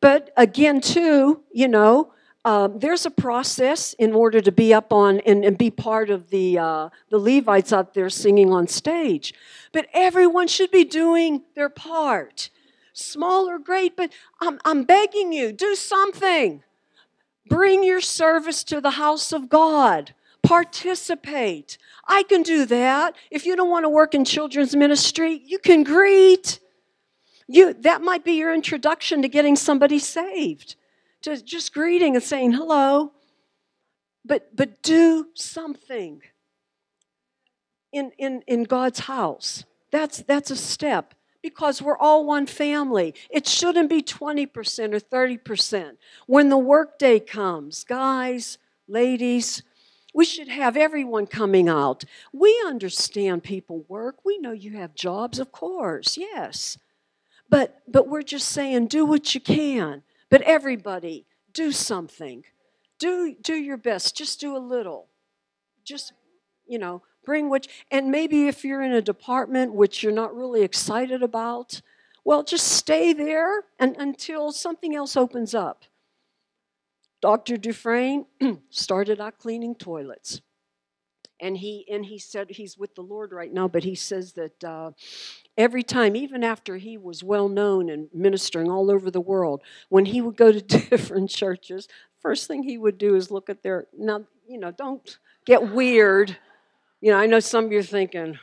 but 0.00 0.30
again 0.36 0.80
too 0.80 1.42
you 1.52 1.66
know 1.66 2.12
um, 2.44 2.78
there's 2.78 3.04
a 3.04 3.10
process 3.10 3.92
in 3.94 4.12
order 4.12 4.40
to 4.40 4.50
be 4.50 4.72
up 4.72 4.92
on 4.92 5.20
and, 5.20 5.44
and 5.44 5.58
be 5.58 5.70
part 5.70 6.10
of 6.10 6.30
the 6.30 6.58
uh, 6.58 6.88
the 7.10 7.18
levites 7.18 7.72
out 7.72 7.94
there 7.94 8.10
singing 8.10 8.52
on 8.52 8.66
stage 8.66 9.34
but 9.72 9.86
everyone 9.92 10.48
should 10.48 10.70
be 10.70 10.84
doing 10.84 11.42
their 11.54 11.68
part 11.68 12.50
small 12.92 13.48
or 13.48 13.58
great 13.58 13.96
but 13.96 14.10
i'm, 14.40 14.58
I'm 14.64 14.84
begging 14.84 15.32
you 15.32 15.52
do 15.52 15.74
something 15.74 16.62
bring 17.48 17.84
your 17.84 18.00
service 18.00 18.64
to 18.64 18.80
the 18.80 18.92
house 18.92 19.32
of 19.32 19.48
god 19.48 20.14
participate 20.42 21.76
I 22.10 22.24
can 22.24 22.42
do 22.42 22.66
that. 22.66 23.14
If 23.30 23.46
you 23.46 23.54
don't 23.54 23.70
want 23.70 23.84
to 23.84 23.88
work 23.88 24.14
in 24.14 24.24
children's 24.24 24.74
ministry, 24.74 25.40
you 25.46 25.60
can 25.60 25.84
greet. 25.84 26.58
You, 27.46 27.72
that 27.72 28.02
might 28.02 28.24
be 28.24 28.32
your 28.32 28.52
introduction 28.52 29.22
to 29.22 29.28
getting 29.28 29.54
somebody 29.54 30.00
saved. 30.00 30.74
To 31.22 31.42
just 31.42 31.74
greeting 31.74 32.16
and 32.16 32.24
saying 32.24 32.52
hello. 32.52 33.12
But 34.24 34.54
but 34.54 34.82
do 34.82 35.28
something 35.34 36.22
in, 37.92 38.12
in, 38.18 38.42
in 38.46 38.64
God's 38.64 39.00
house. 39.00 39.64
That's 39.90 40.18
that's 40.22 40.50
a 40.50 40.56
step 40.56 41.14
because 41.42 41.82
we're 41.82 41.98
all 41.98 42.24
one 42.24 42.46
family. 42.46 43.14
It 43.30 43.46
shouldn't 43.46 43.88
be 43.88 44.02
20% 44.02 44.46
or 44.94 45.00
30%. 45.00 45.96
When 46.26 46.48
the 46.48 46.58
workday 46.58 47.18
comes, 47.18 47.82
guys, 47.82 48.58
ladies, 48.86 49.62
we 50.12 50.24
should 50.24 50.48
have 50.48 50.76
everyone 50.76 51.26
coming 51.26 51.68
out. 51.68 52.04
We 52.32 52.62
understand 52.66 53.42
people 53.42 53.84
work. 53.88 54.16
We 54.24 54.38
know 54.38 54.52
you 54.52 54.76
have 54.76 54.94
jobs, 54.94 55.38
of 55.38 55.50
course, 55.50 56.16
yes. 56.16 56.78
But 57.48 57.82
but 57.88 58.06
we're 58.06 58.22
just 58.22 58.48
saying 58.48 58.86
do 58.86 59.04
what 59.04 59.34
you 59.34 59.40
can. 59.40 60.02
But 60.30 60.42
everybody, 60.42 61.26
do 61.52 61.72
something. 61.72 62.44
Do 62.98 63.34
do 63.40 63.54
your 63.54 63.76
best. 63.76 64.16
Just 64.16 64.40
do 64.40 64.56
a 64.56 64.58
little. 64.58 65.08
Just, 65.84 66.12
you 66.66 66.78
know, 66.78 67.02
bring 67.24 67.50
what 67.50 67.66
and 67.90 68.10
maybe 68.10 68.46
if 68.46 68.64
you're 68.64 68.82
in 68.82 68.92
a 68.92 69.02
department 69.02 69.74
which 69.74 70.02
you're 70.02 70.12
not 70.12 70.34
really 70.34 70.62
excited 70.62 71.22
about, 71.22 71.80
well, 72.24 72.42
just 72.42 72.68
stay 72.68 73.12
there 73.12 73.64
and, 73.78 73.96
until 73.98 74.52
something 74.52 74.94
else 74.94 75.16
opens 75.16 75.54
up. 75.54 75.84
Dr. 77.20 77.56
Dufresne 77.56 78.26
started 78.70 79.20
out 79.20 79.38
cleaning 79.38 79.74
toilets. 79.74 80.40
And 81.42 81.56
he, 81.56 81.86
and 81.90 82.04
he 82.04 82.18
said 82.18 82.50
he's 82.50 82.76
with 82.76 82.94
the 82.94 83.02
Lord 83.02 83.32
right 83.32 83.52
now, 83.52 83.66
but 83.66 83.82
he 83.82 83.94
says 83.94 84.34
that 84.34 84.62
uh, 84.62 84.90
every 85.60 85.82
time, 85.82 86.16
even 86.16 86.42
after 86.42 86.76
he 86.76 86.96
was 86.96 87.22
well 87.22 87.48
known 87.48 87.90
and 87.90 88.08
ministering 88.14 88.70
all 88.70 88.90
over 88.90 89.10
the 89.10 89.20
world, 89.20 89.62
when 89.88 90.06
he 90.06 90.20
would 90.20 90.36
go 90.36 90.50
to 90.50 90.60
different 90.90 91.30
churches, 91.30 91.86
first 92.20 92.46
thing 92.46 92.62
he 92.62 92.78
would 92.78 92.98
do 92.98 93.14
is 93.14 93.30
look 93.30 93.50
at 93.50 93.62
their, 93.62 93.86
now, 93.96 94.24
you 94.48 94.58
know, 94.58 94.70
don't 94.70 95.18
get 95.44 95.72
weird. 95.72 96.36
You 97.00 97.12
know, 97.12 97.18
I 97.18 97.26
know 97.26 97.40
some 97.40 97.66
of 97.66 97.72
you 97.72 97.78
are 97.78 97.82
thinking, 97.82 98.38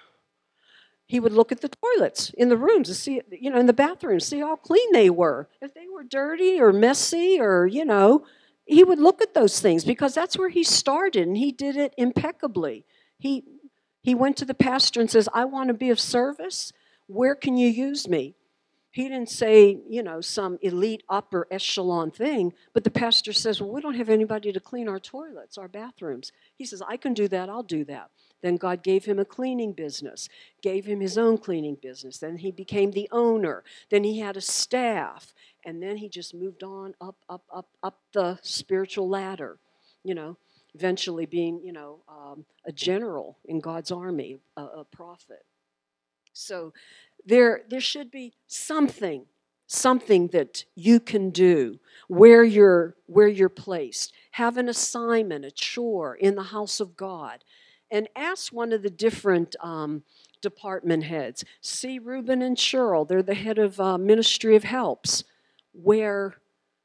he 1.07 1.19
would 1.19 1.31
look 1.31 1.51
at 1.51 1.61
the 1.61 1.69
toilets 1.69 2.31
in 2.31 2.49
the 2.49 2.57
rooms 2.57 2.89
to 2.89 2.93
see, 2.93 3.21
you 3.31 3.49
know, 3.49 3.59
in 3.59 3.65
the 3.65 3.73
bathrooms, 3.73 4.25
see 4.25 4.39
how 4.39 4.57
clean 4.57 4.91
they 4.91 5.09
were. 5.09 5.47
If 5.61 5.73
they 5.73 5.87
were 5.87 6.03
dirty 6.03 6.59
or 6.59 6.73
messy 6.73 7.39
or, 7.39 7.65
you 7.65 7.85
know, 7.85 8.25
he 8.65 8.83
would 8.83 8.99
look 8.99 9.21
at 9.21 9.33
those 9.33 9.61
things 9.61 9.85
because 9.85 10.13
that's 10.13 10.37
where 10.37 10.49
he 10.49 10.63
started 10.63 11.25
and 11.25 11.37
he 11.37 11.53
did 11.53 11.77
it 11.77 11.93
impeccably. 11.97 12.85
He, 13.17 13.45
he 14.01 14.13
went 14.13 14.35
to 14.37 14.45
the 14.45 14.53
pastor 14.53 14.99
and 14.99 15.09
says, 15.09 15.29
I 15.33 15.45
want 15.45 15.69
to 15.69 15.73
be 15.73 15.89
of 15.89 15.99
service. 15.99 16.73
Where 17.07 17.35
can 17.35 17.57
you 17.57 17.69
use 17.69 18.07
me? 18.07 18.35
He 18.91 19.03
didn't 19.03 19.29
say, 19.29 19.79
you 19.87 20.01
know, 20.01 20.21
some 20.21 20.57
elite 20.61 21.03
upper 21.07 21.47
echelon 21.51 22.09
thing, 22.09 22.53
but 22.73 22.83
the 22.83 22.89
pastor 22.89 23.31
says, 23.31 23.61
Well, 23.61 23.71
we 23.71 23.81
don't 23.81 23.93
have 23.93 24.09
anybody 24.09 24.51
to 24.51 24.59
clean 24.59 24.87
our 24.87 24.99
toilets, 24.99 25.57
our 25.57 25.67
bathrooms. 25.67 26.31
He 26.55 26.65
says, 26.65 26.81
I 26.87 26.97
can 26.97 27.13
do 27.13 27.27
that, 27.27 27.49
I'll 27.49 27.63
do 27.63 27.85
that. 27.85 28.09
Then 28.41 28.55
God 28.55 28.83
gave 28.83 29.05
him 29.05 29.19
a 29.19 29.25
cleaning 29.25 29.73
business, 29.73 30.29
gave 30.61 30.85
him 30.85 30.99
his 30.99 31.17
own 31.17 31.37
cleaning 31.37 31.77
business. 31.81 32.17
Then 32.19 32.37
he 32.37 32.51
became 32.51 32.91
the 32.91 33.09
owner. 33.11 33.63
Then 33.89 34.03
he 34.03 34.19
had 34.19 34.37
a 34.37 34.41
staff 34.41 35.33
and 35.65 35.81
then 35.81 35.97
he 35.97 36.07
just 36.07 36.33
moved 36.33 36.63
on 36.63 36.93
up, 37.01 37.17
up, 37.29 37.43
up, 37.53 37.67
up 37.83 37.99
the 38.13 38.39
spiritual 38.41 39.09
ladder, 39.09 39.57
you 40.03 40.15
know, 40.15 40.37
eventually 40.75 41.25
being, 41.25 41.61
you 41.63 41.73
know, 41.73 41.99
um, 42.07 42.45
a 42.65 42.71
general 42.71 43.37
in 43.45 43.59
God's 43.59 43.91
army, 43.91 44.37
a, 44.55 44.61
a 44.61 44.85
prophet. 44.85 45.45
So 46.37 46.73
there, 47.25 47.61
there 47.69 47.81
should 47.81 48.11
be 48.11 48.33
something, 48.47 49.25
something 49.67 50.27
that 50.29 50.65
you 50.75 50.99
can 50.99 51.29
do 51.29 51.79
where 52.07 52.43
you're, 52.43 52.95
where 53.05 53.27
you're 53.27 53.49
placed. 53.49 54.13
Have 54.31 54.57
an 54.57 54.69
assignment, 54.69 55.45
a 55.45 55.51
chore 55.51 56.15
in 56.15 56.35
the 56.35 56.43
house 56.43 56.79
of 56.79 56.95
God, 56.95 57.43
and 57.89 58.07
ask 58.15 58.53
one 58.53 58.71
of 58.71 58.83
the 58.83 58.89
different. 58.89 59.55
Um, 59.61 60.03
department 60.41 61.03
heads. 61.03 61.43
See 61.61 61.99
Reuben 61.99 62.41
and 62.41 62.57
Cheryl, 62.57 63.07
they're 63.07 63.23
the 63.23 63.33
head 63.33 63.57
of 63.57 63.79
uh, 63.79 63.97
Ministry 63.97 64.55
of 64.55 64.63
Helps 64.63 65.23
where 65.73 66.35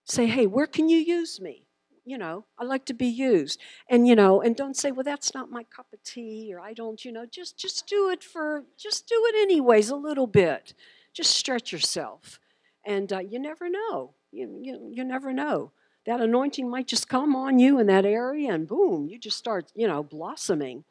say, 0.05 0.27
hey, 0.27 0.47
where 0.47 0.67
can 0.67 0.89
you 0.89 0.99
use 0.99 1.41
me? 1.41 1.67
You 2.05 2.19
know, 2.19 2.45
I 2.59 2.65
like 2.65 2.85
to 2.87 2.95
be 2.95 3.07
used. 3.07 3.61
And 3.89 4.09
you 4.09 4.17
know, 4.17 4.43
and 4.43 4.57
don't 4.57 4.77
say, 4.77 4.91
well, 4.91 5.05
that's 5.05 5.35
not 5.35 5.51
my 5.51 5.63
cup 5.65 5.87
of 5.93 6.03
tea, 6.03 6.53
or 6.53 6.61
I 6.61 6.73
don't, 6.73 7.05
you 7.05 7.13
know, 7.13 7.27
just 7.27 7.57
just 7.57 7.87
do 7.87 8.11
it 8.11 8.25
for 8.25 8.65
just 8.77 9.07
do 9.07 9.23
it 9.29 9.41
anyways, 9.41 9.91
a 9.91 9.97
little 9.97 10.27
bit. 10.27 10.75
Just 11.13 11.37
stretch 11.37 11.73
yourself. 11.73 12.41
And 12.85 13.13
uh, 13.13 13.21
you 13.21 13.39
never 13.39 13.69
know. 13.69 14.15
You, 14.33 14.59
you, 14.63 14.91
you 14.93 15.05
never 15.05 15.33
know. 15.33 15.73
That 16.07 16.21
anointing 16.21 16.69
might 16.69 16.89
just 16.89 17.09
come 17.09 17.37
on 17.37 17.59
you 17.59 17.79
in 17.79 17.87
that 17.87 18.05
area, 18.05 18.53
and 18.53 18.67
boom, 18.67 19.07
you 19.09 19.19
just 19.19 19.39
start, 19.39 19.71
you 19.75 19.87
know, 19.87 20.03
blossoming, 20.03 20.85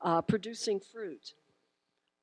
uh, 0.00 0.22
producing 0.22 0.80
fruit. 0.80 1.34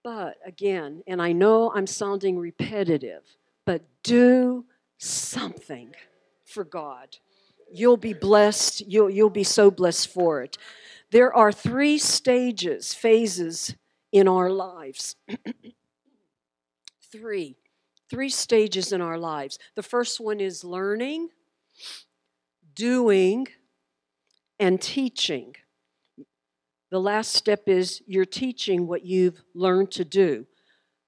But 0.03 0.37
again, 0.43 1.03
and 1.05 1.21
I 1.21 1.31
know 1.31 1.71
I'm 1.73 1.85
sounding 1.85 2.39
repetitive, 2.39 3.23
but 3.65 3.83
do 4.01 4.65
something 4.97 5.93
for 6.43 6.63
God. 6.63 7.17
You'll 7.73 7.97
be 7.97 8.13
blessed. 8.13 8.81
You'll, 8.87 9.09
you'll 9.09 9.29
be 9.29 9.43
so 9.43 9.71
blessed 9.71 10.09
for 10.09 10.43
it. 10.43 10.57
There 11.11 11.33
are 11.33 11.51
three 11.51 11.97
stages, 11.97 12.93
phases 12.93 13.75
in 14.11 14.27
our 14.27 14.49
lives. 14.49 15.15
three. 17.11 17.57
Three 18.09 18.29
stages 18.29 18.91
in 18.91 19.01
our 19.01 19.17
lives. 19.17 19.57
The 19.75 19.83
first 19.83 20.19
one 20.19 20.39
is 20.39 20.63
learning, 20.63 21.29
doing, 22.75 23.47
and 24.59 24.79
teaching. 24.79 25.55
The 26.91 27.01
last 27.01 27.33
step 27.33 27.63
is 27.67 28.03
you're 28.05 28.23
teaching 28.23 28.85
what 28.85 29.03
you've 29.03 29.41
learned 29.55 29.89
to 29.93 30.05
do. 30.05 30.45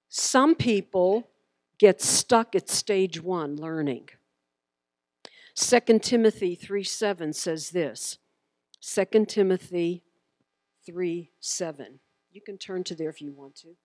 Some 0.09 0.55
people 0.55 1.29
get 1.77 2.01
stuck 2.01 2.55
at 2.55 2.69
stage 2.69 3.21
one, 3.21 3.55
learning. 3.55 4.09
2 5.55 5.99
Timothy 5.99 6.55
3 6.55 6.83
7 6.83 7.33
says 7.33 7.69
this 7.69 8.17
2 8.81 9.25
Timothy 9.25 10.03
3 10.85 11.31
7. 11.39 11.99
You 12.31 12.41
can 12.41 12.57
turn 12.57 12.83
to 12.83 12.95
there 12.95 13.09
if 13.09 13.21
you 13.21 13.31
want 13.31 13.55
to. 13.57 13.75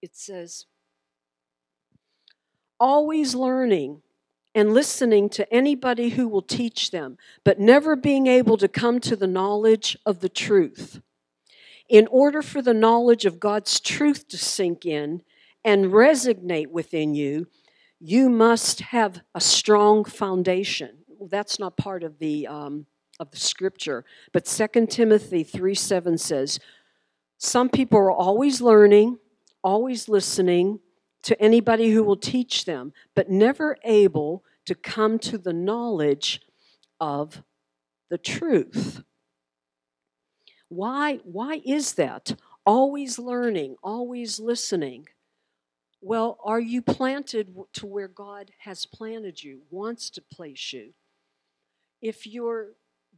It 0.00 0.16
says, 0.16 0.66
always 2.78 3.34
learning 3.34 4.00
and 4.54 4.72
listening 4.72 5.28
to 5.28 5.52
anybody 5.52 6.10
who 6.10 6.26
will 6.26 6.42
teach 6.42 6.90
them, 6.90 7.18
but 7.44 7.60
never 7.60 7.94
being 7.94 8.26
able 8.26 8.56
to 8.56 8.68
come 8.68 8.98
to 9.00 9.14
the 9.14 9.26
knowledge 9.26 9.96
of 10.06 10.20
the 10.20 10.28
truth. 10.28 11.02
In 11.88 12.06
order 12.06 12.40
for 12.40 12.62
the 12.62 12.74
knowledge 12.74 13.26
of 13.26 13.40
God's 13.40 13.80
truth 13.80 14.28
to 14.28 14.38
sink 14.38 14.86
in 14.86 15.22
and 15.64 15.86
resonate 15.86 16.68
within 16.68 17.14
you, 17.14 17.48
you 18.00 18.30
must 18.30 18.80
have 18.80 19.20
a 19.34 19.40
strong 19.40 20.04
foundation. 20.04 20.98
Well, 21.06 21.28
that's 21.28 21.58
not 21.58 21.76
part 21.76 22.02
of 22.02 22.18
the 22.18 22.46
um, 22.46 22.86
of 23.20 23.30
the 23.30 23.36
scripture, 23.36 24.04
but 24.32 24.46
2 24.46 24.86
Timothy 24.86 25.44
3 25.44 25.74
7 25.74 26.16
says, 26.16 26.58
Some 27.36 27.68
people 27.68 27.98
are 27.98 28.10
always 28.10 28.62
learning, 28.62 29.18
always 29.62 30.08
listening, 30.08 30.80
to 31.22 31.40
anybody 31.40 31.90
who 31.90 32.02
will 32.02 32.16
teach 32.16 32.64
them, 32.64 32.94
but 33.14 33.28
never 33.28 33.76
able 33.84 34.42
to 34.64 34.74
come 34.74 35.18
to 35.18 35.36
the 35.36 35.52
knowledge 35.52 36.40
of 36.98 37.42
the 38.08 38.16
truth. 38.16 39.02
Why, 40.68 41.18
why 41.24 41.60
is 41.66 41.94
that? 41.94 42.36
Always 42.64 43.18
learning, 43.18 43.76
always 43.82 44.40
listening. 44.40 45.08
Well, 46.00 46.38
are 46.42 46.60
you 46.60 46.80
planted 46.82 47.54
to 47.74 47.86
where 47.86 48.08
God 48.08 48.52
has 48.58 48.86
planted 48.86 49.42
you, 49.42 49.60
wants 49.70 50.10
to 50.10 50.22
place 50.22 50.72
you? 50.72 50.94
If 52.00 52.26
you're 52.26 52.70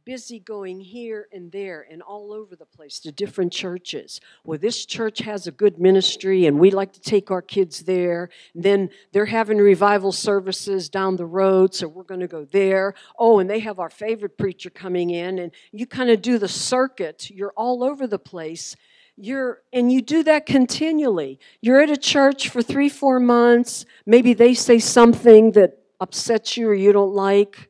busy 0.05 0.39
going 0.39 0.79
here 0.79 1.27
and 1.31 1.51
there 1.51 1.85
and 1.89 2.01
all 2.01 2.33
over 2.33 2.55
the 2.55 2.65
place 2.65 2.99
to 2.99 3.11
different 3.11 3.51
churches. 3.53 4.19
Well, 4.43 4.59
this 4.59 4.85
church 4.85 5.19
has 5.19 5.47
a 5.47 5.51
good 5.51 5.79
ministry 5.79 6.45
and 6.45 6.59
we 6.59 6.71
like 6.71 6.93
to 6.93 6.99
take 6.99 7.31
our 7.31 7.41
kids 7.41 7.81
there. 7.81 8.29
Then 8.53 8.89
they're 9.11 9.25
having 9.25 9.57
revival 9.57 10.11
services 10.11 10.89
down 10.89 11.15
the 11.15 11.25
road, 11.25 11.73
so 11.73 11.87
we're 11.87 12.03
going 12.03 12.19
to 12.19 12.27
go 12.27 12.45
there. 12.45 12.95
Oh, 13.17 13.39
and 13.39 13.49
they 13.49 13.59
have 13.59 13.79
our 13.79 13.89
favorite 13.89 14.37
preacher 14.37 14.69
coming 14.69 15.11
in, 15.11 15.39
and 15.39 15.51
you 15.71 15.85
kind 15.85 16.09
of 16.09 16.21
do 16.21 16.37
the 16.37 16.47
circuit. 16.47 17.29
You're 17.29 17.53
all 17.55 17.83
over 17.83 18.07
the 18.07 18.19
place. 18.19 18.75
You're, 19.15 19.61
and 19.71 19.91
you 19.91 20.01
do 20.01 20.23
that 20.23 20.45
continually. 20.45 21.39
You're 21.61 21.81
at 21.81 21.89
a 21.89 21.97
church 21.97 22.49
for 22.49 22.61
three, 22.61 22.89
four 22.89 23.19
months. 23.19 23.85
Maybe 24.05 24.33
they 24.33 24.53
say 24.53 24.79
something 24.79 25.51
that 25.51 25.77
upsets 25.99 26.57
you 26.57 26.67
or 26.67 26.73
you 26.73 26.91
don't 26.91 27.13
like 27.13 27.69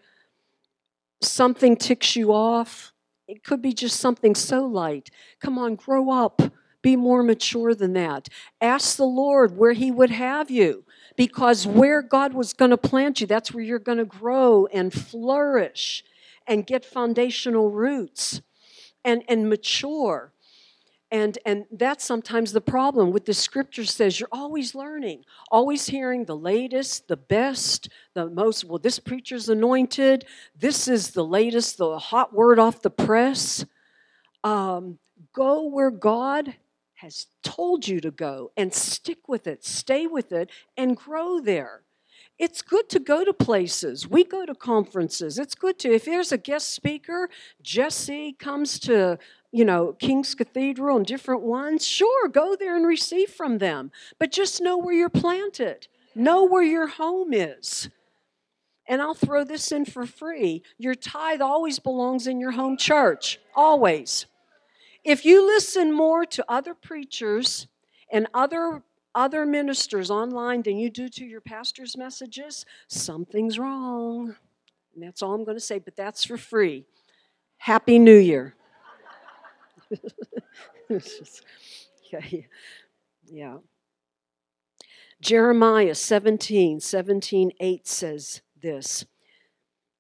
something 1.22 1.76
ticks 1.76 2.16
you 2.16 2.34
off. 2.34 2.94
It 3.28 3.44
could 3.44 3.62
be 3.62 3.74
just 3.74 4.00
something 4.00 4.36
so 4.36 4.66
light. 4.66 5.10
Come 5.40 5.58
on, 5.58 5.76
grow 5.76 6.10
up. 6.10 6.42
Be 6.82 6.96
more 6.96 7.24
mature 7.24 7.74
than 7.74 7.94
that. 7.94 8.28
Ask 8.60 8.98
the 8.98 9.06
Lord 9.06 9.58
where 9.58 9.72
He 9.72 9.90
would 9.90 10.10
have 10.10 10.52
you 10.52 10.84
because 11.16 11.66
where 11.66 12.02
God 12.02 12.34
was 12.34 12.54
going 12.54 12.72
to 12.72 12.78
plant 12.78 13.22
you, 13.22 13.28
that's 13.28 13.54
where 13.54 13.64
you're 13.64 13.80
going 13.80 14.00
to 14.00 14.06
grow 14.06 14.66
and 14.68 14.94
flourish 14.94 16.04
and 16.46 16.66
get 16.66 16.84
foundational 16.84 17.72
roots 17.72 18.42
and, 19.06 19.24
and 19.30 19.50
mature. 19.50 20.33
And, 21.14 21.38
and 21.46 21.66
that's 21.72 22.04
sometimes 22.04 22.54
the 22.54 22.60
problem 22.60 23.12
with 23.12 23.26
the 23.26 23.36
scripture 23.36 23.86
says 23.86 24.20
you're 24.20 24.28
always 24.32 24.74
learning, 24.74 25.26
always 25.52 25.86
hearing 25.86 26.26
the 26.26 26.36
latest, 26.36 27.08
the 27.08 27.18
best, 27.18 27.88
the 28.16 28.32
most. 28.32 28.64
Well, 28.66 28.80
this 28.80 28.98
preacher's 28.98 29.48
anointed. 29.48 30.26
This 30.58 30.88
is 30.88 31.12
the 31.12 31.24
latest, 31.24 31.78
the 31.78 32.00
hot 32.00 32.34
word 32.34 32.58
off 32.58 32.82
the 32.82 32.90
press. 32.90 33.64
Um, 34.44 34.98
go 35.34 35.68
where 35.68 35.92
God 35.92 36.56
has 36.96 37.28
told 37.44 37.88
you 37.88 38.02
to 38.02 38.10
go 38.10 38.52
and 38.58 38.74
stick 38.74 39.30
with 39.30 39.46
it, 39.46 39.64
stay 39.64 40.08
with 40.08 40.32
it, 40.32 40.50
and 40.78 40.98
grow 40.98 41.40
there. 41.40 41.84
It's 42.40 42.64
good 42.64 42.90
to 42.90 43.00
go 43.00 43.24
to 43.24 43.34
places. 43.34 44.08
We 44.08 44.24
go 44.24 44.48
to 44.48 44.56
conferences. 44.56 45.38
It's 45.38 45.54
good 45.54 45.78
to, 45.80 45.94
if 45.94 46.06
there's 46.06 46.32
a 46.32 46.38
guest 46.40 46.74
speaker, 46.74 47.30
Jesse 47.62 48.34
comes 48.34 48.80
to 48.80 49.20
you 49.54 49.64
know, 49.64 49.94
King's 49.94 50.34
Cathedral 50.34 50.98
and 50.98 51.06
different 51.06 51.44
ones, 51.44 51.86
sure, 51.86 52.28
go 52.28 52.56
there 52.56 52.76
and 52.76 52.88
receive 52.88 53.30
from 53.30 53.60
them. 53.60 53.92
But 54.18 54.32
just 54.32 54.60
know 54.62 54.78
where 54.78 54.96
you're 54.96 55.10
planted, 55.10 55.88
know 56.16 56.44
where 56.44 56.64
your 56.64 56.88
home 56.88 57.34
is. 57.34 57.88
And 58.88 59.00
I'll 59.00 59.14
throw 59.14 59.46
this 59.46 59.72
in 59.72 59.86
for 59.86 60.08
free. 60.08 60.64
Your 60.80 60.96
tithe 60.96 61.40
always 61.40 61.78
belongs 61.78 62.26
in 62.26 62.40
your 62.40 62.52
home 62.52 62.78
church, 62.78 63.40
always. 63.56 64.26
If 65.04 65.24
you 65.24 65.46
listen 65.46 65.92
more 65.94 66.26
to 66.26 66.44
other 66.50 66.74
preachers 66.74 67.68
and 68.12 68.28
other 68.34 68.82
other 69.16 69.46
ministers 69.46 70.10
online 70.10 70.64
than 70.64 70.78
you 70.80 70.90
do 70.90 71.08
to 71.08 71.24
your 71.24 71.42
pastor's 71.42 71.96
messages, 71.96 72.66
something's 72.88 73.60
wrong. 73.60 74.36
And 74.96 75.04
that's 75.04 75.22
all 75.22 75.36
I'm 75.36 75.44
going 75.44 75.56
to 75.58 75.64
say, 75.64 75.78
but 75.78 75.96
that's 75.96 76.24
for 76.24 76.38
free. 76.38 76.86
Happy 77.58 78.00
New 78.00 78.18
Year. 78.18 78.56
yeah, 82.12 82.42
yeah. 83.26 83.58
Jeremiah 85.22 85.96
17, 85.96 86.80
17, 86.80 87.52
8 87.60 87.88
says 87.88 88.42
this 88.62 89.06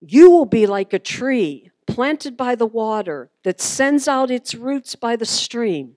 You 0.01 0.29
will 0.29 0.45
be 0.45 0.67
like 0.67 0.93
a 0.93 0.99
tree 0.99 1.71
planted 1.87 2.35
by 2.35 2.55
the 2.55 2.65
water 2.65 3.29
that 3.43 3.61
sends 3.61 4.07
out 4.07 4.31
its 4.31 4.55
roots 4.55 4.95
by 4.95 5.15
the 5.15 5.25
stream. 5.25 5.95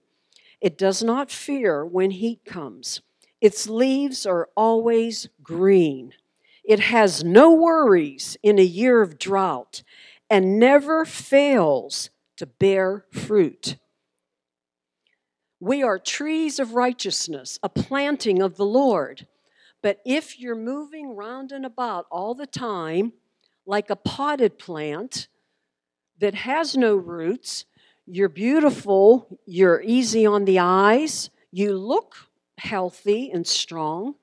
It 0.61 0.79
does 0.79 1.03
not 1.03 1.31
fear 1.31 1.85
when 1.85 2.13
heat 2.13 2.45
comes, 2.45 3.01
its 3.41 3.69
leaves 3.69 4.27
are 4.27 4.49
always 4.57 5.29
green. 5.43 6.13
It 6.65 6.81
has 6.81 7.23
no 7.23 7.53
worries 7.53 8.37
in 8.43 8.59
a 8.59 8.65
year 8.65 9.03
of 9.03 9.19
drought 9.19 9.83
and 10.29 10.59
never 10.59 11.05
fails 11.05 12.11
to 12.37 12.47
bear 12.47 13.05
fruit. 13.13 13.77
We 15.61 15.83
are 15.83 15.99
trees 15.99 16.59
of 16.59 16.75
righteousness, 16.75 17.59
a 17.63 17.69
planting 17.69 18.43
of 18.43 18.57
the 18.57 18.67
Lord. 18.67 19.27
But 19.83 20.01
if 20.05 20.39
you're 20.39 20.55
moving 20.55 21.17
round 21.17 21.53
and 21.53 21.65
about 21.65 22.07
all 22.11 22.35
the 22.35 22.47
time, 22.47 23.13
like 23.65 23.89
a 23.89 23.97
potted 23.97 24.59
plant 24.59 25.29
that 26.19 26.35
has 26.35 26.77
no 26.77 26.95
roots, 26.95 27.65
you're 28.07 28.29
beautiful, 28.29 29.41
you're 29.47 29.83
easy 29.83 30.27
on 30.27 30.45
the 30.45 30.59
eyes, 30.59 31.31
you 31.51 31.73
look 31.73 32.17
healthy 32.59 33.31
and 33.31 33.47
strong, 33.47 34.15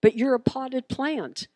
but 0.00 0.16
you're 0.16 0.34
a 0.34 0.40
potted 0.40 0.88
plant. 0.88 1.48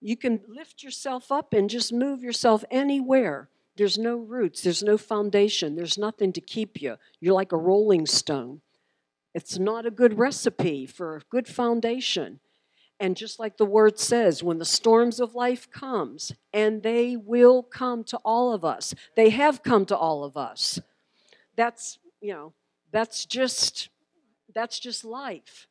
You 0.00 0.16
can 0.16 0.40
lift 0.46 0.82
yourself 0.82 1.32
up 1.32 1.52
and 1.52 1.68
just 1.68 1.92
move 1.92 2.22
yourself 2.22 2.64
anywhere. 2.70 3.48
There's 3.76 3.98
no 3.98 4.16
roots, 4.16 4.62
there's 4.62 4.82
no 4.82 4.96
foundation, 4.96 5.74
there's 5.74 5.98
nothing 5.98 6.32
to 6.32 6.40
keep 6.40 6.80
you. 6.80 6.96
You're 7.20 7.34
like 7.34 7.52
a 7.52 7.56
rolling 7.56 8.06
stone. 8.06 8.60
It's 9.38 9.56
not 9.56 9.86
a 9.86 9.92
good 9.92 10.18
recipe 10.18 10.84
for 10.84 11.14
a 11.14 11.20
good 11.30 11.46
foundation. 11.46 12.40
And 12.98 13.16
just 13.16 13.38
like 13.38 13.56
the 13.56 13.64
word 13.64 13.96
says, 13.96 14.42
when 14.42 14.58
the 14.58 14.64
storms 14.64 15.20
of 15.20 15.36
life 15.36 15.70
comes, 15.70 16.32
and 16.52 16.82
they 16.82 17.16
will 17.16 17.62
come 17.62 18.02
to 18.02 18.16
all 18.24 18.52
of 18.52 18.64
us. 18.64 18.96
They 19.14 19.30
have 19.30 19.62
come 19.62 19.86
to 19.86 19.96
all 19.96 20.24
of 20.24 20.36
us. 20.36 20.80
That's, 21.54 22.00
you 22.20 22.32
know, 22.32 22.52
that's 22.90 23.26
just 23.26 23.90
that's 24.52 24.80
just 24.80 25.04
life. 25.04 25.68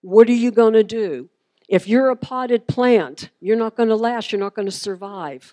What 0.00 0.30
are 0.30 0.32
you 0.32 0.50
going 0.50 0.72
to 0.72 0.82
do? 0.82 1.28
If 1.68 1.86
you're 1.86 2.08
a 2.08 2.16
potted 2.16 2.66
plant, 2.66 3.28
you're 3.38 3.54
not 3.54 3.76
going 3.76 3.90
to 3.90 3.96
last, 3.96 4.32
you're 4.32 4.40
not 4.40 4.54
going 4.54 4.64
to 4.64 4.72
survive. 4.72 5.52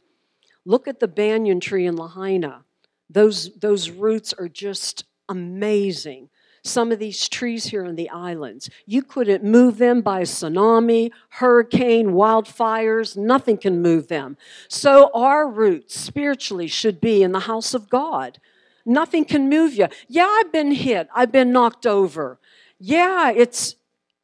Look 0.64 0.88
at 0.88 1.02
the 1.02 1.08
banyan 1.10 1.60
tree 1.60 1.86
in 1.86 1.98
Lahaina. 1.98 2.64
Those 3.10 3.54
those 3.56 3.90
roots 3.90 4.32
are 4.32 4.48
just 4.48 5.04
amazing 5.28 6.30
some 6.64 6.92
of 6.92 7.00
these 7.00 7.28
trees 7.28 7.66
here 7.66 7.86
in 7.86 7.96
the 7.96 8.10
islands. 8.10 8.70
You 8.86 9.02
couldn't 9.02 9.44
move 9.44 9.78
them 9.78 10.02
by 10.02 10.20
a 10.20 10.24
tsunami, 10.24 11.12
hurricane, 11.30 12.10
wildfires. 12.10 13.18
Nothing 13.18 13.58
can 13.58 13.82
move 13.82 14.08
them. 14.08 14.38
So 14.68 15.10
our 15.14 15.50
roots 15.50 16.00
spiritually 16.00 16.68
should 16.68 17.02
be 17.02 17.24
in 17.24 17.32
the 17.32 17.42
house 17.42 17.74
of 17.74 17.90
God. 17.90 18.40
Nothing 18.86 19.26
can 19.26 19.50
move 19.50 19.74
you. 19.74 19.88
Yeah, 20.08 20.28
I've 20.28 20.52
been 20.52 20.72
hit. 20.72 21.08
I've 21.14 21.32
been 21.32 21.52
knocked 21.52 21.86
over. 21.86 22.40
Yeah, 22.80 23.32
it's 23.32 23.76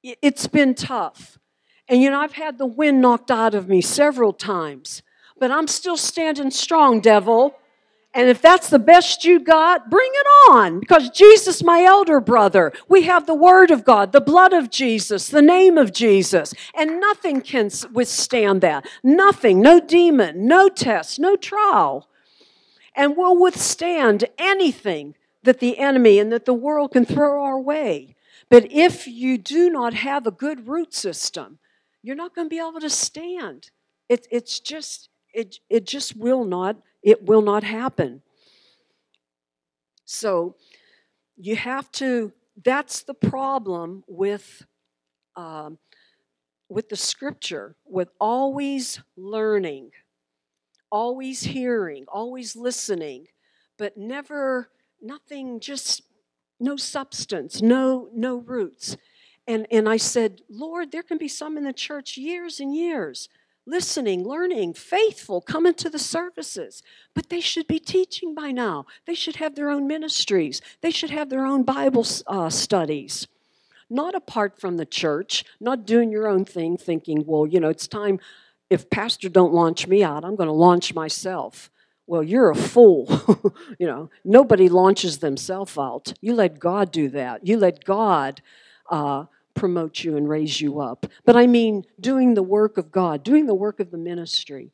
it's 0.03 0.47
been 0.47 0.73
tough. 0.73 1.38
And 1.88 2.01
you 2.01 2.09
know, 2.09 2.19
I've 2.19 2.33
had 2.33 2.57
the 2.57 2.65
wind 2.65 3.01
knocked 3.01 3.31
out 3.31 3.55
of 3.55 3.67
me 3.67 3.81
several 3.81 4.33
times, 4.33 5.03
but 5.39 5.51
I'm 5.51 5.67
still 5.67 5.97
standing 5.97 6.51
strong, 6.51 6.99
devil. 6.99 7.55
And 8.18 8.30
if 8.30 8.41
that's 8.41 8.70
the 8.70 8.80
best 8.80 9.26
you 9.26 9.39
got, 9.39 9.91
bring 9.91 10.09
it 10.11 10.28
on. 10.51 10.80
Because 10.80 11.09
Jesus, 11.11 11.63
my 11.63 11.84
elder 11.84 12.20
brother, 12.20 12.74
we 12.89 13.03
have 13.03 13.28
the 13.28 13.36
Word 13.36 13.70
of 13.72 13.86
God, 13.86 14.11
the 14.11 14.20
blood 14.20 14.53
of 14.53 14.72
Jesus, 14.72 15.30
the 15.30 15.41
name 15.41 15.78
of 15.78 15.93
Jesus. 15.93 16.53
And 16.74 16.99
nothing 16.99 17.41
can 17.41 17.70
withstand 17.93 18.61
that. 18.61 18.88
Nothing, 19.03 19.61
no 19.61 19.80
demon, 19.80 20.47
no 20.47 20.68
test, 20.68 21.20
no 21.20 21.36
trial. 21.36 22.09
and 22.95 23.15
we'll 23.15 23.38
withstand 23.39 24.26
anything 24.38 25.15
that 25.43 25.59
the 25.59 25.78
enemy 25.78 26.20
and 26.20 26.32
that 26.32 26.45
the 26.45 26.53
world 26.53 26.91
can 26.91 27.05
throw 27.05 27.43
our 27.43 27.59
way. 27.59 28.15
But 28.49 28.72
if 28.72 29.07
you 29.07 29.38
do 29.38 29.70
not 29.70 29.93
have 29.93 30.26
a 30.26 30.32
good 30.32 30.68
root 30.68 30.93
system, 30.93 31.59
you're 32.01 32.15
not 32.15 32.36
going 32.36 32.47
to 32.47 32.49
be 32.49 32.59
able 32.59 32.80
to 32.80 32.89
stand. 32.89 33.70
It, 34.09 34.28
it's 34.32 34.59
just 34.59 35.09
it, 35.38 35.59
it 35.69 35.85
just 35.85 36.17
will 36.17 36.43
not 36.43 36.77
it 37.03 37.23
will 37.23 37.43
not 37.43 37.63
happen. 37.63 38.21
So 40.03 40.55
you 41.38 41.55
have 41.55 41.91
to. 41.93 42.33
That's 42.65 43.03
the 43.03 43.13
problem 43.13 44.03
with 44.07 44.65
um, 45.35 45.77
with 46.69 46.89
the 46.89 46.95
scripture, 46.95 47.75
with 47.85 48.09
always 48.19 48.99
learning, 49.15 49.91
always 50.91 51.43
hearing, 51.43 52.05
always 52.07 52.55
listening, 52.55 53.27
but 53.77 53.95
never 53.95 54.69
nothing. 55.01 55.59
Just 55.59 56.01
no 56.59 56.77
substance, 56.77 57.61
no 57.61 58.09
no 58.11 58.38
roots. 58.38 58.97
And, 59.49 59.65
and 59.71 59.88
I 59.88 59.95
said, 59.95 60.41
Lord, 60.49 60.91
there 60.91 61.03
can 61.03 61.17
be 61.17 61.29
some 61.29 61.57
in 61.57 61.63
the 61.63 61.71
church 61.71 62.17
years 62.17 62.59
and 62.59 62.75
years 62.75 63.29
listening, 63.68 64.24
learning, 64.24 64.74
faithful, 64.74 65.41
coming 65.41 65.74
to 65.76 65.89
the 65.89 65.99
services. 65.99 66.82
But 67.13 67.30
they 67.30 67.41
should 67.41 67.68
be 67.68 67.80
teaching 67.80 68.34
by 68.34 68.51
now. 68.51 68.86
They 69.05 69.13
should 69.13 69.36
have 69.36 69.55
their 69.55 69.70
own 69.70 69.86
ministries. 69.86 70.61
They 70.82 70.89
should 70.89 71.09
have 71.09 71.30
their 71.30 71.45
own 71.45 71.63
Bible 71.63 72.05
uh, 72.26 72.49
studies. 72.49 73.28
Not 73.89 74.15
apart 74.15 74.59
from 74.59 74.78
the 74.78 74.86
church, 74.86 75.43
not 75.59 75.86
doing 75.86 76.11
your 76.11 76.28
own 76.28 76.45
thing, 76.45 76.78
thinking, 76.78 77.26
well, 77.26 77.45
you 77.45 77.59
know, 77.59 77.70
it's 77.70 77.88
time, 77.88 78.20
if 78.70 78.89
pastor 78.89 79.30
don't 79.30 79.53
launch 79.53 79.88
me 79.88 80.03
out, 80.03 80.26
I'm 80.26 80.36
going 80.36 80.47
to 80.47 80.53
launch 80.53 80.93
myself. 80.93 81.70
Well, 82.05 82.24
you're 82.24 82.49
a 82.49 82.55
fool. 82.55 83.53
you 83.80 83.86
know, 83.86 84.09
nobody 84.24 84.70
launches 84.70 85.20
themselves 85.20 85.78
out. 85.78 86.13
You 86.22 86.34
let 86.34 86.59
God 86.59 86.91
do 86.91 87.09
that. 87.09 87.45
You 87.45 87.57
let 87.57 87.84
God 87.84 88.41
uh, 88.89 89.26
promote 89.57 90.03
you 90.03 90.15
and 90.15 90.29
raise 90.29 90.61
you 90.61 90.79
up. 90.79 91.05
But 91.25 91.35
I 91.35 91.47
mean, 91.47 91.83
doing 91.99 92.35
the 92.35 92.43
work 92.43 92.77
of 92.77 92.91
God, 92.91 93.23
doing 93.23 93.47
the 93.47 93.55
work 93.55 93.79
of 93.79 93.91
the 93.91 93.97
ministry. 93.97 94.71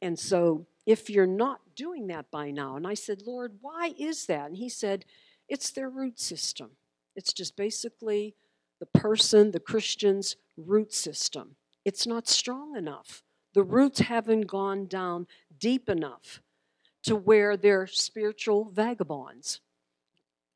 And 0.00 0.18
so, 0.18 0.66
if 0.84 1.08
you're 1.08 1.26
not 1.26 1.60
doing 1.76 2.08
that 2.08 2.28
by 2.32 2.50
now, 2.50 2.74
and 2.76 2.86
I 2.86 2.94
said, 2.94 3.22
Lord, 3.24 3.52
why 3.60 3.94
is 3.96 4.26
that? 4.26 4.46
And 4.46 4.56
He 4.56 4.68
said, 4.68 5.04
it's 5.48 5.70
their 5.70 5.88
root 5.88 6.18
system. 6.18 6.70
It's 7.14 7.32
just 7.32 7.56
basically 7.56 8.34
the 8.80 8.86
person, 8.86 9.50
the 9.52 9.60
Christian's 9.60 10.36
root 10.56 10.92
system. 10.92 11.56
It's 11.84 12.06
not 12.06 12.26
strong 12.26 12.76
enough. 12.76 13.22
The 13.54 13.62
roots 13.62 14.00
haven't 14.00 14.46
gone 14.46 14.86
down 14.86 15.26
deep 15.58 15.88
enough 15.88 16.40
to 17.04 17.14
where 17.14 17.56
they're 17.56 17.86
spiritual 17.86 18.64
vagabonds 18.64 19.60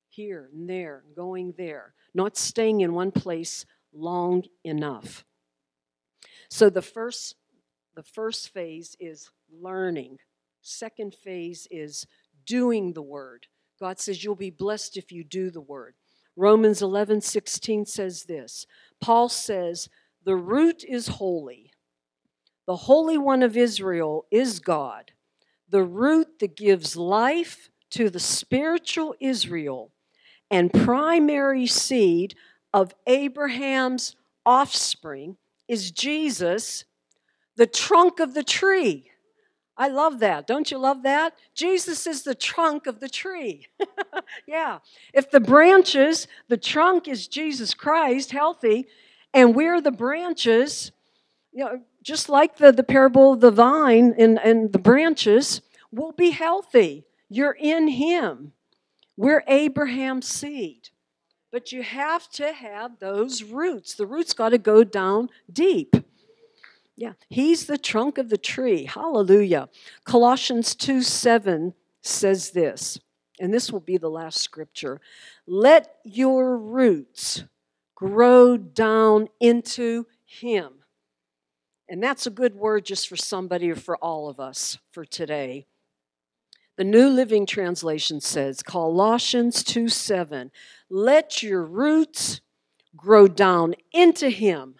here 0.08 0.48
and 0.52 0.68
there, 0.68 1.04
going 1.14 1.52
there 1.58 1.92
not 2.16 2.36
staying 2.36 2.80
in 2.80 2.94
one 2.94 3.12
place 3.12 3.64
long 3.92 4.42
enough. 4.64 5.24
So 6.50 6.70
the 6.70 6.82
first 6.82 7.36
the 7.94 8.02
first 8.02 8.52
phase 8.52 8.94
is 9.00 9.30
learning. 9.50 10.18
Second 10.60 11.14
phase 11.14 11.66
is 11.70 12.06
doing 12.44 12.92
the 12.92 13.02
word. 13.02 13.46
God 13.80 13.98
says 13.98 14.22
you'll 14.22 14.34
be 14.34 14.50
blessed 14.50 14.96
if 14.98 15.10
you 15.10 15.24
do 15.24 15.50
the 15.50 15.62
word. 15.62 15.94
Romans 16.36 16.82
11, 16.82 17.22
16 17.22 17.86
says 17.86 18.24
this. 18.24 18.66
Paul 19.00 19.30
says, 19.30 19.88
The 20.24 20.36
root 20.36 20.84
is 20.84 21.08
holy. 21.08 21.72
The 22.66 22.76
Holy 22.76 23.16
One 23.16 23.42
of 23.42 23.56
Israel 23.56 24.26
is 24.30 24.58
God, 24.58 25.12
the 25.68 25.84
root 25.84 26.40
that 26.40 26.56
gives 26.56 26.96
life 26.96 27.70
to 27.90 28.10
the 28.10 28.20
spiritual 28.20 29.14
Israel 29.20 29.92
and 30.50 30.72
primary 30.72 31.66
seed 31.66 32.34
of 32.72 32.94
Abraham's 33.06 34.16
offspring 34.44 35.36
is 35.68 35.90
Jesus, 35.90 36.84
the 37.56 37.66
trunk 37.66 38.20
of 38.20 38.34
the 38.34 38.44
tree. 38.44 39.10
I 39.78 39.88
love 39.88 40.20
that. 40.20 40.46
Don't 40.46 40.70
you 40.70 40.78
love 40.78 41.02
that? 41.02 41.34
Jesus 41.54 42.06
is 42.06 42.22
the 42.22 42.34
trunk 42.34 42.86
of 42.86 43.00
the 43.00 43.08
tree. 43.08 43.66
yeah. 44.46 44.78
If 45.12 45.30
the 45.30 45.40
branches, 45.40 46.28
the 46.48 46.56
trunk 46.56 47.08
is 47.08 47.28
Jesus 47.28 47.74
Christ, 47.74 48.32
healthy, 48.32 48.86
and 49.34 49.54
we're 49.54 49.82
the 49.82 49.92
branches, 49.92 50.92
you 51.52 51.64
know, 51.64 51.80
just 52.02 52.28
like 52.28 52.56
the, 52.56 52.72
the 52.72 52.82
parable 52.82 53.34
of 53.34 53.40
the 53.40 53.50
vine 53.50 54.14
and, 54.18 54.38
and 54.38 54.72
the 54.72 54.78
branches, 54.78 55.60
we'll 55.90 56.12
be 56.12 56.30
healthy. 56.30 57.04
You're 57.28 57.56
in 57.58 57.88
Him. 57.88 58.52
We're 59.16 59.44
Abraham's 59.46 60.28
seed. 60.28 60.90
But 61.52 61.72
you 61.72 61.82
have 61.82 62.28
to 62.32 62.52
have 62.52 62.98
those 62.98 63.42
roots. 63.42 63.94
The 63.94 64.06
roots 64.06 64.34
got 64.34 64.50
to 64.50 64.58
go 64.58 64.84
down 64.84 65.30
deep. 65.50 65.96
Yeah, 66.96 67.12
he's 67.28 67.66
the 67.66 67.78
trunk 67.78 68.18
of 68.18 68.30
the 68.30 68.38
tree. 68.38 68.84
Hallelujah. 68.84 69.68
Colossians 70.04 70.74
2 70.74 71.02
7 71.02 71.74
says 72.02 72.50
this, 72.50 72.98
and 73.38 73.52
this 73.52 73.70
will 73.70 73.80
be 73.80 73.98
the 73.98 74.10
last 74.10 74.40
scripture. 74.40 75.00
Let 75.46 75.96
your 76.04 76.56
roots 76.56 77.44
grow 77.94 78.56
down 78.56 79.28
into 79.40 80.06
him. 80.24 80.72
And 81.88 82.02
that's 82.02 82.26
a 82.26 82.30
good 82.30 82.54
word 82.54 82.84
just 82.84 83.08
for 83.08 83.16
somebody 83.16 83.70
or 83.70 83.76
for 83.76 83.96
all 83.98 84.28
of 84.28 84.40
us 84.40 84.78
for 84.90 85.04
today. 85.04 85.66
The 86.76 86.84
New 86.84 87.08
Living 87.08 87.46
Translation 87.46 88.20
says, 88.20 88.62
Colossians 88.62 89.64
2 89.64 89.88
7, 89.88 90.50
let 90.90 91.42
your 91.42 91.64
roots 91.64 92.42
grow 92.94 93.28
down 93.28 93.74
into 93.92 94.28
Him 94.28 94.74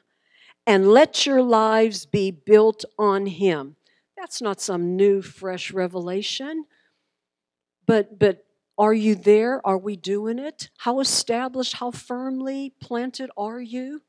and 0.66 0.88
let 0.88 1.24
your 1.24 1.40
lives 1.40 2.04
be 2.04 2.30
built 2.30 2.84
on 2.98 3.24
Him. 3.24 3.76
That's 4.14 4.42
not 4.42 4.60
some 4.60 4.94
new, 4.94 5.22
fresh 5.22 5.72
revelation. 5.72 6.66
But, 7.86 8.18
but 8.18 8.44
are 8.76 8.92
you 8.92 9.14
there? 9.14 9.66
Are 9.66 9.78
we 9.78 9.96
doing 9.96 10.38
it? 10.38 10.68
How 10.76 11.00
established, 11.00 11.74
how 11.74 11.92
firmly 11.92 12.74
planted 12.78 13.30
are 13.38 13.60
you? 13.60 14.02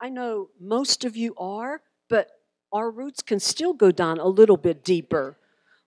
I 0.00 0.08
know 0.08 0.48
most 0.58 1.04
of 1.04 1.16
you 1.16 1.34
are, 1.36 1.80
but 2.08 2.28
our 2.72 2.90
roots 2.90 3.22
can 3.22 3.38
still 3.38 3.72
go 3.72 3.92
down 3.92 4.18
a 4.18 4.26
little 4.26 4.56
bit 4.56 4.82
deeper 4.82 5.36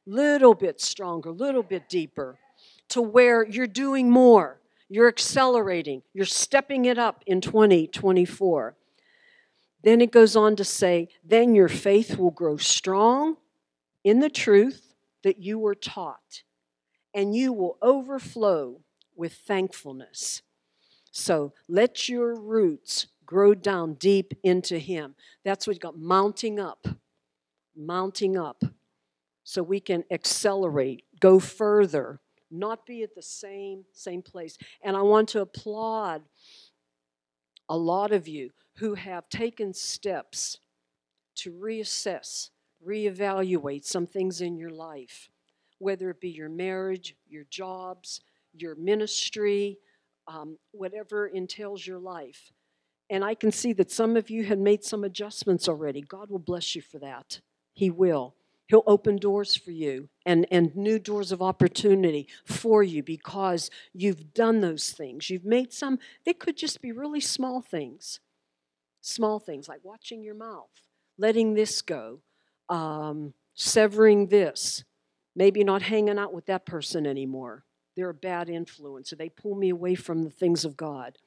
little 0.05 0.53
bit 0.53 0.81
stronger, 0.81 1.31
little 1.31 1.63
bit 1.63 1.87
deeper, 1.89 2.37
to 2.89 3.01
where 3.01 3.47
you're 3.47 3.67
doing 3.67 4.09
more, 4.09 4.59
you're 4.89 5.07
accelerating, 5.07 6.01
you're 6.13 6.25
stepping 6.25 6.85
it 6.85 6.97
up 6.97 7.23
in 7.25 7.41
2024. 7.41 8.75
Then 9.83 10.01
it 10.01 10.11
goes 10.11 10.35
on 10.35 10.55
to 10.57 10.63
say, 10.63 11.07
then 11.23 11.55
your 11.55 11.69
faith 11.69 12.17
will 12.17 12.31
grow 12.31 12.57
strong 12.57 13.37
in 14.03 14.19
the 14.19 14.29
truth 14.29 14.93
that 15.23 15.41
you 15.41 15.57
were 15.57 15.75
taught, 15.75 16.43
and 17.13 17.35
you 17.35 17.53
will 17.53 17.77
overflow 17.81 18.81
with 19.15 19.33
thankfulness. 19.33 20.41
So 21.11 21.53
let 21.67 22.09
your 22.09 22.35
roots 22.35 23.07
grow 23.25 23.53
down 23.53 23.93
deep 23.93 24.33
into 24.43 24.77
Him. 24.77 25.15
That's 25.43 25.65
what 25.65 25.75
you 25.75 25.79
got 25.79 25.97
mounting 25.97 26.59
up, 26.59 26.85
mounting 27.75 28.37
up 28.37 28.63
so 29.43 29.63
we 29.63 29.79
can 29.79 30.03
accelerate, 30.11 31.03
go 31.19 31.39
further, 31.39 32.19
not 32.49 32.85
be 32.85 33.03
at 33.03 33.15
the 33.15 33.21
same 33.21 33.85
same 33.93 34.21
place. 34.21 34.57
And 34.83 34.95
I 34.95 35.01
want 35.01 35.29
to 35.29 35.41
applaud 35.41 36.23
a 37.69 37.77
lot 37.77 38.11
of 38.11 38.27
you 38.27 38.51
who 38.77 38.95
have 38.95 39.29
taken 39.29 39.73
steps 39.73 40.57
to 41.35 41.51
reassess, 41.51 42.49
reevaluate 42.85 43.85
some 43.85 44.05
things 44.05 44.41
in 44.41 44.57
your 44.57 44.69
life, 44.69 45.29
whether 45.79 46.09
it 46.09 46.19
be 46.19 46.29
your 46.29 46.49
marriage, 46.49 47.15
your 47.27 47.45
jobs, 47.49 48.21
your 48.53 48.75
ministry, 48.75 49.77
um, 50.27 50.57
whatever 50.71 51.27
entails 51.27 51.85
your 51.85 51.99
life. 51.99 52.51
And 53.09 53.23
I 53.23 53.35
can 53.35 53.51
see 53.51 53.73
that 53.73 53.91
some 53.91 54.15
of 54.15 54.29
you 54.29 54.45
have 54.45 54.59
made 54.59 54.83
some 54.83 55.03
adjustments 55.03 55.67
already. 55.67 56.01
God 56.01 56.29
will 56.29 56.39
bless 56.39 56.75
you 56.75 56.81
for 56.81 56.99
that. 56.99 57.41
He 57.73 57.89
will. 57.89 58.35
He'll 58.71 58.83
open 58.87 59.17
doors 59.17 59.53
for 59.53 59.71
you 59.71 60.07
and, 60.25 60.47
and 60.49 60.73
new 60.77 60.97
doors 60.97 61.33
of 61.33 61.41
opportunity 61.41 62.29
for 62.45 62.81
you 62.81 63.03
because 63.03 63.69
you've 63.93 64.33
done 64.33 64.61
those 64.61 64.91
things. 64.91 65.29
You've 65.29 65.43
made 65.43 65.73
some, 65.73 65.99
they 66.25 66.31
could 66.31 66.55
just 66.55 66.81
be 66.81 66.93
really 66.93 67.19
small 67.19 67.61
things. 67.61 68.21
Small 69.01 69.39
things 69.39 69.67
like 69.67 69.81
watching 69.83 70.23
your 70.23 70.35
mouth, 70.35 70.69
letting 71.17 71.53
this 71.53 71.81
go, 71.81 72.21
um, 72.69 73.33
severing 73.55 74.27
this, 74.27 74.85
maybe 75.35 75.65
not 75.65 75.81
hanging 75.81 76.17
out 76.17 76.33
with 76.33 76.45
that 76.45 76.65
person 76.65 77.05
anymore. 77.05 77.65
They're 77.97 78.07
a 78.07 78.13
bad 78.13 78.49
influence, 78.49 79.11
or 79.11 79.17
they 79.17 79.27
pull 79.27 79.55
me 79.55 79.67
away 79.67 79.95
from 79.95 80.23
the 80.23 80.29
things 80.29 80.63
of 80.63 80.77
God. 80.77 81.17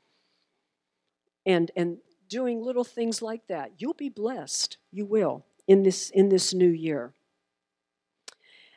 And, 1.45 1.71
and 1.77 1.99
doing 2.27 2.63
little 2.63 2.85
things 2.85 3.21
like 3.21 3.49
that, 3.49 3.73
you'll 3.77 3.93
be 3.93 4.09
blessed. 4.09 4.79
You 4.91 5.05
will 5.05 5.45
in 5.69 5.83
this, 5.83 6.09
in 6.09 6.31
this 6.31 6.55
new 6.55 6.71
year. 6.71 7.13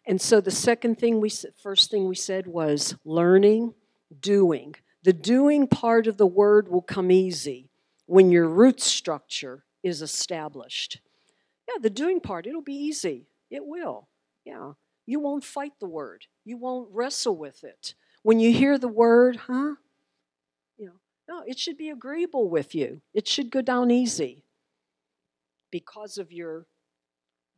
And 0.07 0.21
so 0.21 0.39
the 0.39 0.51
second 0.51 0.97
thing 0.97 1.19
we 1.19 1.29
first 1.61 1.91
thing 1.91 2.07
we 2.07 2.15
said 2.15 2.47
was 2.47 2.95
learning, 3.03 3.73
doing. 4.21 4.75
The 5.03 5.11
doing 5.11 5.67
part 5.67 6.07
of 6.07 6.17
the 6.17 6.25
word 6.25 6.69
will 6.69 6.81
come 6.81 7.11
easy 7.11 7.69
when 8.05 8.31
your 8.31 8.47
root 8.47 8.79
structure 8.79 9.65
is 9.83 10.01
established. 10.01 11.01
Yeah, 11.67 11.75
the 11.81 11.89
doing 11.89 12.21
part, 12.21 12.47
it'll 12.47 12.61
be 12.61 12.73
easy. 12.73 13.27
It 13.51 13.65
will. 13.65 14.07
Yeah. 14.45 14.71
You 15.05 15.19
won't 15.19 15.43
fight 15.43 15.73
the 15.79 15.87
word. 15.87 16.25
You 16.45 16.57
won't 16.57 16.89
wrestle 16.91 17.35
with 17.35 17.65
it. 17.65 17.93
When 18.23 18.39
you 18.39 18.53
hear 18.53 18.77
the 18.77 18.87
word, 18.87 19.35
huh? 19.35 19.75
You 20.77 20.85
know, 20.85 20.99
no, 21.27 21.43
it 21.45 21.59
should 21.59 21.77
be 21.77 21.89
agreeable 21.89 22.49
with 22.49 22.73
you. 22.73 23.01
It 23.13 23.27
should 23.27 23.49
go 23.49 23.61
down 23.61 23.91
easy 23.91 24.45
because 25.69 26.17
of 26.17 26.31
your 26.31 26.65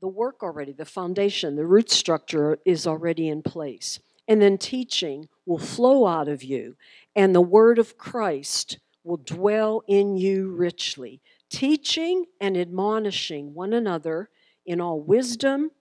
the 0.02 0.08
work 0.08 0.44
already, 0.44 0.72
the 0.72 0.86
foundation, 0.86 1.56
the 1.56 1.66
root 1.66 1.90
structure 1.90 2.60
is 2.66 2.88
already 2.88 3.28
in 3.28 3.42
place. 3.42 4.00
And 4.28 4.42
then 4.42 4.58
teaching 4.58 5.28
will 5.46 5.58
flow 5.58 6.06
out 6.06 6.28
of 6.28 6.44
you, 6.44 6.76
and 7.16 7.34
the 7.34 7.42
word 7.42 7.80
of 7.80 7.98
Christ 7.98 8.78
will 9.04 9.18
dwell 9.18 9.84
in 9.88 10.18
you 10.18 10.52
richly. 10.52 11.22
Teaching 11.50 12.26
and 12.40 12.56
admonishing 12.56 13.56
one 13.56 13.74
another 13.74 14.30
in 14.66 14.80
all 14.80 15.02
wisdom, 15.02 15.72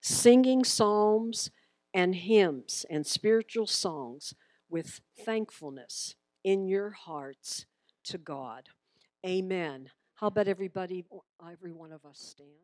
singing 0.00 0.64
psalms 0.64 1.50
and 1.92 2.14
hymns 2.14 2.86
and 2.88 3.06
spiritual 3.06 3.66
songs 3.66 4.34
with 4.70 5.00
thankfulness 5.24 6.14
in 6.42 6.66
your 6.66 6.90
hearts 6.90 7.66
to 8.04 8.16
God. 8.16 8.68
Amen. 9.26 9.90
How 10.14 10.28
about 10.28 10.48
everybody, 10.48 11.04
every 11.50 11.72
one 11.72 11.92
of 11.92 12.04
us 12.06 12.18
stand? 12.18 12.60